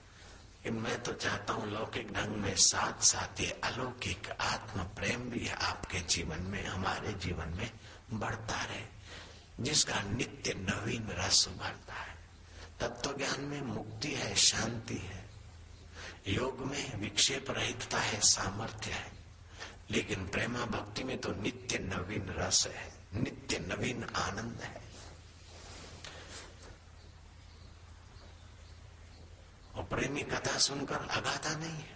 लेकिन 0.65 0.81
मैं 0.81 1.03
तो 1.03 1.13
चाहता 1.13 1.53
हूँ 1.53 1.71
लौकिक 1.71 2.13
ढंग 2.13 2.35
में 2.35 2.55
साथ 2.55 3.03
साथ 3.03 3.41
ये 3.41 3.59
अलौकिक 3.63 4.29
आत्म 4.41 4.83
प्रेम 4.83 5.29
भी 5.29 5.47
आपके 5.47 5.99
जीवन 5.99 6.41
में, 6.41 6.65
हमारे 6.65 7.13
जीवन 7.13 7.49
में 7.49 7.71
बढ़ता 8.13 8.63
रहे, 8.63 8.83
जिसका 9.59 10.01
नित्य 10.01 10.53
नवीन 10.53 11.07
रस 11.09 11.47
उभरता 11.47 11.93
है। 11.93 12.13
तत्व 12.79 13.17
ज्ञान 13.17 13.41
में 13.41 13.61
मुक्ति 13.61 14.11
है, 14.11 14.35
शांति 14.35 14.97
है। 14.97 15.29
योग 16.27 16.59
में 16.59 16.99
विक्षेप 16.99 17.51
रहितता 17.51 17.97
है, 17.97 18.19
सामर्थ्य 18.19 18.91
है। 18.91 19.12
लेकिन 19.91 20.27
प्रेमा 20.27 20.65
भक्ति 20.65 21.03
में 21.03 21.17
तो 21.17 21.31
नित्य 21.31 21.79
नवीन 21.79 22.25
रस 22.29 22.67
है, 22.67 22.93
नित्य 23.13 23.59
नवीन 23.59 24.03
आनंद 24.03 24.61
है। 24.61 24.81
और 29.75 29.83
प्रेमी 29.83 30.21
कथा 30.21 30.57
सुनकर 30.57 30.95
अगाता 30.95 31.55
नहीं 31.55 31.71
है। 31.71 31.93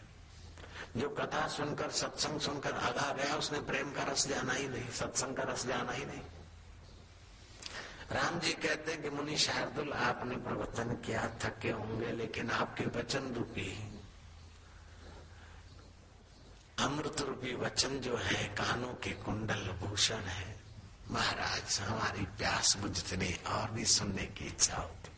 जो 0.97 1.09
कथा 1.09 1.47
सुनकर, 1.47 1.91
सत्संग 1.91 2.39
सुनकर 2.39 2.73
आगा 2.73 3.13
गया, 3.13 3.35
उसने 3.35 3.61
प्रेम 3.61 3.91
का 3.91 4.03
रस 4.03 4.27
जाना 4.27 4.53
ही 4.53 4.67
नहीं, 4.67 4.89
सत्संग 4.89 5.35
का 5.35 5.43
रस 5.43 5.65
जाना 5.65 5.91
ही 5.91 6.05
नहीं। 6.05 6.21
राम 8.11 8.39
जी 8.39 8.53
कहते 8.53 8.91
हैं 8.91 9.01
कि 9.01 9.09
मुनि 9.09 9.38
शार्दुल, 9.38 9.93
आपने 9.93 10.35
प्रवचन 10.35 10.95
किया, 10.95 11.38
थके 11.43 11.69
होंगे, 11.69 12.11
लेकिन 12.11 12.51
आपके 12.51 12.85
वचन 12.85 13.33
रूपी 13.33 13.96
अमृत 16.80 17.21
रूपी 17.21 17.55
वचन 17.55 17.99
जो 17.99 18.17
है, 18.17 18.43
कानों 18.43 18.93
के 18.93 19.11
कुंडल 19.11 19.67
भूषण 19.67 20.17
है। 20.17 20.59
महाराज, 21.11 21.80
हमारी 21.80 22.25
प्यास 22.25 22.78
बुझतने 22.78 23.39
और 23.47 23.71
भी 23.71 23.86
सुनने 23.86 24.25
की 24.25 24.45
इच्छा 24.45 24.78
होती। 24.78 25.09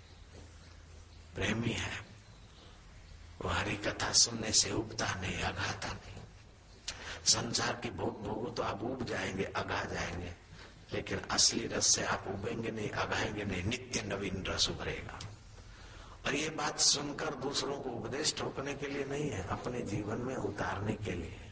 प्रेमी 1.36 1.70
है। 1.70 2.06
वो 3.42 3.50
हरी 3.50 3.76
कथा 3.76 4.14
सुनने 4.14 4.52
से 4.52 4.72
उगता 4.72 5.14
नहीं 5.14 5.40
अघाता 5.40 5.88
नहीं। 5.88 6.16
संसार 7.26 7.74
की 7.74 7.90
भोग 7.90 8.24
भोगो 8.24 8.50
तो 8.50 8.64
आप 8.64 8.84
उब 8.84 9.06
जाएँगे 9.06 9.44
अघा 9.44 9.84
जाएँगे। 9.84 10.34
लेकिन 10.94 11.20
असली 11.32 11.68
रस 11.68 11.88
से 11.88 12.06
आप 12.06 12.24
उबेंगे 12.28 12.72
नहीं 12.72 12.90
अघाएँगे 12.90 13.44
नहीं, 13.44 13.64
नित्य 13.64 14.02
नवीन 14.02 14.44
रस 14.48 14.70
उभरेगा। 14.70 15.20
और 16.26 16.36
ये 16.36 16.50
बात 16.50 16.80
सुनकर 16.80 17.36
दूसरों 17.36 17.82
को 17.82 17.90
उपदेश 17.90 18.36
ठोकने 18.38 18.74
के 18.74 18.88
लिए 18.88 19.06
नहीं 19.06 19.30
है, 19.30 19.48
अपने 19.48 19.82
जीवन 19.82 20.18
में 20.18 20.36
उतारने 20.36 20.94
के 20.94 21.12
लिए। 21.12 21.46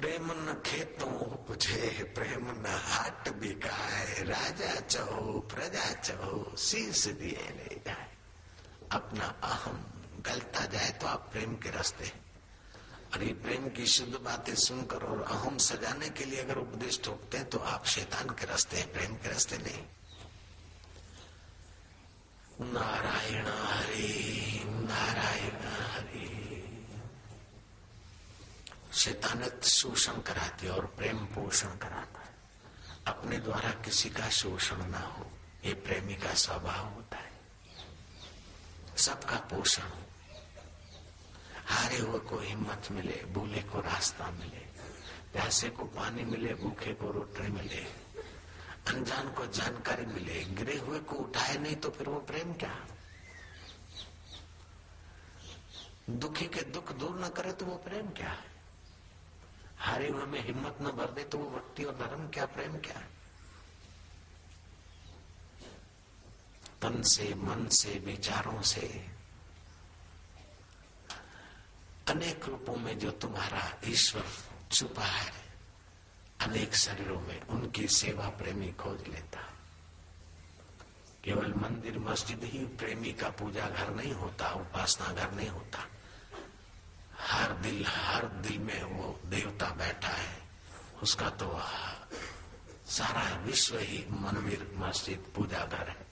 प्रेम 0.00 0.30
न 0.32 0.62
खेतों 0.66 1.12
उपजे, 1.12 1.88
प्रेम 2.14 2.44
न 2.50 2.66
हाट 2.84 3.28
बिकाए। 3.36 4.22
राजा 4.22 4.74
चहो, 4.80 5.40
प्रजा 5.52 5.92
चहो, 5.92 6.56
शीश 6.58 7.04
दिए 7.20 7.48
ले 7.50 7.74
जाए। 7.86 8.08
अपना 8.92 9.26
अहम 9.42 9.76
गलता 10.26 10.64
जाए 10.66 10.90
तो 10.90 11.06
आप 11.06 11.28
प्रेम 11.32 11.54
के 11.54 11.70
रास्ते 11.70 12.12
और 13.14 13.22
ये 13.22 13.32
प्रेम 13.34 13.68
की 13.68 13.86
शुद्ध 13.86 14.16
बातें 14.16 14.54
सुनकर 14.54 15.04
और 15.04 15.22
अहम 15.22 15.58
सजाने 15.58 16.08
के 16.08 16.24
लिए 16.24 16.42
अगर 16.42 16.58
उपदेश 16.58 17.00
ठोकते 17.04 17.38
हैं 17.38 17.48
तो 17.50 17.58
आप 17.58 17.86
शैतान 17.86 18.28
के 18.30 18.46
रास्ते 18.46 18.76
हैं, 18.76 18.92
प्रेम 18.92 19.14
के 19.14 19.28
रास्ते 19.28 19.58
नहीं। 19.58 19.84
नारायण 22.72 23.46
हरि 23.46 24.62
नारायण 24.66 25.60
हरि। 25.92 26.49
शैतानत 28.92 29.60
शोषण 29.64 30.20
कराती 30.20 30.68
और 30.68 30.86
प्रेम 30.86 31.18
पोषण 31.18 31.68
कराता 31.68 32.20
है। 32.20 32.34
अपने 33.06 33.38
द्वारा 33.38 33.70
किसी 33.70 34.10
का 34.10 34.28
शोषण 34.28 34.86
ना 34.86 34.98
हो, 34.98 35.30
ये 35.64 35.74
प्रेमी 35.74 36.14
का 36.14 36.34
स्वभाव 36.34 36.94
होता 36.94 37.16
है। 37.16 37.32
सबका 38.96 39.36
पोषण 39.36 39.82
हो। 39.82 40.02
हारे 41.66 41.98
हुए 41.98 42.18
को 42.18 42.38
हिम्मत 42.38 42.88
मिले, 42.90 43.24
भूले 43.24 43.62
को 43.62 43.80
रास्ता 43.80 44.30
मिले। 44.30 44.70
प्यासे 45.32 45.70
को 45.70 45.84
पानी 45.84 46.24
मिले, 46.24 46.54
भूखे 46.54 46.94
को 46.94 47.10
रोटी 47.10 47.48
मिले। 47.48 47.86
अनजान 48.88 49.32
को 49.32 49.46
जानकारी 49.46 50.06
मिले, 50.06 50.44
गिरे 50.44 50.78
हुए 50.78 50.98
को 50.98 51.16
उठाए, 51.16 51.58
नहीं 51.58 51.76
तो 51.76 51.90
फिर 51.90 52.08
वो 52.08 52.20
प्रेम 52.20 52.52
क्या? 52.52 52.86
दुखी 56.10 56.46
के 56.46 56.62
दुख 56.62 56.92
दूर 56.92 57.24
न 57.24 57.28
करे 57.28 57.52
तो 57.52 57.66
वो 57.66 57.76
प्रेम 57.76 58.10
क्या? 58.10 58.28
है 58.28 58.49
हारे 59.80 60.10
में 60.10 60.46
हिम्मत 60.46 60.78
न 60.82 60.84
भर 60.84 61.10
दे 61.10 61.24
तो 61.24 61.38
वो 61.38 61.50
भक्ति 61.50 61.84
और 61.84 61.94
धर्म 61.94 62.28
क्या, 62.28 62.46
प्रेम 62.46 62.78
क्या? 62.78 63.02
तन 66.82 67.02
से, 67.02 67.34
मन 67.34 67.68
से, 67.68 67.98
विचारों 67.98 68.62
से, 68.62 69.06
अनेक 72.08 72.44
रूपों 72.44 72.76
में 72.76 72.98
जो 72.98 73.10
तुम्हारा 73.10 73.80
ईश्वर 73.84 74.24
छुपा 74.72 75.04
है, 75.04 75.32
अनेक 76.40 76.74
शरीरों 76.74 77.20
में 77.20 77.40
उनकी 77.40 77.88
सेवा 77.88 78.28
प्रेमी 78.28 78.72
खोज 78.72 79.08
लेता। 79.08 79.40
है 79.40 79.50
केवल 81.24 81.54
मंदिर, 81.54 81.98
मस्जिद 81.98 82.44
ही 82.44 82.58
प्रेमी 82.58 83.12
का 83.12 83.28
पूजा 83.28 83.68
घर 83.68 83.90
नहीं 83.90 84.12
होता, 84.12 84.50
उपासना 84.50 85.12
घर 85.12 85.32
नहीं 85.32 85.48
होता। 85.48 85.86
हर 87.30 87.52
दिल 87.62 87.84
हर 87.86 88.24
दिल 88.42 88.58
में 88.58 88.82
वो 88.82 89.06
देवता 89.26 89.68
बैठा 89.78 90.14
है। 90.14 90.34
उसका 91.02 91.28
तो 91.40 91.48
सारा 92.88 93.24
विश्व 93.44 93.78
ही 93.78 93.98
मंदिर 94.10 94.60
मस्जिद 94.76 95.20
पूजा 95.34 95.62
घर 95.66 95.88
है। 95.88 96.08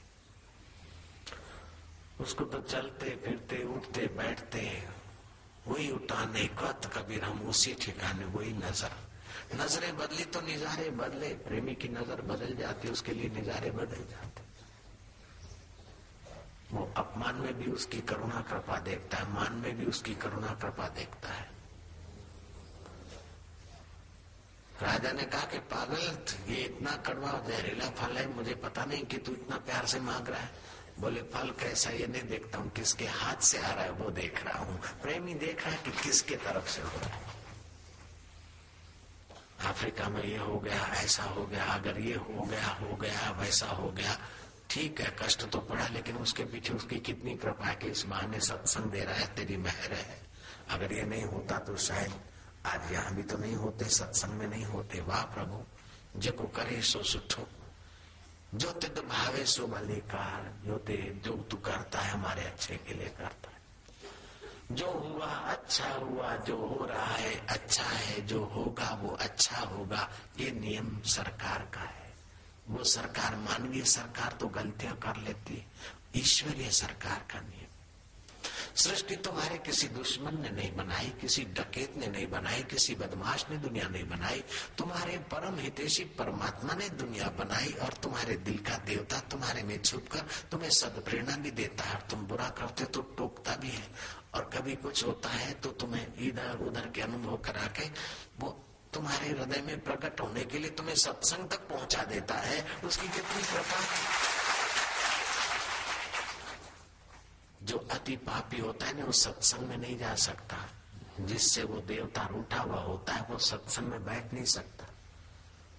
उसको 2.20 2.44
तो 2.44 2.58
चलते, 2.60 3.10
फिरते, 3.24 3.62
उठते, 3.64 4.06
बैठते, 4.16 4.62
वही 5.66 5.90
उठाने 5.90 6.44
कत 6.58 6.80
कबीर 6.94 7.24
हम 7.24 7.38
उसी 7.48 7.72
ठिकाने, 7.74 8.24
वही 8.24 8.52
नज़र। 8.52 8.92
नज़रें 9.54 9.92
बदली 9.96 10.24
तो 10.24 10.40
निजारे 10.40 10.88
बदले, 10.90 11.28
प्रेमी 11.44 11.74
की 11.74 11.88
नज़र 11.88 12.20
बदल 12.22 12.54
जाती, 12.56 12.88
उसके 12.88 13.12
लिए 13.12 13.28
निजारे 13.30 13.70
बदल 13.70 14.02
जाते। 14.04 14.27
वो 16.72 16.92
अपमान 16.96 17.34
में 17.34 17.58
भी 17.58 17.70
उसकी 17.70 18.00
करुणा 18.00 18.40
कृपा 18.40 18.78
देखता 18.78 19.16
है, 19.16 19.32
मान 19.32 19.52
में 19.52 19.78
भी 19.78 19.86
उसकी 19.86 20.14
करुणा 20.14 20.54
कृपा 20.62 20.88
देखता 20.88 21.28
है। 21.28 21.58
राजा 24.82 25.12
ने 25.12 25.22
कहा 25.22 25.44
कि 25.44 25.58
पागल, 25.58 26.18
ये 26.52 26.56
इतना 26.56 26.90
कड़वा 26.90 27.44
जहरीला 27.48 27.90
फल 27.90 28.16
है, 28.16 28.34
मुझे 28.36 28.54
पता 28.54 28.84
नहीं 28.84 29.04
कि 29.04 29.18
तू 29.18 29.32
इतना 29.32 29.56
प्यार 29.56 29.86
से 29.86 30.00
मांग 30.00 30.28
रहा 30.28 30.40
है। 30.40 30.50
बोले, 31.00 31.22
फल 31.22 31.50
कैसा 31.50 31.90
ये 31.90 32.06
नहीं 32.06 32.22
देखता 32.22 32.58
हूँ, 32.58 32.70
किसके 32.70 33.04
हाथ 33.04 33.36
से 33.36 33.58
आ 33.58 33.72
रहा 33.72 33.84
है, 33.84 33.90
वो 33.90 34.10
देख 34.10 34.44
रहा 34.44 34.58
हूँ। 34.58 34.80
प्रेमी 35.02 35.34
देख 35.34 35.66
रहा 35.66 35.74
है 35.74 35.82
कि 35.84 35.90
किसके 35.90 36.36
तरफ़ 36.36 36.68
से 36.68 36.82
हो 36.82 37.00
रहा 37.00 37.14
है। 37.14 37.36
अफ्रीका 39.70 40.08
में 40.08 40.24
ये 40.24 40.38
हो 40.38 40.58
गया, 40.58 40.86
ऐसा 40.86 41.22
हो 41.22 41.46
गया, 41.46 41.64
अगर 41.64 42.00
ये 42.00 42.14
हो 42.14 42.42
गया 42.42 42.68
हो 42.68 42.96
गया, 42.96 43.30
वैसा 43.30 43.66
हो 43.66 43.88
गया 43.90 44.18
ठीक 44.70 45.00
है, 45.00 45.16
कष्ट 45.22 45.50
तो 45.50 45.58
पड़ा, 45.58 45.88
लेकिन 45.88 46.16
उसके 46.16 46.44
पीछे 46.44 46.72
उसकी 46.74 46.98
कितनी 47.00 47.34
कृपा 47.34 47.66
है 47.66 47.74
कि 47.74 47.88
इस 47.88 48.06
माँ 48.06 48.22
ने 48.22 48.40
सत्संग 48.40 48.84
दे 48.84 49.04
रहा 49.04 49.14
है, 49.14 49.34
तेरी 49.34 49.56
मेहर 49.56 49.92
है। 49.92 50.20
अगर 50.70 50.92
ये 50.92 51.02
नहीं 51.02 51.24
होता 51.24 51.58
तो 51.58 51.76
शायद 51.76 52.12
आज 52.66 52.92
यहाँ 52.92 53.14
भी 53.14 53.22
तो 53.22 53.38
नहीं 53.38 53.54
होते, 53.54 53.84
सत्संग 53.84 54.32
में 54.32 54.46
नहीं 54.46 54.64
होते। 54.64 55.00
वाह 55.00 55.22
प्रभु, 55.22 55.64
जेको 56.20 56.44
करे 56.44 56.82
सो 56.82 57.02
सुठो। 57.02 57.46
जो 58.54 58.70
तिद 58.72 58.98
भावे 59.08 59.44
सो 59.44 59.66
मलिकार 59.66 60.52
जो 60.66 60.76
ते 60.78 60.96
जो 61.24 61.32
तू 61.50 61.56
करता 61.56 61.98
है, 61.98 62.10
हमारे 62.10 62.44
अच्छे 62.44 62.76
के 62.76 62.94
लिए 62.94 63.08
करता 63.08 63.50
है। 63.50 63.56
जो 64.76 64.90
हुआ 64.90 65.26
अच्छा 65.26 65.88
हुआ, 65.88 66.36
जो 66.36 66.56
हो 66.56 66.84
रहा 66.84 67.14
है 67.14 67.46
अच्छा 67.46 67.84
है, 67.84 68.26
जो 68.26 68.44
होगा 68.44 68.90
वो 69.02 69.08
अच्छा 69.10 69.60
होगा, 69.60 70.08
ये 70.40 70.50
नियम 70.50 71.00
सरकार 71.04 71.68
का 71.74 71.80
है। 71.80 72.07
वो 72.70 72.84
सरकार, 72.86 73.36
मानवीय 73.38 73.84
सरकार 73.86 74.36
तो 74.40 74.48
गलतियाँ 74.48 74.96
कर 74.96 75.22
लेती 75.22 75.64
ईश्वरीय 76.16 76.70
सरकार 76.72 77.26
का 77.30 77.40
नियम। 77.40 77.66
सृष्टि 78.76 79.16
तुम्हारे 79.16 79.56
किसी 79.58 79.86
दुश्मन 79.88 80.36
ने 80.40 80.50
नहीं 80.50 80.70
बनाई, 80.76 81.08
किसी 81.20 81.42
डकेत 81.56 81.96
ने 81.96 82.06
नहीं 82.06 82.26
बनाई, 82.26 82.62
किसी 82.62 82.94
बदमाश 82.94 83.44
ने 83.50 83.56
दुनिया 83.56 83.88
नहीं 83.88 84.04
बनाई। 84.08 84.42
तुम्हारे 84.78 85.16
परम 85.32 85.58
हितेशी 85.58 86.04
परमात्मा 86.18 86.74
ने 86.74 86.88
दुनिया 86.90 87.28
बनाई 87.38 87.72
और 87.82 87.92
तुम्हारे 88.02 88.36
दिल 88.38 88.58
का 88.58 88.76
देवता 88.86 89.20
तुम्हारे 89.30 89.62
में 89.62 89.82
छुप 89.82 90.08
कर 90.12 90.26
तुम्हें 90.50 90.70
सद 90.70 91.02
प्रेरणा 91.04 91.36
भी 91.36 91.50
देता 91.50 91.84
है 91.84 91.98
तुम 92.10 92.26
बुरा 92.26 92.48
करते 92.58 92.84
तो 92.84 93.00
टोकता 93.18 93.56
भी 93.56 93.70
है। 93.70 93.86
और 94.34 94.50
कभी 94.54 94.74
कुछ 94.76 95.04
होता 95.04 95.28
है 95.30 95.52
तो 95.54 95.70
तुम्हें 95.72 96.06
इधर 96.18 96.64
उधर 96.66 96.90
के 96.94 97.00
अनुभव 97.00 97.36
करा 97.44 97.66
के 97.72 97.88
वो 98.40 98.56
तुम्हारे 98.94 99.28
हृदय 99.28 99.60
में 99.60 99.80
प्रकट 99.80 100.20
होने 100.20 100.44
के 100.44 100.58
लिए 100.58 100.70
तुम्हें 100.70 100.94
सत्संग 100.94 101.48
तक 101.48 101.68
पहुँचा 101.68 102.04
देता 102.04 102.34
है। 102.34 102.80
उसकी 102.84 103.08
कितनी 103.08 103.42
कृपा। 103.42 103.80
जो 107.62 107.88
अति 107.90 108.16
पापी 108.16 108.58
होता 108.58 108.86
है 108.86 108.98
ना, 108.98 109.04
वो 109.04 109.12
सत्संग 109.12 109.60
में 109.60 109.76
नहीं 109.76 109.98
जा 109.98 110.14
सकता। 110.14 110.56
जिससे 111.20 111.62
वो 111.62 111.80
देवता 111.80 112.26
रूठा 112.26 112.60
हुआ 112.60 112.80
होता 112.80 113.12
है, 113.12 113.22
वो 113.22 113.38
सत्संग 113.38 113.86
में 113.86 114.04
बैठ 114.04 114.32
नहीं 114.32 114.44
सकता। 114.44 114.86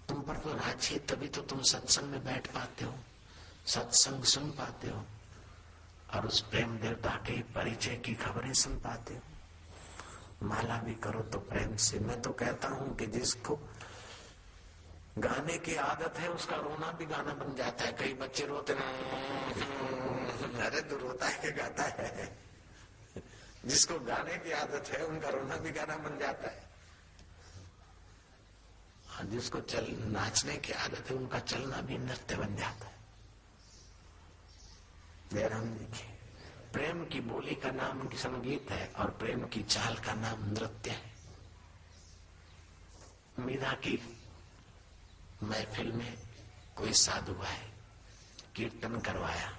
तुम 0.08 0.22
पर 0.22 0.36
तो 0.36 0.52
राज्य 0.52 0.98
तभी 0.98 1.28
तो 1.28 1.40
तुम 1.40 1.62
सत्संग 1.62 2.04
में 2.04 2.24
बैठ 2.24 2.46
पाते 2.46 2.84
हो, 2.84 2.94
सत्संग 3.66 4.24
सुन 4.24 4.50
पाते 4.50 4.88
हो, 4.88 5.04
और 6.14 6.26
उस 6.26 6.40
प्रेम 6.40 6.78
देवता 6.78 7.10
के 7.10 7.42
परिचय 7.42 7.96
की 7.96 8.14
खबरें 8.14 8.52
सुन 8.52 8.80
पाते 8.80 9.14
हो। 9.14 9.20
माला 10.42 10.76
भी 10.76 10.94
करो 10.94 11.20
तो 11.20 11.38
प्रेम 11.38 11.76
से। 11.76 11.98
मैं 11.98 12.22
तो 12.22 12.30
कहता 12.30 12.68
हूँ 12.68 12.96
कि 12.96 13.06
जिसको 13.06 13.60
गाने 15.18 15.58
की 15.58 15.74
आदत 15.74 16.18
है, 16.18 16.28
उसका 16.28 16.56
रोना 16.56 16.92
भी 16.92 17.06
गाना 17.06 17.34
बन 17.34 17.54
जाता 17.54 17.84
है। 17.84 17.92
कई 17.92 18.14
बच्चे 18.14 18.46
रोते 18.46 18.72
अरे 18.72 20.80
तो 20.80 20.96
रोता 20.96 21.28
है 21.28 21.52
गाता 21.52 21.82
है? 21.82 22.38
जिसको 23.66 23.98
गाने 23.98 24.36
की 24.36 24.52
आदत 24.52 24.88
है, 24.88 25.06
उनका 25.06 25.28
रोना 25.28 25.56
भी 25.56 25.70
गाना 25.70 25.96
बन 25.96 26.18
जाता 26.18 26.50
है। 26.50 26.70
और 29.18 29.24
जिसको 29.24 29.60
चल 29.60 29.86
नाचने 29.90 30.56
की 30.56 30.72
आदत 30.72 31.10
है, 31.10 31.16
उनका 31.16 31.38
चलना 31.38 31.80
भी 31.80 31.98
नृत्य 31.98 32.36
बन 32.36 32.56
जाता 32.56 32.86
है। 32.86 32.94
जयराम 35.32 35.74
जी 35.74 35.84
की। 35.84 36.19
प्रेम 36.72 37.04
की 37.04 37.20
बोली 37.20 37.54
का 37.54 37.70
नाम 37.70 38.08
संगीत 38.14 38.70
है 38.70 38.88
और 38.88 39.10
प्रेम 39.10 39.46
की 39.46 39.62
चाल 39.62 39.94
का 39.94 40.14
नाम 40.14 40.44
नृत्य 40.44 40.90
है। 40.90 41.12
मीरा 43.38 43.72
की 43.72 44.16
महफिल 45.42 45.92
में 45.92 46.18
कोई 46.76 46.92
साधु 46.92 47.42
आए 47.42 47.72
कीर्तन 48.56 49.00
करवाया। 49.00 49.58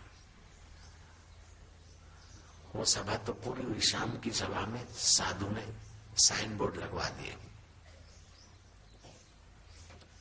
वो 2.75 2.85
सभा 2.85 3.15
तो 3.15 3.33
पूरी 3.33 3.63
हुई, 3.63 3.79
शाम 3.79 4.19
की 4.19 4.31
सभा 4.31 4.65
में 4.65 4.93
साधु 4.93 5.49
ने 5.49 5.73
साइन 6.17 6.57
बोर्ड 6.57 6.77
लगवा 6.77 7.09
दिए। 7.09 7.35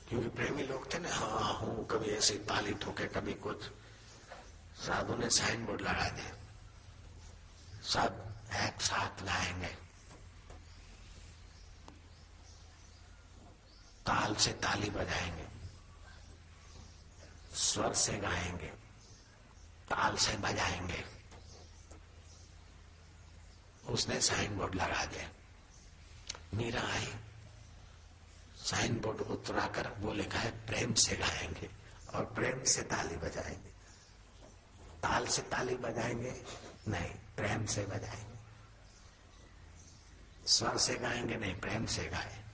क्योंकि 0.09 0.29
प्रेमी 0.29 0.63
लोग 0.63 0.95
थे 0.95 0.99
ना 0.99 1.15
हाँ 1.15 1.55
हूँ 1.55 1.87
कभी 1.87 2.11
ऐसे 2.11 2.35
ताली 2.35 2.75
ठोके, 2.75 3.07
कभी 3.07 3.35
कुछ। 3.35 3.63
साधु 4.77 5.17
ने 5.17 5.31
साइन 5.31 5.67
बोर्ड 5.67 5.81
लगा 5.81 6.09
दिया। 6.09 6.40
सब 7.83 8.35
एक 8.55 8.83
साथ 8.83 9.23
लाएँगे। 9.23 9.91
ताल 14.07 14.35
से 14.35 14.53
ताली 14.53 14.91
बजाएँगे। 14.91 15.49
स्वर 17.55 17.95
से 17.95 18.19
गाएँगे। 18.19 18.69
ताल 19.89 20.17
से 20.17 20.37
बजाएँगे। 20.37 21.05
उसने 23.89 24.21
साइन 24.21 24.59
बोर्ड 24.59 24.75
लगा 24.75 25.05
दिया। 25.05 25.29
मीरा 26.55 26.83
आई। 26.83 27.15
साइन 28.57 29.01
बोर्ड 29.01 29.21
उतराकर 29.21 29.89
वो 29.89 30.13
लिखा 30.13 30.39
है 30.39 30.67
प्रेम 30.67 30.95
से 30.95 31.17
गाएँगे 31.17 31.71
और 32.15 32.25
प्रेम 32.25 32.65
से 32.65 32.83
ताली 32.83 33.17
बजाएँगे। 33.17 33.71
ताल 35.03 35.27
से 35.27 35.43
ताली 35.43 35.75
बजाएँगे। 35.75 36.45
नहीं, 36.89 37.11
प्रेम 37.37 37.67
से 37.67 37.85
बजाएँगे 37.85 38.39
स्वर 40.47 40.77
से 40.79 40.95
गाएँगे 40.95 41.37
नहीं, 41.37 41.61
प्रेम 41.61 41.87
से 41.87 42.07
गाए। 42.07 42.45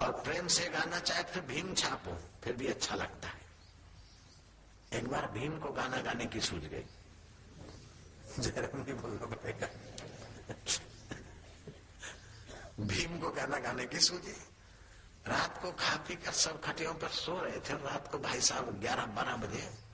और 0.00 0.12
प्रेम 0.22 0.46
से 0.46 0.68
गाना 0.68 0.98
चाहे 0.98 1.22
फिर 1.24 1.42
भीम 1.42 1.74
छापो, 1.74 2.18
फिर 2.44 2.56
भी 2.56 2.66
अच्छा 2.66 2.94
लगता 2.94 3.28
है। 3.28 3.38
एक 4.92 5.08
बार 5.08 5.30
भीम 5.30 5.58
को 5.58 5.72
गाना 5.72 6.00
गाने 6.00 6.26
की 6.26 6.40
सूझ 6.40 6.62
गई। 6.62 6.84
नहीं 8.38 8.94
बोलना 8.94 9.26
पड़ेगा 9.26 9.68
भीम 12.80 13.20
को 13.20 13.30
गाना 13.30 13.58
गाने 13.58 13.86
की 13.86 14.00
सूझी 14.00 14.32
रात 15.26 15.62
को 15.62 15.72
खा 15.72 15.96
पी 15.96 16.14
कर 16.16 16.32
सब 16.32 16.60
खटियों 16.62 16.94
पर 16.94 17.08
सो 17.08 17.40
रहे 17.40 17.60
थे, 17.60 17.74
रात 17.74 18.08
को 18.12 18.18
भाई 18.18 18.40
साहब 18.40 18.80
ग्यारह 18.80 19.06
बारह 19.06 19.36
बजे 19.36 19.89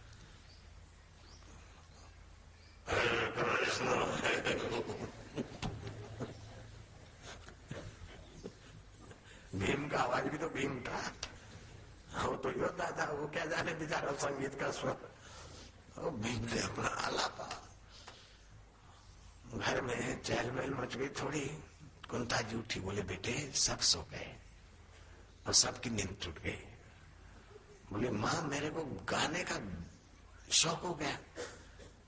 भीम 9.57 9.89
का 9.89 9.99
आवाज़ 9.99 10.24
भी 10.24 10.39
तो 10.39 10.49
भीम 10.49 10.80
था 10.87 11.01
वो 12.24 12.34
तो 12.37 12.51
योद्धा 12.61 12.91
था 12.99 13.05
वो 13.12 13.26
क्या 13.28 13.45
जाने 13.47 13.72
बेचारा 13.74 14.12
संगीत 14.22 14.55
का 14.61 14.70
स्वर। 14.70 14.97
वो 15.99 16.11
भीम 16.11 16.45
ने 16.45 16.61
अपना 16.62 16.89
आलापा 17.07 17.49
घर 19.57 19.80
में 19.80 20.22
चहलमहल 20.22 20.74
मच 20.74 20.97
गई 20.97 21.09
थोड़ी 21.20 21.45
कुंता 22.11 22.41
जी 22.41 22.57
उठी 22.57 22.80
बोले, 22.80 23.03
बेटे, 23.03 23.34
सब 23.55 23.78
सो 23.80 24.01
गए। 24.11 24.30
और 25.47 25.53
सबकी 25.55 25.91
नींद 25.91 26.16
टूट 26.22 26.39
गई 26.43 26.62
बोले, 27.91 28.11
माँ, 28.11 28.43
मेरे 28.43 28.70
को 28.70 28.84
गाने 29.11 29.45
का 29.45 29.57
शौक 30.53 30.80
हो 30.82 30.95
गया। 30.95 31.18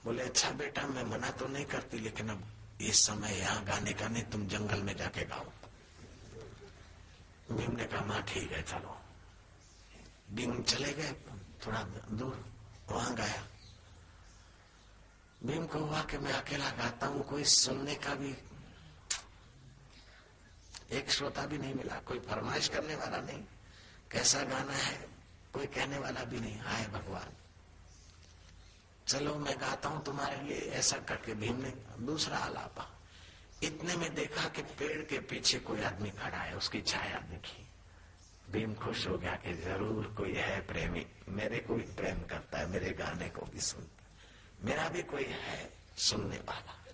बोले 0.05 0.23
अच्छा 0.23 0.51
बेटा, 0.51 0.87
मैं 0.87 1.05
मना 1.05 1.31
तो 1.31 1.47
नहीं 1.47 1.65
करती, 1.65 1.99
लेकिन 1.99 2.29
अब 2.29 2.43
इस 2.81 3.07
समय 3.07 3.39
यहाँ 3.39 3.65
गाने 3.65 3.93
का 3.93 4.09
नहीं 4.09 4.23
तुम 4.23 4.47
जंगल 4.47 4.83
में 4.83 4.97
जाके 4.97 5.25
गाओ। 5.25 5.47
भीम 7.53 7.77
ने 7.77 7.85
कहा 7.85 8.05
माँ 8.05 8.23
ठीक 8.23 8.53
है, 8.53 8.63
चलो। 8.63 8.97
भीम 10.33 10.63
चले 10.63 10.93
गए, 10.93 11.13
थोड़ा 11.67 11.83
दूर, 12.11 12.45
वहाँ 12.91 13.15
गया। 13.15 13.43
भीम 15.45 15.67
को 15.67 15.79
हुआ 15.79 16.03
कि 16.03 16.19
मैं 16.19 16.33
अकेला 16.33 16.71
गाता 16.71 17.07
हूँ, 17.07 17.23
कोई 17.23 17.45
सुनने 17.45 17.95
का 17.95 18.15
भी 18.15 18.35
एक 20.93 21.11
श्रोता 21.11 21.47
भी 21.47 21.59
नहीं 21.59 21.75
मिला, 21.75 22.01
कोई 22.01 22.19
फरमाइश 22.19 22.69
करने 22.69 22.95
वाला 22.95 23.21
नहीं, 23.21 23.43
कैसा 24.11 24.43
गाना 24.45 24.73
है, 24.73 24.97
कोई 25.53 25.67
कहने 25.67 25.99
वाला 25.99 26.25
भी 26.25 26.41
नहीं 26.41 26.61
आए 26.61 26.87
भगवान। 26.87 27.37
चलो 29.09 29.35
मैं 29.35 29.57
गाता 29.61 29.89
हूँ 29.89 30.05
तुम्हारे 30.05 30.43
लिए 30.43 30.61
ऐसा 30.61 30.97
करके 30.99 31.35
भीम 31.35 31.57
ने 31.57 31.73
दूसरा 32.01 32.39
आलापा। 32.39 33.01
इतने 33.63 33.97
में 33.97 34.15
देखा 34.15 34.49
कि 34.49 34.63
पेड़ 34.63 35.03
के 35.03 35.19
पीछे 35.19 35.59
कोई 35.59 35.83
आदमी 35.83 36.11
खड़ा 36.11 36.39
है, 36.39 36.57
उसकी 36.57 36.81
छाया 36.81 37.19
दिखी। 37.19 37.69
भीम 38.53 38.75
खुश 38.75 39.07
हो 39.07 39.19
गया 39.19 39.35
कि 39.37 39.55
ज़रूर 39.55 40.15
कोई 40.19 40.33
है 40.33 40.61
प्रेमी। 40.61 41.07
मेरे 41.29 41.59
को 41.59 41.75
भी 41.75 41.83
प्रेम 41.83 42.23
करता 42.23 42.59
है, 42.59 42.67
मेरे 42.67 42.91
गाने 42.91 43.29
को 43.29 43.47
भी 43.47 43.61
सुनता 43.61 43.99
मेरा 44.65 44.89
भी 44.89 45.03
कोई 45.03 45.25
है 45.25 45.73
सुनने 45.99 46.37
वाला। 46.37 46.85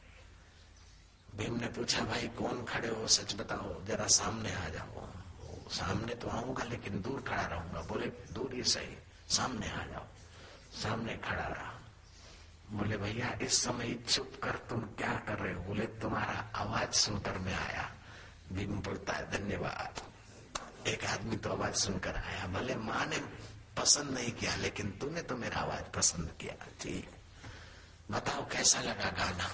भीम 1.37 1.61
ने 1.61 1.67
पूछा, 1.67 2.05
भाई, 2.05 2.29
कौन 2.29 2.65
खड़े 2.65 2.89
हो? 2.89 3.07
सच 3.07 3.35
बताओ, 3.35 3.85
जरा 3.85 4.07
सामने 4.07 4.55
आ 4.55 4.69
जाओ। 4.69 5.09
सामने 5.71 6.15
तो 6.15 6.29
आऊँगा, 6.29 6.65
लेकिन 6.65 7.03
दूर 7.03 7.21
खड़ा 7.21 7.47
रहूँगा। 7.47 7.83
बोले, 7.83 8.07
दूर 8.07 8.55
ही 8.55 8.65
सही, 8.65 8.97
सामने 9.29 9.71
आ 9.71 9.87
जाओ। 9.87 10.07
सामने 10.83 11.17
खड़ा 11.17 11.47
रहा। 11.47 11.74
बोले, 12.73 12.97
भैया, 12.97 13.39
इस 13.43 13.62
समय 13.62 13.95
चुप 13.95 14.33
कर 14.43 14.51
तुम 14.51 14.81
क्या 14.81 15.12
कर 15.12 15.39
रहे 15.39 15.55
हो? 15.55 15.62
बोले, 15.62 15.87
तुम्हारा 15.87 16.51
आवाज़ 16.55 16.91
सुनकर 16.91 17.39
मैं 17.39 17.55
आया। 17.55 17.93
भीम 18.53 18.81
बोलता 18.81 19.12
है, 19.12 19.31
धन्यवाद। 19.31 20.03
एक 20.89 21.05
आदमी 21.05 21.37
तो 21.37 21.51
आवाज़ 21.51 21.75
सुनकर 21.75 22.17
आया। 22.17 22.47
भले 22.47 22.75
माँ 22.75 23.07
ने 23.07 23.19
पसंद 23.77 24.11
नहीं 24.11 24.33
किया, 24.33 24.57
लेकिन 24.57 24.91
तूने 24.91 25.23
तो 25.23 25.37
मेरा 25.37 25.61
आवाज़ 25.61 25.97
पसंद 25.97 26.31
किया। 26.41 26.67
ठीक 26.81 27.11
बताओ, 28.11 28.49
कैसा 28.49 28.81
लगा 28.81 29.11
गाना? 29.11 29.51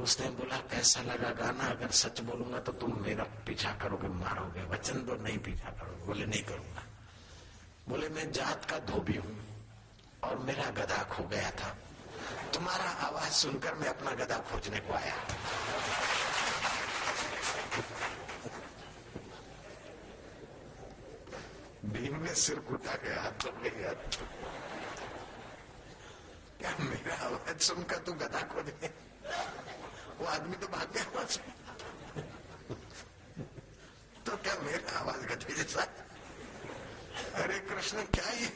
उसने 0.00 0.30
बोला, 0.30 0.56
कैसा 0.56 1.02
लगा 1.02 1.30
गाना? 1.30 1.64
अगर 1.64 1.90
सच 1.90 2.20
बोलूँगा 2.20 2.58
तो 2.58 2.72
तुम 2.72 3.02
मेरा 3.02 3.24
पीछा 3.24 3.72
करोगे, 3.72 4.08
मारोगे, 4.08 4.62
वचन 4.62 4.98
तो 4.98 5.14
नहीं 5.14 5.38
पीछा 5.38 5.70
करोगे। 5.70 6.04
बोले, 6.04 6.26
नहीं 6.26 6.42
करूँगा। 6.42 6.82
बोले, 7.88 8.08
मैं 8.08 8.32
जात 8.32 8.64
का 8.64 8.78
धोबी 8.78 9.16
हूँ 9.16 9.44
और 10.24 10.38
मेरा 10.38 10.70
गधा 10.70 11.02
खो 11.02 11.24
गया 11.24 11.50
था। 11.50 11.76
तुम्हारा 12.54 12.90
आवाज़ 13.06 13.32
सुनकर 13.32 13.74
मैं 13.74 13.88
अपना 13.88 14.10
गधा 14.14 14.36
खोजने 14.50 14.80
को 14.80 14.92
आया। 14.92 15.14
भीम 21.84 22.16
में 22.16 22.34
सिर 22.34 22.58
कुटा 22.58 22.94
गया, 22.94 23.20
हाथ 23.22 23.32
तो 23.44 23.50
गया। 23.60 23.92
क्या 26.60 26.74
मेरा 26.80 27.14
आवाज़ 27.26 27.58
सुनकर 27.58 27.98
तू 27.98 28.12
गधा 28.12 28.42
खोजने? 28.52 28.90
वो 30.18 30.26
आदमी 30.26 30.56
तो 30.56 30.68
भाग 30.68 30.92
गया 30.94 31.24
से 31.26 31.40
तो 34.26 34.36
क्या 34.36 34.54
मेरा 34.62 34.98
आवाज़ 34.98 35.26
गधे 35.26 35.54
जैसा? 35.54 35.86
अरे 37.42 37.58
कृष्ण, 37.58 38.02
क्या 38.14 38.30
ये? 38.30 38.48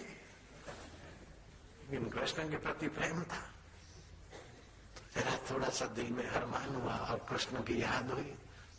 कृष्ण 2.10 2.50
के 2.50 2.56
प्रति 2.56 2.88
प्रेम 2.88 3.22
था। 3.22 3.43
थोड़ा 5.50 5.68
सा 5.68 5.86
दिल 5.86 6.10
में 6.10 6.26
अरमान 6.26 6.74
हुआ 6.74 6.96
और 6.96 7.26
कृष्ण 7.30 7.62
की 7.62 7.82
याद 7.82 8.10
हुई 8.10 8.34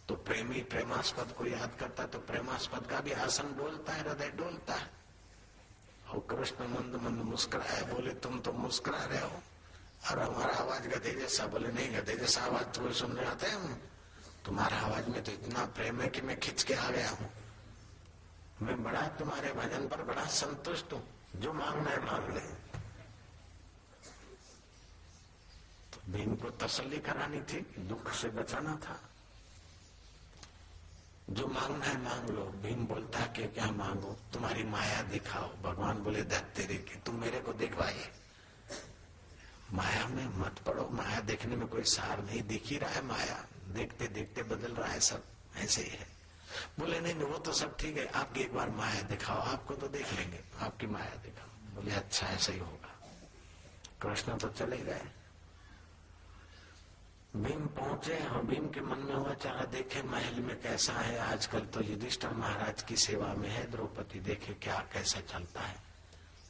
तो 0.08 0.16
प्रेमी 0.16 0.62
प्रेमास्पद 0.62 1.32
को 1.38 1.46
याद 1.46 1.72
करता 1.80 2.06
तो 2.06 2.20
प्रेमास्पद 2.20 2.86
का 2.86 3.00
भी 3.00 3.12
आसन 3.12 3.56
डोलता 3.58 3.94
है, 3.94 4.02
हृदय 4.02 4.30
डोलता 4.30 4.74
है। 4.74 4.90
और 6.10 6.20
कृष्ण 6.30 6.68
मंद 6.68 6.96
मंद 6.96 7.22
मुस्कुराए 7.22 7.82
बोले, 7.82 8.14
तुम 8.14 8.40
तो 8.40 8.52
मुस्कुरा 8.52 9.06
रहे 9.06 9.22
हो। 9.22 9.42
और 10.12 10.20
हमारा 10.20 10.54
आवाज़ 10.54 10.88
गधे 10.88 11.12
जैसा, 11.12 11.46
बोले, 11.46 11.68
नहीं 11.68 11.90
गधे 11.98 12.16
जैसा 12.16 12.42
आवाज़ 12.42 12.64
तुम्हें 12.64 12.94
सुनने 12.94 13.26
आते 13.26 13.48
हैं 13.48 13.92
तुम्हारा 14.46 14.78
आवाज़ 14.78 15.10
में 15.10 15.24
तो 15.24 15.32
इतना 15.32 15.66
प्रेम 15.66 16.02
है 16.02 16.08
कि 16.08 16.22
मैं 16.22 16.40
खिंच 16.40 16.64
के 16.64 16.74
आ 16.74 16.90
गया 16.90 17.10
हूँ। 17.10 17.30
मैं 18.62 18.84
बड़ा 18.84 19.02
तुम्हारे 19.02 19.54
भजन 19.54 19.88
पर 19.88 20.02
बड़ा 20.02 20.26
संतुष्ट 20.26 20.94
हूँ। 20.94 21.04
जो 21.36 21.54
मांगना 21.54 21.90
है 21.90 22.06
मांग 22.06 22.36
ले। 22.36 22.65
भीम 26.10 26.36
को 26.36 26.50
तसल्ली 26.50 26.98
करानी 26.98 27.42
थी 27.42 27.82
दुख 27.82 28.14
से 28.14 28.30
बचाना 28.30 28.76
था। 28.76 29.10
जो 31.30 31.48
मांगना 31.48 31.86
है, 31.86 32.02
मांग 32.02 32.30
लो। 32.30 32.46
भीम 32.46 32.86
बोलता 32.86 33.20
है 33.20 33.28
कि 33.28 33.48
क्या 33.48 33.72
मांगो? 33.72 34.18
तुम्हारी 34.34 34.64
माया 34.64 35.02
दिखाओ। 35.02 35.56
भगवान 35.56 35.98
बोले 35.98 36.22
दत्त 36.22 36.58
तेरे 36.58 36.76
की, 36.76 36.96
तुम 36.96 37.16
मेरे 37.16 37.40
को 37.40 37.54
दिखवाइए। 37.54 38.12
माया 39.74 40.08
में 40.08 40.26
मत 40.26 40.60
पड़ो। 40.60 40.90
माया 40.92 41.20
देखने 41.20 41.56
में 41.56 41.68
कोई 41.68 41.84
सार 41.84 42.24
नहीं। 42.24 42.44
दिख 42.44 42.64
ही 42.66 42.78
रहा 42.78 42.90
है 42.90 43.02
माया। 43.02 43.46
देखते 43.68 44.08
देखते 44.08 44.44
बदल 44.44 44.74
रहा 44.74 44.92
है 44.92 45.00
सब। 45.00 45.24
ऐसे 45.56 45.82
ही 45.82 45.90
है। 45.90 46.08
बोले 46.80 47.00
नहीं, 47.00 47.14
वो 47.14 47.38
तो 47.38 47.54
सब 47.54 47.78
ठीक 47.78 47.98
है। 47.98 48.08
आपकी 48.08 48.42
एक 48.42 48.54
बार 48.54 48.70
माया 48.70 49.02
दिखाओ। 49.02 49.38
आपको 49.38 49.76
तो 49.76 49.88
देख 49.88 50.14
लेंगे। 50.14 50.44
आपकी 50.60 50.88
माया 50.88 51.16
दिखाओ। 51.16 51.76
बोले 51.76 51.92
अच्छा 51.92 52.28
ऐसा 52.28 52.54
ही 52.54 52.60
होगा। 52.60 53.10
कृष्ण 54.02 54.38
तो 54.38 54.50
चले 54.50 54.78
गए। 54.78 55.02
भीम 57.36 57.66
पहुँचे 57.76 58.18
और 58.26 58.44
भीम 58.46 58.68
के 58.70 58.82
मन 58.82 59.00
में 59.00 59.14
हुआ, 59.16 59.34
चला 59.36 59.64
देखे 59.72 60.02
महल 60.04 60.40
में 60.42 60.56
कैसा 60.62 60.94
है। 60.94 61.18
आजकल 61.22 61.60
तो 61.74 61.82
युधिष्ठर 61.84 62.34
महाराज 62.34 62.84
की 62.84 62.96
सेवा 62.98 63.34
में 63.36 63.50
है। 63.50 63.70
द्रौपदी 63.72 64.20
देखे 64.20 64.54
क्या, 64.56 64.78
कैसा 64.94 65.20
चलता 65.32 65.62
है। 65.62 65.76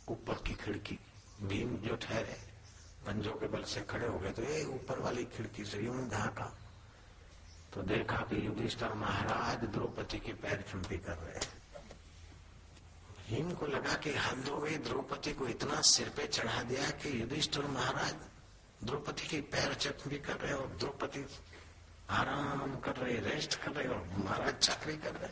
ऊपर 0.10 0.42
की 0.48 0.54
खिड़की, 0.56 0.98
भीम 1.44 1.76
जो 1.78 1.96
ठहरे 1.98 2.38
पंजों 3.06 3.34
के 3.34 3.48
बल 3.48 3.64
से 3.64 3.82
खड़े 3.82 4.08
हो 4.08 4.20
गए 4.20 4.32
तो 4.32 4.44
ये 4.44 4.64
ऊपर 4.66 5.00
वाली 5.00 5.24
खिड़की 5.36 5.66
से 5.66 5.80
यूँ 5.80 6.08
झाका 6.10 6.46
तो 7.74 7.82
देखा 7.84 8.18
कि 8.30 8.46
युधिष्ठर 8.46 8.94
महाराज 8.96 9.64
द्रौपदी 9.70 10.20
के 10.20 10.34
पैर 10.36 10.64
चुंपी 10.72 10.98
कर 10.98 11.18
रहे 11.18 11.34
हैं। 11.36 11.54
भीम 13.28 13.52
को 13.52 13.68
लगा 13.68 13.94
कि 13.96 14.14
हद 14.18 14.48
हो 14.50 14.58
गई 14.58 14.78
द्रौपदी 14.86 15.34
को 15.34 15.48
इतना 15.48 15.82
सिर 15.84 16.10
पे 16.18 16.28
चढ़ा 16.28 16.62
दिया 16.64 16.90
कि 17.02 17.20
युधिष्ठर 17.22 17.66
महाराज 17.68 18.16
द्रौपदी 18.86 19.28
के 19.28 19.40
पैर 19.50 19.74
चटनी 19.76 20.18
कर 20.20 20.38
रहे 20.38 20.54
और 20.54 20.68
द्रौपदी 20.80 21.26
आराम 22.12 22.76
कर 22.86 22.96
रहे 22.96 23.18
रेस्ट 23.22 23.56
कर 23.62 23.72
रहे 23.72 23.88
और 23.88 24.04
महाराज 24.18 24.54
चाकरी 24.56 24.98
कर 24.98 25.14
रहे। 25.14 25.30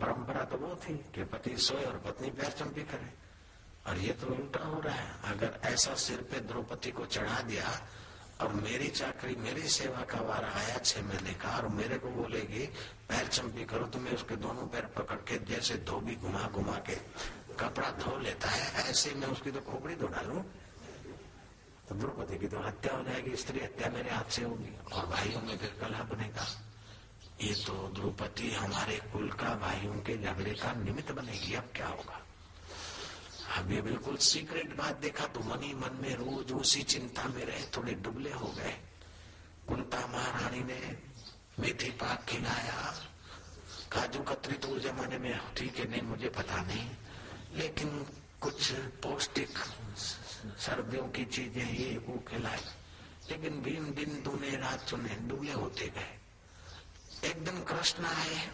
परंपरा 0.00 0.44
तो 0.44 0.56
वो 0.56 0.74
थी 0.82 0.94
कि 1.14 1.24
पति 1.26 1.56
सोए 1.58 1.84
और 1.84 1.96
पत्नी 2.06 2.30
पैर 2.32 2.50
चंपी 2.52 2.82
करे। 2.82 3.12
और 3.86 3.98
ये 3.98 4.12
तो 4.12 4.26
उल्टा 4.26 4.64
हो 4.64 4.80
रहा 4.80 4.94
है। 4.94 5.32
अगर 5.32 5.58
ऐसा 5.64 5.94
सिर 5.94 6.20
पे 6.30 6.40
द्रौपदी 6.40 6.90
को 6.90 7.06
चढ़ा 7.06 7.40
दिया 7.42 7.68
और 8.40 8.52
मेरी 8.54 8.88
चाकरी, 8.90 9.34
मेरी 9.36 9.68
सेवा 9.68 10.02
का 10.04 10.20
वारा 10.20 10.52
आया 10.54 10.78
छह 10.78 11.02
महीने 11.02 11.32
का 11.34 11.56
और 11.56 11.68
मेरे 11.68 11.98
को 11.98 12.08
बोलेगी, 12.10 12.64
पैर 13.08 13.26
चंपी 13.28 13.64
करो 13.64 13.86
तो 13.86 14.00
मैं 14.00 14.12
उसके 14.14 14.36
दोनों 14.36 14.66
पैर 14.68 14.86
पकड़ 14.96 15.16
के 15.28 15.38
जैसे 15.44 15.74
धोबी 15.84 16.14
घुमा 16.16 16.42
घुमा 16.48 16.76
के 16.86 16.96
कपड़ा 17.58 17.90
धो 17.98 18.16
लेता 18.18 18.48
है, 18.48 18.90
ऐसे 18.90 19.14
मैं 19.14 19.28
उसकी 19.28 19.50
तो 19.50 19.60
खोपड़ी 19.60 19.94
धो 19.96 20.06
डालू। 20.08 20.44
तो 21.88 21.94
द्रौपदी 21.94 22.38
की 22.38 22.48
तो 22.48 22.58
हत्या 22.58 22.94
हो 22.96 23.02
जाएगी 23.04 23.36
स्त्री 23.36 23.60
हत्या 23.60 23.88
मेरे 23.90 24.10
हाथ 24.10 24.30
से 24.30 24.42
होगी। 24.44 24.72
और 24.92 25.06
भाइयों 25.06 25.40
में 25.42 25.56
फिर 25.58 25.72
कलह 25.80 26.02
बनेगा 26.04 26.46
ये 27.42 27.54
तो 27.64 27.72
द्रौपदी 27.94 28.50
हमारे 28.50 28.96
कुल 29.12 29.28
का, 29.30 29.54
भाइयों 29.54 29.94
के 30.02 30.16
झगड़े 30.16 30.54
का 30.54 30.72
निमित्त 30.74 31.12
बनेगी। 31.12 31.54
अब 31.54 31.70
क्या 31.74 31.86
होगा? 31.86 32.20
अब 33.56 33.70
ये 33.72 33.80
बिल्कुल 33.82 34.16
सीक्रेट 34.16 34.76
बात 34.76 34.96
देखा 34.96 35.26
तो 35.26 35.40
मन 35.40 35.62
ही 35.62 35.72
मन 35.74 35.98
में 36.02 36.14
रोज 36.14 36.52
उसी 36.52 36.82
चिंता 36.82 37.24
में 37.28 37.44
रहे, 37.44 37.62
थोड़े 37.76 37.92
डुबले 37.94 38.32
हो 38.32 38.48
गए। 38.58 38.74
कुंता 39.68 40.06
महारानी 40.06 40.62
ने 40.64 40.80
मेथी 41.58 41.90
पाक 41.90 42.24
खिलाया। 42.28 42.94
काजू 43.92 44.20
कतरी 44.22 44.56
तो 44.56 44.78
जमाने 44.78 45.18
में 45.18 45.40
ठीक 45.56 45.78
है 45.78 45.88
नहीं, 45.90 46.02
मुझे 46.02 46.28
पता 46.28 46.62
नहीं। 46.62 46.88
लेकिन 47.54 48.06
कुछ 48.40 48.72
पौष्टिक 49.02 49.58
सर्दियों 50.46 51.08
की 51.08 51.24
चीज़ें 51.24 51.72
ये, 51.72 51.98
वो 51.98 52.24
खिलाए। 52.28 52.60
लेकिन 53.30 53.62
भीम 53.62 53.90
दिन 53.90 54.22
दूने 54.22 54.56
रात 54.56 54.84
चुने 54.84 55.08
डूले 55.08 55.52
होते 55.52 55.86
गए। 55.86 56.18
एक 57.28 57.44
दिन 57.44 57.64
कृष्ण 57.64 58.04
आए। 58.04 58.48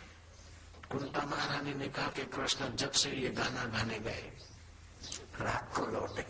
कुंता 0.91 1.27
महारानी 1.27 1.75
ने 1.75 1.89
कहा 1.89 2.09
कि 2.09 2.25
कृष्ण, 2.25 2.77
जब 2.77 2.93
से 2.93 3.11
ये 3.11 3.29
गाना 3.29 3.65
गाने 3.65 3.99
गए, 3.99 4.33
रात 5.41 5.73
को 5.75 5.87
लौटे। 5.87 6.23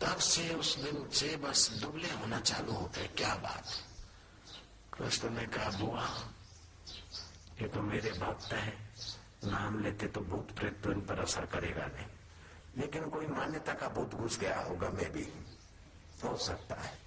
तब 0.00 0.16
से 0.16 0.54
उस 0.54 0.78
दिन 0.78 1.10
से 1.10 1.36
बस 1.36 1.70
दुबले 1.70 2.10
होना 2.10 2.40
चालू 2.40 2.72
हो 2.72 2.86
गए। 2.86 3.06
क्या 3.06 3.34
बात। 3.34 3.68
कृष्ण 4.94 5.30
ने 5.30 5.46
कहा, 5.46 5.70
बुआ, 5.70 6.32
ये 7.62 7.68
तो 7.68 7.82
मेरे 7.82 8.10
भक्त 8.10 8.52
है। 8.52 8.88
नाम 9.44 9.82
लेते 9.82 10.06
तो 10.06 10.20
भूत 10.20 10.50
प्रेत 10.50 10.82
तो 10.84 10.92
इन 10.92 11.00
पर 11.00 11.18
असर 11.18 11.46
करेगा 11.46 11.86
नहीं। 11.86 12.06
लेकिन 12.78 13.08
कोई 13.08 13.26
मान्यता 13.26 13.72
का 13.72 13.88
भूत 13.88 14.14
घुस 14.14 14.38
गया 14.38 14.60
होगा, 14.60 14.88
मैं 14.88 15.12
भी। 15.12 15.28
हो 16.24 16.36
सकता 16.36 16.74
है। 16.74 16.98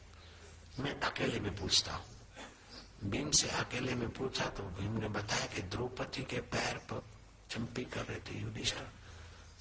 मैं 0.80 0.99
अकेले 0.99 1.39
में 1.39 1.55
पूछता 1.55 1.93
हूँ। 1.93 2.05
भीम 3.03 3.32
से 3.32 3.49
अकेले 3.49 3.95
में 3.95 4.09
पूछा 4.09 4.45
तो 4.45 4.63
भीम 4.63 4.97
ने 4.97 5.07
बताया 5.07 5.45
कि 5.45 5.61
द्रौपदी 5.61 6.24
के 6.24 6.39
पैर 6.39 6.78
पर 6.78 7.03
चंपी 7.49 7.86
कर 7.86 8.05
रहे 8.05 8.20
थे 8.20 8.39
युधिष्ठर। 8.39 8.88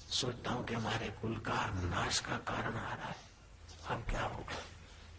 सोचता 0.09 0.51
हूँ 0.51 0.65
कि 0.65 0.73
हमारे 0.73 1.07
कुल 1.07 1.35
का 1.35 1.65
नाश 1.65 2.19
का 2.19 2.37
कारण 2.37 2.73
आ 2.73 2.93
रहा 2.93 3.09
है। 3.09 3.15
अब 3.87 4.05
क्या 4.09 4.21
होगा? 4.21 4.55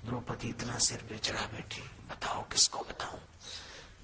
द्रौपदी 0.05 0.49
इतना 0.49 0.79
सिर 0.79 0.99
पे 1.03 1.19
चढ़ा 1.19 1.47
बैठी। 1.47 1.83
बताओ, 1.83 2.43
किसको 2.43 2.79
बताऊँ? 2.79 3.21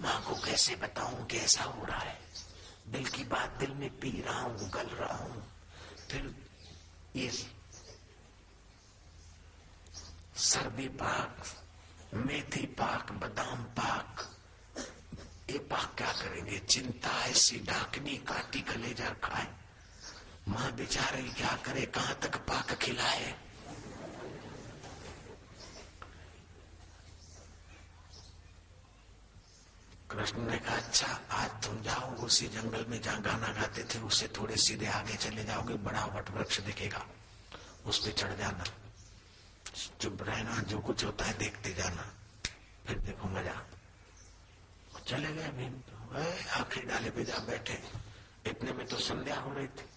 माँ 0.01 0.23
को 0.23 0.35
कैसे 0.35 0.77
बताऊँ 0.77 1.27
कि 1.27 1.37
ऐसा 1.37 1.65
हो 1.65 1.85
रहा 1.85 1.99
है? 1.99 2.19
दिल 2.89 3.07
की 3.07 3.25
बात 3.25 3.51
दिल 3.51 3.71
में 3.71 3.99
पी 3.99 4.23
रहा 4.23 4.41
हूँ, 4.41 4.71
गल 4.71 4.87
रहा 4.87 5.17
हूँ। 5.17 5.53
फिर 6.11 6.46
ये 7.17 7.31
सर्दी 10.37 10.89
पाक, 10.89 11.37
मेथी 12.15 12.67
पाक, 12.67 13.13
बादाम 13.13 13.65
पाक, 13.65 14.37
ये 15.51 15.59
पाक 15.59 15.95
क्या 15.97 16.13
करेंगे? 16.13 16.59
चिंता 16.59 17.25
ऐसी 17.25 17.61
ढाकनी, 17.61 18.17
काटी 18.17 18.61
कलेजा 18.61 19.09
खाए। 19.09 19.47
माँ 20.49 20.73
बेचारे 20.73 21.23
क्या 21.23 21.57
करे? 21.57 21.87
कहाँ 21.87 22.15
तक 22.23 22.37
पाक 22.37 22.73
खिलाए? 22.73 23.46
कृष्ण 30.17 30.39
ने 30.39 30.59
कहा 30.59 30.77
अच्छा 30.77 31.07
आज 31.31 31.51
तुम 31.65 31.83
जाओ, 31.83 32.15
उसी 32.17 32.47
जंगल 32.49 32.85
में 32.89 33.03
जहाँ 33.03 33.23
गाना 33.23 33.49
गाते 33.49 33.85
थे 33.85 33.99
उससे 33.99 34.29
थोड़े 34.29 34.57
सीधे 34.57 34.87
आगे 34.87 35.17
चले 35.17 35.45
जाओगे, 35.45 35.75
बड़ा 35.75 36.05
वट 36.05 36.31
वृक्ष 36.31 36.61
दिखेगा। 36.61 37.07
उस 37.87 37.99
पर 37.99 38.13
चढ़ 38.13 38.33
जाना। 38.33 38.65
चुप 40.01 40.23
रहना, 40.23 40.59
जो 40.59 40.79
कुछ 40.79 41.05
होता 41.05 41.25
है 41.25 41.39
देखते 41.39 41.75
जाना। 41.75 42.07
फिर 42.87 42.99
देखो 42.99 43.29
मज़ा। 43.29 43.67
चले 45.07 45.33
गए 45.33 45.49
भीम 45.49 45.75
आखिरी 46.51 46.87
डाले 46.87 47.11
पे 47.11 47.25
जा 47.25 47.39
बैठे। 47.39 47.83
इतने 48.47 48.73
में 48.73 48.87
तो 48.87 48.97
संध्या 48.97 49.41
हो 49.41 49.53
रही 49.53 49.67
थी। 49.67 49.89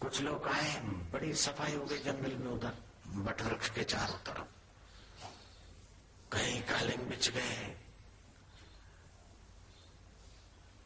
कुछ 0.00 0.20
लोग 0.20 0.48
आए, 0.48 0.74
बड़ी 1.12 1.34
सफ़ाई 1.34 1.74
हो 1.74 1.84
गई 1.84 1.98
जंगल 1.98 2.36
में 2.36 2.52
उधर 2.52 2.74
बट 3.06 3.42
वृक्ष 3.42 3.70
के 3.70 3.84
चारों 3.84 4.18
तरफ़। 4.18 4.46
कहीं 6.32 6.62
कालिंग 6.62 7.02
बिछ 7.02 7.30
गए 7.30 7.76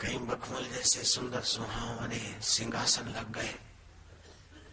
कहीं 0.01 0.19
बखमल 0.27 0.65
जैसे 0.65 1.03
सुंदर 1.05 1.41
सुहावने 1.45 2.21
सिंहासन 2.43 3.09
लग 3.09 3.33
गए, 3.33 3.55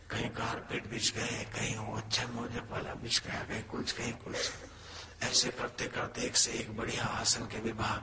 कहीं 0.09 0.29
कारपेट 0.29 0.87
बिछ 0.89 1.13
गए, 1.15 1.43
कहीं 1.55 1.75
वो 1.77 1.95
अच्छा 1.97 2.27
मोजे 2.27 2.59
वाला 2.71 2.93
बिछ 2.93 3.21
गया, 3.27 3.43
कहीं 3.43 3.63
कुछ 3.63 3.91
कहीं 3.91 4.13
कुछ। 4.13 4.51
ऐसे 5.23 5.49
करते 5.49 5.87
करते 5.87 6.21
एक 6.21 6.37
से 6.37 6.51
एक 6.51 6.75
बढ़िया 6.77 7.03
आसन 7.03 7.45
के 7.45 7.59
विभाग, 7.59 8.01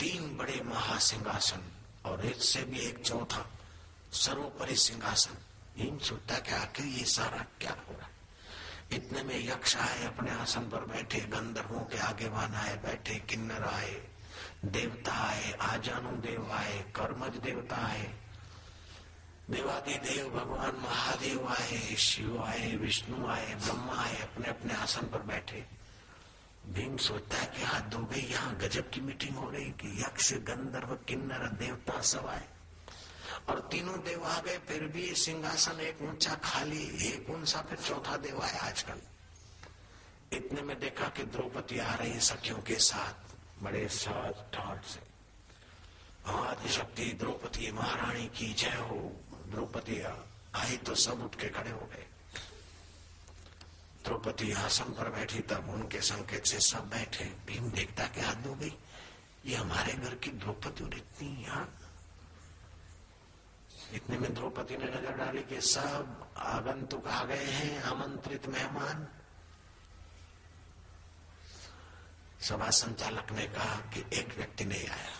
तीन 0.00 0.36
बड़े 0.36 0.60
महासिंहासन 0.66 1.62
और 2.04 2.26
इससे 2.26 2.62
भी 2.62 2.80
एक 2.80 2.98
चौथा 2.98 3.46
सर्वोपरि 4.12 4.76
सिंहासन। 4.76 5.36
इन 5.78 5.98
सोचता 5.98 6.38
कि 6.38 6.52
आखिर 6.54 6.86
ये 6.86 7.04
सारा 7.08 7.44
क्या 7.60 7.72
हो 7.72 7.92
रहा 7.92 8.06
है 8.06 8.10
इतने 8.92 9.22
में 9.22 9.38
यक्ष 9.40 9.76
आए 9.78 10.04
अपने 10.06 10.30
आसन 10.30 10.70
पर 10.70 10.84
बैठे, 10.86 11.20
गंधर्वों 11.32 11.80
के 11.80 11.98
आगे 11.98 12.28
वान 12.28 12.54
आए, 12.54 12.76
बैठे, 12.76 13.14
किन्नर 13.28 13.64
आए 13.64 14.00
देवता 14.64 15.12
आए 15.12 15.52
आजानु 15.52 16.10
देव 16.10 16.52
आए 16.52 16.92
कर्मज 16.96 17.36
देवता 17.36 17.76
आए 17.76 18.14
देवादि 19.50 19.94
देव 19.94 20.28
भगवान 20.28 20.76
महादेव 20.76 21.48
आए, 21.48 21.96
शिव 21.96 22.42
आए, 22.42 22.76
विष्णु 22.76 23.26
आए, 23.26 23.54
ब्रह्मा 23.54 24.02
आए 24.02 24.16
अपने 24.16 24.48
अपने 24.48 24.74
आसन 24.74 25.06
पर 25.06 25.18
बैठे। 25.18 25.64
भीम 26.66 26.96
सोचता 26.96 27.36
है 27.36 27.46
कि 27.46 27.62
हाथ 27.62 27.80
धो 27.80 27.98
गई 27.98 28.20
यहाँ 28.20 28.56
गजब 28.56 28.90
की 28.90 29.00
मीटिंग 29.00 29.36
हो 29.36 29.50
रही 29.50 29.64
कि 29.64 30.02
यक्ष, 30.02 30.32
गंधर्व, 30.32 30.94
किन्नर, 31.08 31.48
देवता 31.48 32.00
सब 32.00 32.26
आए। 32.26 32.48
और 33.48 33.68
तीनों 33.72 33.98
देव 33.98 34.24
आ 34.24 34.40
गए, 34.40 34.58
फिर 34.58 34.86
भी 34.86 35.14
सिंहासन 35.14 35.80
एक 35.80 36.02
ऊँचा 36.02 36.34
खाली, 36.34 37.08
एक 37.08 37.30
ऊँचा, 37.30 37.60
फिर 37.60 37.78
चौथा 37.78 38.16
देव 38.16 38.42
आया 38.42 38.60
आजकल। 38.60 39.00
इतने 40.36 40.62
में 40.62 40.80
देखा 40.80 41.08
कि 41.08 41.22
द्रौपदी 41.22 41.78
आ 41.78 41.94
रही 41.94 42.10
है 42.10 42.20
सखियों 42.20 42.58
के 42.58 42.74
साथ। 42.74 43.31
बड़े 43.62 43.86
साज 43.90 44.34
ठाट 44.54 44.84
से। 44.84 45.00
आदि 46.30 46.68
शक्ति 46.68 47.04
द्रौपदी 47.20 47.70
महारानी 47.72 48.26
की 48.36 48.52
जय 48.54 48.76
हो। 48.80 49.00
द्रौपदी 49.50 50.00
आई 50.54 50.76
तो 50.86 50.94
सब 50.94 51.22
उठ 51.24 51.34
के 51.34 51.48
खड़े 51.48 51.70
हो 51.70 51.86
गए। 51.92 52.06
द्रौपदी 54.04 54.52
आसन 54.58 54.92
पर 54.92 55.10
बैठी 55.10 55.40
तब 55.50 55.68
उनके 55.70 56.00
संकेत 56.02 56.46
से 56.46 56.60
सब 56.62 56.88
बैठे। 56.90 57.24
भीम 57.46 57.70
देखता 57.70 58.06
के 58.06 58.20
हाथ 58.20 58.42
धो 58.44 58.54
गई। 58.54 58.74
ये 59.46 59.56
हमारे 59.56 59.92
घर 59.94 60.14
की 60.14 60.30
द्रौपदी 60.32 60.84
और 60.84 60.96
इतनी 60.96 61.42
यहाँ 61.44 61.68
इतने 63.94 64.18
में 64.18 64.32
द्रौपदी 64.34 64.76
ने 64.76 64.84
नज़र 64.86 65.16
डाली 65.16 65.42
कि 65.44 65.60
सब 65.60 66.30
आगंतुक 66.36 67.06
आ 67.06 67.24
गए 67.24 67.44
हैं, 67.46 67.82
आमंत्रित 67.84 68.46
मेहमान। 68.48 69.06
सभा 72.42 72.70
संचालक 72.70 73.32
ने 73.32 73.46
कहा 73.46 73.76
कि 73.76 74.04
एक 74.12 74.36
व्यक्ति 74.36 74.64
नहीं 74.64 74.88
आया। 74.88 75.10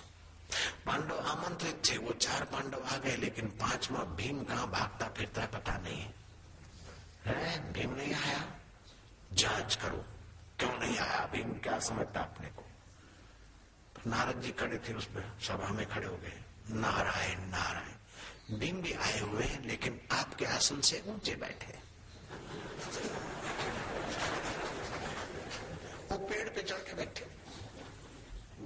पांडव 0.87 1.19
आमंत्रित 1.19 1.83
थे, 1.91 1.99
वो 1.99 2.13
चार 2.13 2.45
पांडव 2.45 2.85
आ 2.85 2.97
गए, 2.97 3.17
लेकिन 3.17 3.47
पांचवा 3.47 4.05
भीम 4.05 4.45
कहा 4.45 4.67
भागता 4.67 5.09
फिरता 5.09 5.47
पता 5.47 5.79
नहीं। 5.79 6.07
है, 7.25 7.73
भीम 7.73 7.95
नहीं 7.95 8.15
आया? 8.15 8.45
जाँच 9.33 9.77
करो, 9.77 10.05
क्यों 10.59 10.79
नहीं 10.79 10.99
आया? 10.99 11.27
भीम 11.33 11.53
क्या 11.53 11.79
समझता 11.79 12.21
अपने 12.21 12.49
को? 12.49 12.63
तो 13.97 14.11
नारद 14.11 14.41
जी 14.41 14.53
खड़े 14.53 14.79
थे 14.79 14.95
उसमें 14.95 15.39
सभा 15.41 15.69
में 15.69 15.89
खड़े 15.89 16.07
हो 16.07 16.17
गए। 16.17 16.43
नारायण 16.71 17.41
नारायण, 17.41 18.59
भीम 18.59 18.83
भी 18.83 18.93
आए 18.93 19.21
हुए 19.21 19.45
हैं, 19.45 19.67
लेकिन 19.67 20.01
आपके 20.13 20.45
आसन 20.45 20.81
से 20.81 21.05
ऊँचे 21.07 21.35
बैठे 21.35 21.79
वो 26.13 26.19
पेड़ 26.19 26.49
पे 26.49 26.63
चढ़ 26.63 26.77
के 26.77 26.95
बैठे। 26.95 27.25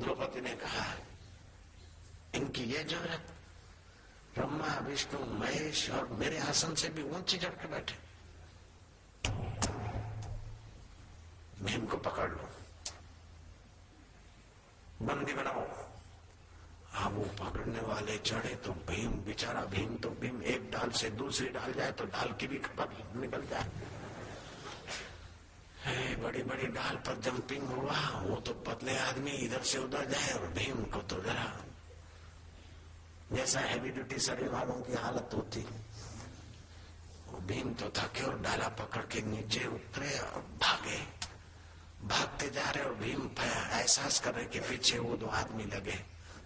द्रौपदी 0.03 0.41
ने 0.41 0.55
कहा, 0.57 0.85
इनकी 2.35 2.65
ये 2.65 2.85
ज़रूरत, 2.85 3.27
ब्रह्मा, 4.35 4.79
विष्णु, 4.79 5.21
महेश 5.39 5.91
और 5.91 6.09
मेरे 6.09 6.39
आसन 6.39 6.75
से 6.75 6.89
भी 6.89 7.03
ऊँची 7.03 7.39
चढ़ 7.39 7.55
के 7.63 7.69
बैठे। 7.69 7.95
भीम 11.63 11.87
को 11.87 11.97
पकड़ 11.97 12.31
लो। 12.31 12.49
बंदी 15.03 15.33
बनाओ। 15.33 15.67
हाँ 16.91 17.11
वो 17.11 17.25
पकड़ने 17.41 17.81
वाले 17.81 18.19
चढ़े 18.19 18.55
तो 18.57 18.73
भीम, 18.73 19.11
बेचारा 19.25 19.65
भीम 19.65 19.97
तो 19.97 20.11
भीम, 20.11 20.43
एक 20.43 20.71
डाल 20.71 20.91
से 20.91 21.11
दूसरी 21.11 21.49
डाल 21.49 21.73
जाए 21.73 21.93
तो 21.93 22.05
डाल 22.05 22.33
की 22.33 22.47
भी 22.47 22.59
खबर 22.59 23.21
निकल 23.21 23.47
जाए। 23.47 23.71
बड़ी 26.23 26.43
बड़ी 26.43 26.67
डाल 26.67 26.97
पर 26.97 27.21
जंपिंग 27.21 27.67
हुआ। 27.69 27.99
वो 28.21 28.37
तो 28.37 28.53
पतले 28.67 28.99
आदमी 28.99 29.31
इधर 29.31 29.63
से 29.63 29.79
उधर 29.79 30.05
जाए 30.05 30.33
और 30.33 30.47
भीम 30.49 30.83
को 30.85 31.03
तो 31.03 31.21
जरा 31.23 31.47
जैसा 33.33 33.61
हैवी 33.61 33.91
ड्यूटी 33.91 34.19
शरीर 34.19 34.49
वालों 34.49 34.75
की 34.75 34.93
हालत 34.93 35.31
होती। 35.35 35.61
वो 37.31 37.39
भीम 37.39 37.73
तो 37.75 37.89
थके 37.89 38.23
और 38.23 38.39
डाला 38.41 38.69
पकड़ 38.69 39.03
के 39.03 39.23
नीचे 39.23 39.67
उतरे 39.67 40.19
और 40.19 40.43
भागे। 40.61 40.99
भागते 42.09 42.51
जा 42.51 42.71
रहे 42.71 42.85
और 42.85 42.95
भीम 42.95 43.31
एहसास 43.41 44.21
कर 44.21 44.35
रहे 44.35 44.45
कि 44.45 44.61
पीछे 44.61 44.99
वो 44.99 45.17
दो 45.17 45.27
आदमी 45.27 45.65
लगे। 45.65 45.99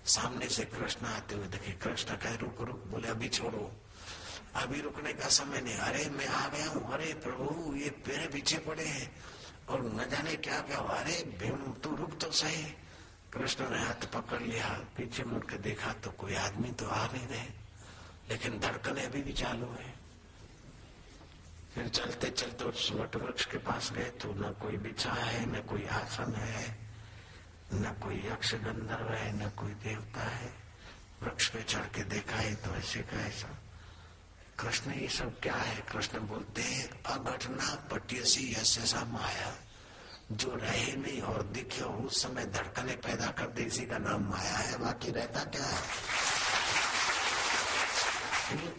सामने 0.07 0.49
से 0.49 0.65
कृष्ण 0.65 1.07
आते 1.07 1.35
हुए 1.35 1.47
देखे। 1.47 1.73
कृष्ण 1.73 2.17
कहे, 2.17 2.37
रुक 2.37 2.61
रुक, 2.61 2.85
बोले, 2.87 3.09
अभी 3.09 3.29
छोड़ो। 3.29 3.71
अभी 4.55 4.81
रुकने 4.81 5.13
का 5.13 5.29
समय 5.29 5.61
नहीं। 5.61 5.77
अरे, 5.77 6.11
मैं 6.11 6.27
आ 6.27 6.49
गया 6.49 6.69
हूँ। 6.69 6.93
अरे, 6.93 7.15
प्रभु, 7.15 7.75
ये 7.75 8.03
मेरे 8.09 8.29
पीछे 8.29 8.59
पड़े 8.59 8.85
हैं 8.85 9.17
और 9.69 9.83
न 9.83 10.11
जाने 10.11 10.37
क्या 10.37 10.61
क्या 10.61 10.79
अरे 10.79 11.13
भीम, 11.13 11.73
तू 11.73 11.97
रुक 11.97 12.21
तो 12.21 12.31
सही। 12.31 12.63
कृष्ण 13.33 13.71
ने 13.71 13.79
हाथ 13.79 14.13
पकड़ 14.13 14.43
लिया। 14.43 14.69
पीछे 14.69 15.25
मुड़ 15.25 15.45
के 15.45 15.59
देखा 15.59 15.93
तो 15.93 16.11
कोई 16.11 16.35
आदमी 16.35 16.71
तो 16.71 16.87
आ 16.87 17.07
नहीं 17.07 17.27
रहे। 17.27 17.47
लेकिन 18.31 18.59
धड़कने 18.59 19.03
अभी 19.03 19.23
भी 19.23 19.33
चालू 19.33 19.67
है। 19.67 19.95
फिर 21.75 21.89
चलते 21.89 22.31
चलते 22.31 22.65
उस 22.65 22.93
वट 22.93 23.17
वृक्ष 23.17 23.45
के 23.45 23.59
पास 23.59 23.93
गए 23.93 24.05
तो 24.05 24.29
न 24.29 24.57
कोई 24.63 24.77
बिछा 24.77 25.13
है, 25.13 25.59
न 25.59 25.63
कोई 25.63 25.87
आसन 25.87 26.35
है, 26.35 26.79
न 27.73 28.01
कोई 28.03 28.17
यक्ष 28.17 28.55
गंधर्व 28.55 29.09
है, 29.09 29.47
न 29.47 29.51
कोई 29.51 29.71
देवता 29.71 30.21
है। 30.21 30.55
वृक्ष 31.23 31.49
पे 31.49 31.63
चढ़ 31.63 31.85
के 31.85 32.05
देखा 32.05 32.37
है 32.37 32.55
तो 32.55 32.71
ऐसे 32.71 33.01
का 33.01 33.27
ऐसा। 33.27 33.60
कृष्ण, 34.61 34.93
ये 34.93 35.09
सब 35.09 35.41
क्या 35.41 35.55
है? 35.55 35.85
कृष्ण 35.93 36.19
बोलते 36.19 36.63
हैं, 36.63 37.03
अघटना 37.03 37.89
पटियसी 37.91 38.53
यशा 38.53 39.05
माया, 39.05 39.55
जो 40.33 40.55
रहे 40.55 40.97
नहीं 40.97 41.23
और 41.23 41.43
दिखे 41.43 41.83
उस 41.83 42.23
समय 42.23 42.45
धड़कने 42.47 42.93
पैदा 42.93 43.27
कर 43.27 43.47
दे, 43.47 43.63
इसी 43.63 43.87
का 43.87 43.99
नाम 43.99 44.31
माया 44.31 44.57
है। 44.57 44.79
बाकी 44.79 45.11
रहता 45.11 45.45
क्या 45.45 45.65
है? 45.65 45.83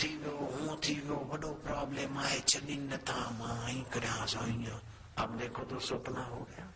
थी 0.04 0.08
वियो 0.08 0.38
हूँ 0.38 0.80
थी 0.80 0.94
वियो 0.94 1.16
वॾो 1.16 1.54
प्रॉब्लम 1.54 2.18
आहे 2.18 2.40
जॾहिं 2.40 2.80
नथा 2.80 3.30
माँ 3.40 3.68
हीअं 3.68 4.80
अब 5.18 5.38
देखो 5.38 5.64
तो 5.64 5.80
सपना 5.80 6.24
हो 6.24 6.48
गया। 6.50 6.74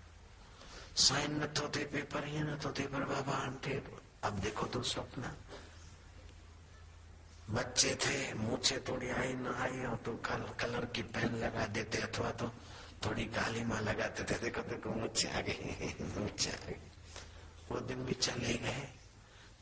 साइन 0.96 1.44
न 1.44 1.46
तो 1.46 1.68
थे 1.76 1.86
पेपर 1.86 2.22
पर 2.22 2.28
न 2.28 2.58
तो 2.64 2.72
थे 2.72 2.84
पर 2.84 3.00
बाबा 3.00 3.34
हाणे 3.34 3.84
अब 4.24 4.34
देखो 4.40 4.66
तो 4.66 4.82
सपना। 4.82 5.36
बच्चे 7.50 7.96
थे 7.96 8.34
मुझे 8.34 8.78
थोड़ी 8.88 9.10
आई 9.10 9.34
न 9.34 9.54
आई 9.60 9.84
हो 9.86 9.96
तो 9.96 10.14
कल 10.26 10.44
कलर 10.60 10.86
की 10.86 11.02
पेन 11.04 11.36
लगा 11.36 11.66
देते, 11.68 11.98
अथवा 11.98 12.32
तो 12.32 12.48
थोड़ी 13.06 13.26
काली 13.26 13.64
माँ 13.64 13.82
लगाते 13.82 14.24
थे 14.24 14.38
देखो 14.40 14.62
देखो 14.62 14.90
मुझे 14.92 15.30
आ 15.30 15.42
गई 15.42 15.94
मुझे 16.18 16.52
आ 16.52 16.66
गई। 16.66 16.78
वो 17.70 17.80
दिन 17.80 18.06
भी 18.06 18.14
चले 18.14 18.54
गए। 18.54 18.88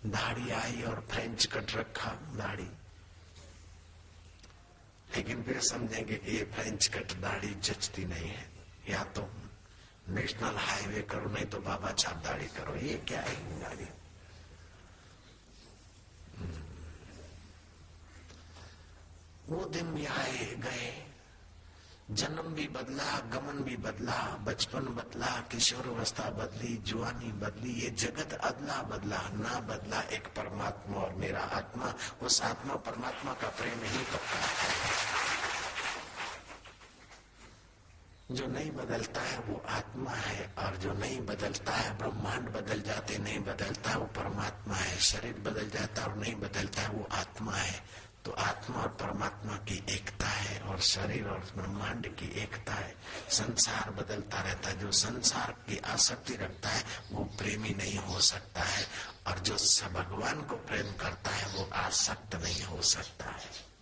दाढ़ी 0.05 0.49
आई 0.51 0.81
और 0.81 0.99
फ्रेंच 1.11 1.45
कट 1.45 1.75
रखा, 1.75 2.11
दाढ़ी। 2.35 2.69
लेकिन 5.15 5.43
फिर 5.43 5.59
समझेंगे 5.61 6.15
कि 6.15 6.37
ये 6.37 6.43
फ्रेंच 6.53 6.87
कट 6.87 7.13
दाढ़ी 7.21 7.53
जचती 7.61 8.05
नहीं 8.05 8.29
है। 8.29 8.47
या 8.89 9.03
तो 9.15 9.27
नेशनल 10.09 10.55
हाईवे 10.57 11.01
करो, 11.01 11.29
नहीं 11.29 11.45
तो 11.45 11.59
बाबा 11.59 11.91
चापदाड़ी 11.91 12.47
करो। 12.47 12.75
ये 12.75 12.97
क्या 13.07 13.21
है 13.21 13.61
गाड़ी 13.61 13.85
वो 19.49 19.65
दिन 19.65 19.93
भी 19.93 20.05
आए, 20.05 20.45
गए। 20.45 21.05
जन्म 22.11 22.41
भी 22.41 22.67
बदला, 22.67 23.19
गमन 23.19 23.63
भी 23.63 23.77
बदला, 23.77 24.37
बचपन 24.43 24.79
बदला, 24.79 25.41
किशोर 25.41 25.87
अवस्था 25.87 26.29
बदली 26.29 26.77
जुआनी 26.77 27.31
बदली, 27.31 27.73
ये 27.73 27.89
जगत 27.89 28.33
अदला 28.33 28.81
बदला, 28.81 29.17
ना 29.17 29.59
बदला 29.59 30.01
एक 30.01 30.27
परमात्मा 30.27 30.97
और 30.97 31.13
मेरा 31.13 31.39
आत्मा। 31.39 31.93
उस 32.21 32.41
आत्मा 32.41 32.75
परमात्मा 32.75 33.33
का 33.33 33.47
प्रेम 33.47 33.79
ही 33.83 33.97
पक्का 33.97 34.39
है। 34.39 34.73
जो 38.31 38.47
नहीं 38.47 38.71
बदलता 38.71 39.21
है, 39.21 39.39
वो 39.39 39.63
आत्मा 39.69 40.11
है, 40.11 40.53
और 40.57 40.77
जो 40.77 40.93
नहीं 40.93 41.21
बदलता 41.21 41.71
है, 41.71 41.97
ब्रह्मांड 41.97 42.49
बदल 42.49 42.81
जाते, 42.81 43.17
नहीं 43.17 43.39
बदलता, 43.39 43.97
वो 43.97 44.05
परमात्मा 44.05 44.75
है। 44.75 44.97
शरीर 44.97 45.33
बदल 45.33 45.69
जाता 45.69 46.03
और 46.03 46.15
नहीं 46.15 46.35
बदलता 46.35 46.81
है 46.81 46.89
वो 46.89 47.07
आत्मा 47.11 47.53
है। 47.53 48.03
तो 48.25 48.31
आत्मा 48.31 48.81
और 48.81 48.87
परमात्मा 48.87 49.53
की 49.53 49.85
एकता 49.89 50.27
है 50.27 50.59
और 50.59 50.79
शरीर 50.79 51.27
और 51.27 51.39
ब्रह्मांड 51.39 52.15
की 52.15 52.41
एकता 52.41 52.73
है। 52.73 52.95
संसार 53.29 53.91
बदलता 53.91 54.41
रहता 54.41 54.69
है। 54.69 54.79
जो 54.79 54.91
संसार 54.91 55.51
की 55.51 55.77
आसक्ति 55.77 56.35
रखता 56.35 56.69
है, 56.69 56.85
वो 57.11 57.23
प्रेमी 57.23 57.69
नहीं 57.69 57.97
हो 57.97 58.21
सकता 58.21 58.61
है। 58.61 58.87
और 59.27 59.39
जो 59.39 59.55
भगवान 59.89 60.41
को 60.41 60.55
प्रेम 60.55 60.93
करता 60.93 61.31
है, 61.31 61.57
वो 61.57 61.69
आसक्त 61.73 62.35
नहीं 62.35 62.63
हो 62.63 62.81
सकता 62.81 63.25
है। 63.25 63.73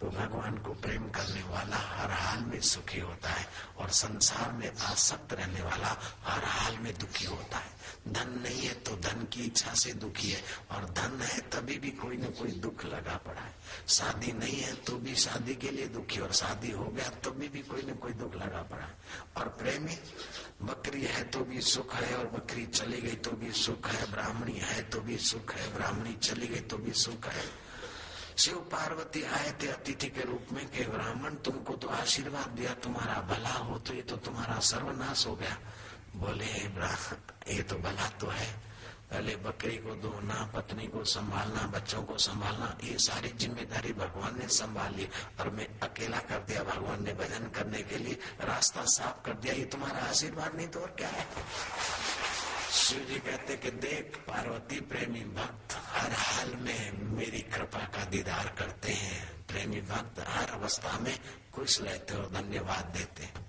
तो 0.00 0.06
भगवान 0.06 0.58
को 0.58 0.72
प्रेम 0.72 1.10
करने 1.10 1.42
वाला 1.42 1.76
हर 1.76 2.10
हाल 2.10 2.38
में 2.38 2.60
सुखी 2.60 3.00
होता 3.00 3.30
है 3.30 3.48
और 3.78 3.90
संसार 3.90 4.52
में 4.52 4.76
आसक्त 4.76 5.32
रहने 5.32 5.62
वाला 5.62 5.96
हर 6.24 6.44
हाल 6.44 6.78
में 6.78 6.98
दुखी 6.98 7.24
होता 7.24 7.58
है। 7.58 7.77
धन 8.12 8.28
नहीं 8.42 8.66
है 8.66 8.74
तो 8.80 8.96
धन 8.96 9.24
की 9.32 9.44
इच्छा 9.44 9.74
से 9.74 9.92
दुखी 9.94 10.30
है। 10.30 10.42
और 10.70 10.84
धन 10.90 11.20
है 11.22 11.38
तभी 11.50 11.78
भी 11.78 11.90
कोई 11.90 12.16
न 12.16 12.30
कोई 12.38 12.50
दुख 12.58 12.84
लगा 12.84 13.16
पड़ा 13.26 13.40
है। 13.40 13.54
शादी 13.88 14.32
नहीं 14.32 14.60
है 14.60 14.74
तो 14.82 14.96
भी 14.96 15.14
शादी 15.14 15.54
के 15.54 15.70
लिए 15.70 15.86
दुखी। 15.88 16.20
और 16.20 16.32
शादी 16.32 16.70
हो 16.70 16.84
गया 16.84 17.08
तो 17.24 17.30
भी, 17.30 17.48
भी 17.48 17.62
कोई 17.62 17.82
न 17.82 17.94
कोई 17.94 18.12
दुख 18.12 18.34
लगा 18.34 18.62
पड़ा 18.62 18.84
है। 18.84 18.94
और 19.36 19.48
प्रेमी 19.58 19.98
बकरी 20.62 21.02
है 21.02 21.22
तो 21.24 21.40
भी 21.40 21.60
सुख 21.60 21.94
है। 21.94 22.14
और 22.16 22.26
बकरी 22.26 22.66
चली 22.66 23.00
गई 23.00 23.16
तो 23.16 23.30
भी 23.30 23.52
सुख 23.52 23.88
है। 23.88 24.10
ब्राह्मणी 24.10 24.58
है 24.58 24.82
तो 24.82 25.00
भी 25.00 25.16
सुख 25.16 25.54
है। 25.54 25.74
ब्राह्मणी 25.74 26.14
चली 26.14 26.46
गई 26.46 26.60
तो 26.60 26.78
भी 26.78 26.92
सुख 26.92 27.26
है। 27.26 27.44
शिव 28.36 28.56
पार्वती 28.72 29.22
आए 29.24 29.50
थे 29.62 29.68
अतिथि 29.68 30.08
के 30.08 30.22
रूप 30.22 30.52
में 30.52 30.66
के 30.66 30.84
ब्राह्मण 30.88 31.34
तुमको 31.34 31.74
तो 31.74 31.88
आशीर्वाद 31.88 32.48
दिया। 32.48 32.74
तुम्हारा 32.74 33.20
भला 33.26 33.50
हो 33.50 33.78
तो 33.78 33.94
ये 33.94 34.02
तो 34.02 34.16
तुम्हारा 34.16 34.58
सर्वनाश 34.60 35.26
हो 35.26 35.34
गया। 35.36 35.58
बोले 36.20 36.68
ब्राह्मण 36.68 37.52
ये 37.54 37.62
तो 37.62 37.76
भला 37.76 38.08
तो 38.08 38.26
है। 38.26 38.68
पहले 39.10 39.36
बकरी 39.36 39.76
को 39.76 39.94
धोना, 39.94 40.52
पत्नी 40.54 40.86
को 40.86 41.04
संभालना, 41.04 41.66
बच्चों 41.66 42.02
को 42.02 42.18
संभालना, 42.18 42.78
ये 42.84 42.98
सारी 42.98 43.28
ज़िम्मेदारी 43.28 43.92
भगवान 43.92 44.38
ने 44.38 44.48
संभाल 44.48 44.94
ली। 44.94 45.08
और 45.40 45.50
मैं 45.50 45.66
अकेला 45.82 46.18
कर 46.18 46.38
दिया 46.38 46.62
भगवान 46.62 47.04
ने 47.04 47.12
भजन 47.12 47.48
करने 47.48 47.82
के 47.82 47.98
लिए। 47.98 48.18
रास्ता 48.40 48.84
साफ़ 48.84 49.24
कर 49.24 49.32
दिया, 49.32 49.54
ये 49.54 49.64
तुम्हारा 49.64 50.00
आशीर्वाद 50.00 50.54
नहीं 50.54 50.68
तो 50.68 50.80
और 50.80 50.94
क्या 50.98 51.08
है? 51.08 51.26
शिव 52.72 53.04
जी 53.04 53.18
कहते 53.20 53.56
कि 53.56 53.70
देख, 53.70 54.16
पार्वती 54.28 54.80
प्रेमी 54.80 55.20
भक्त, 55.20 55.76
हर 55.86 56.12
हाल 56.12 56.54
में 56.54 57.02
मेरी 57.16 57.40
कृपा 57.40 57.78
का 57.78 58.04
दीदार 58.04 58.54
करते 58.58 58.92
हैं। 58.92 59.46
प्रेमी 59.46 59.80
भक्त 59.80 60.24
हर 60.28 60.50
अवस्था 60.50 60.98
में 60.98 61.18
खुश 61.54 61.80
रहते 61.80 62.14
और 62.14 62.30
धन्यवाद 62.30 62.92
देते 62.96 63.22
हैं। 63.22 63.47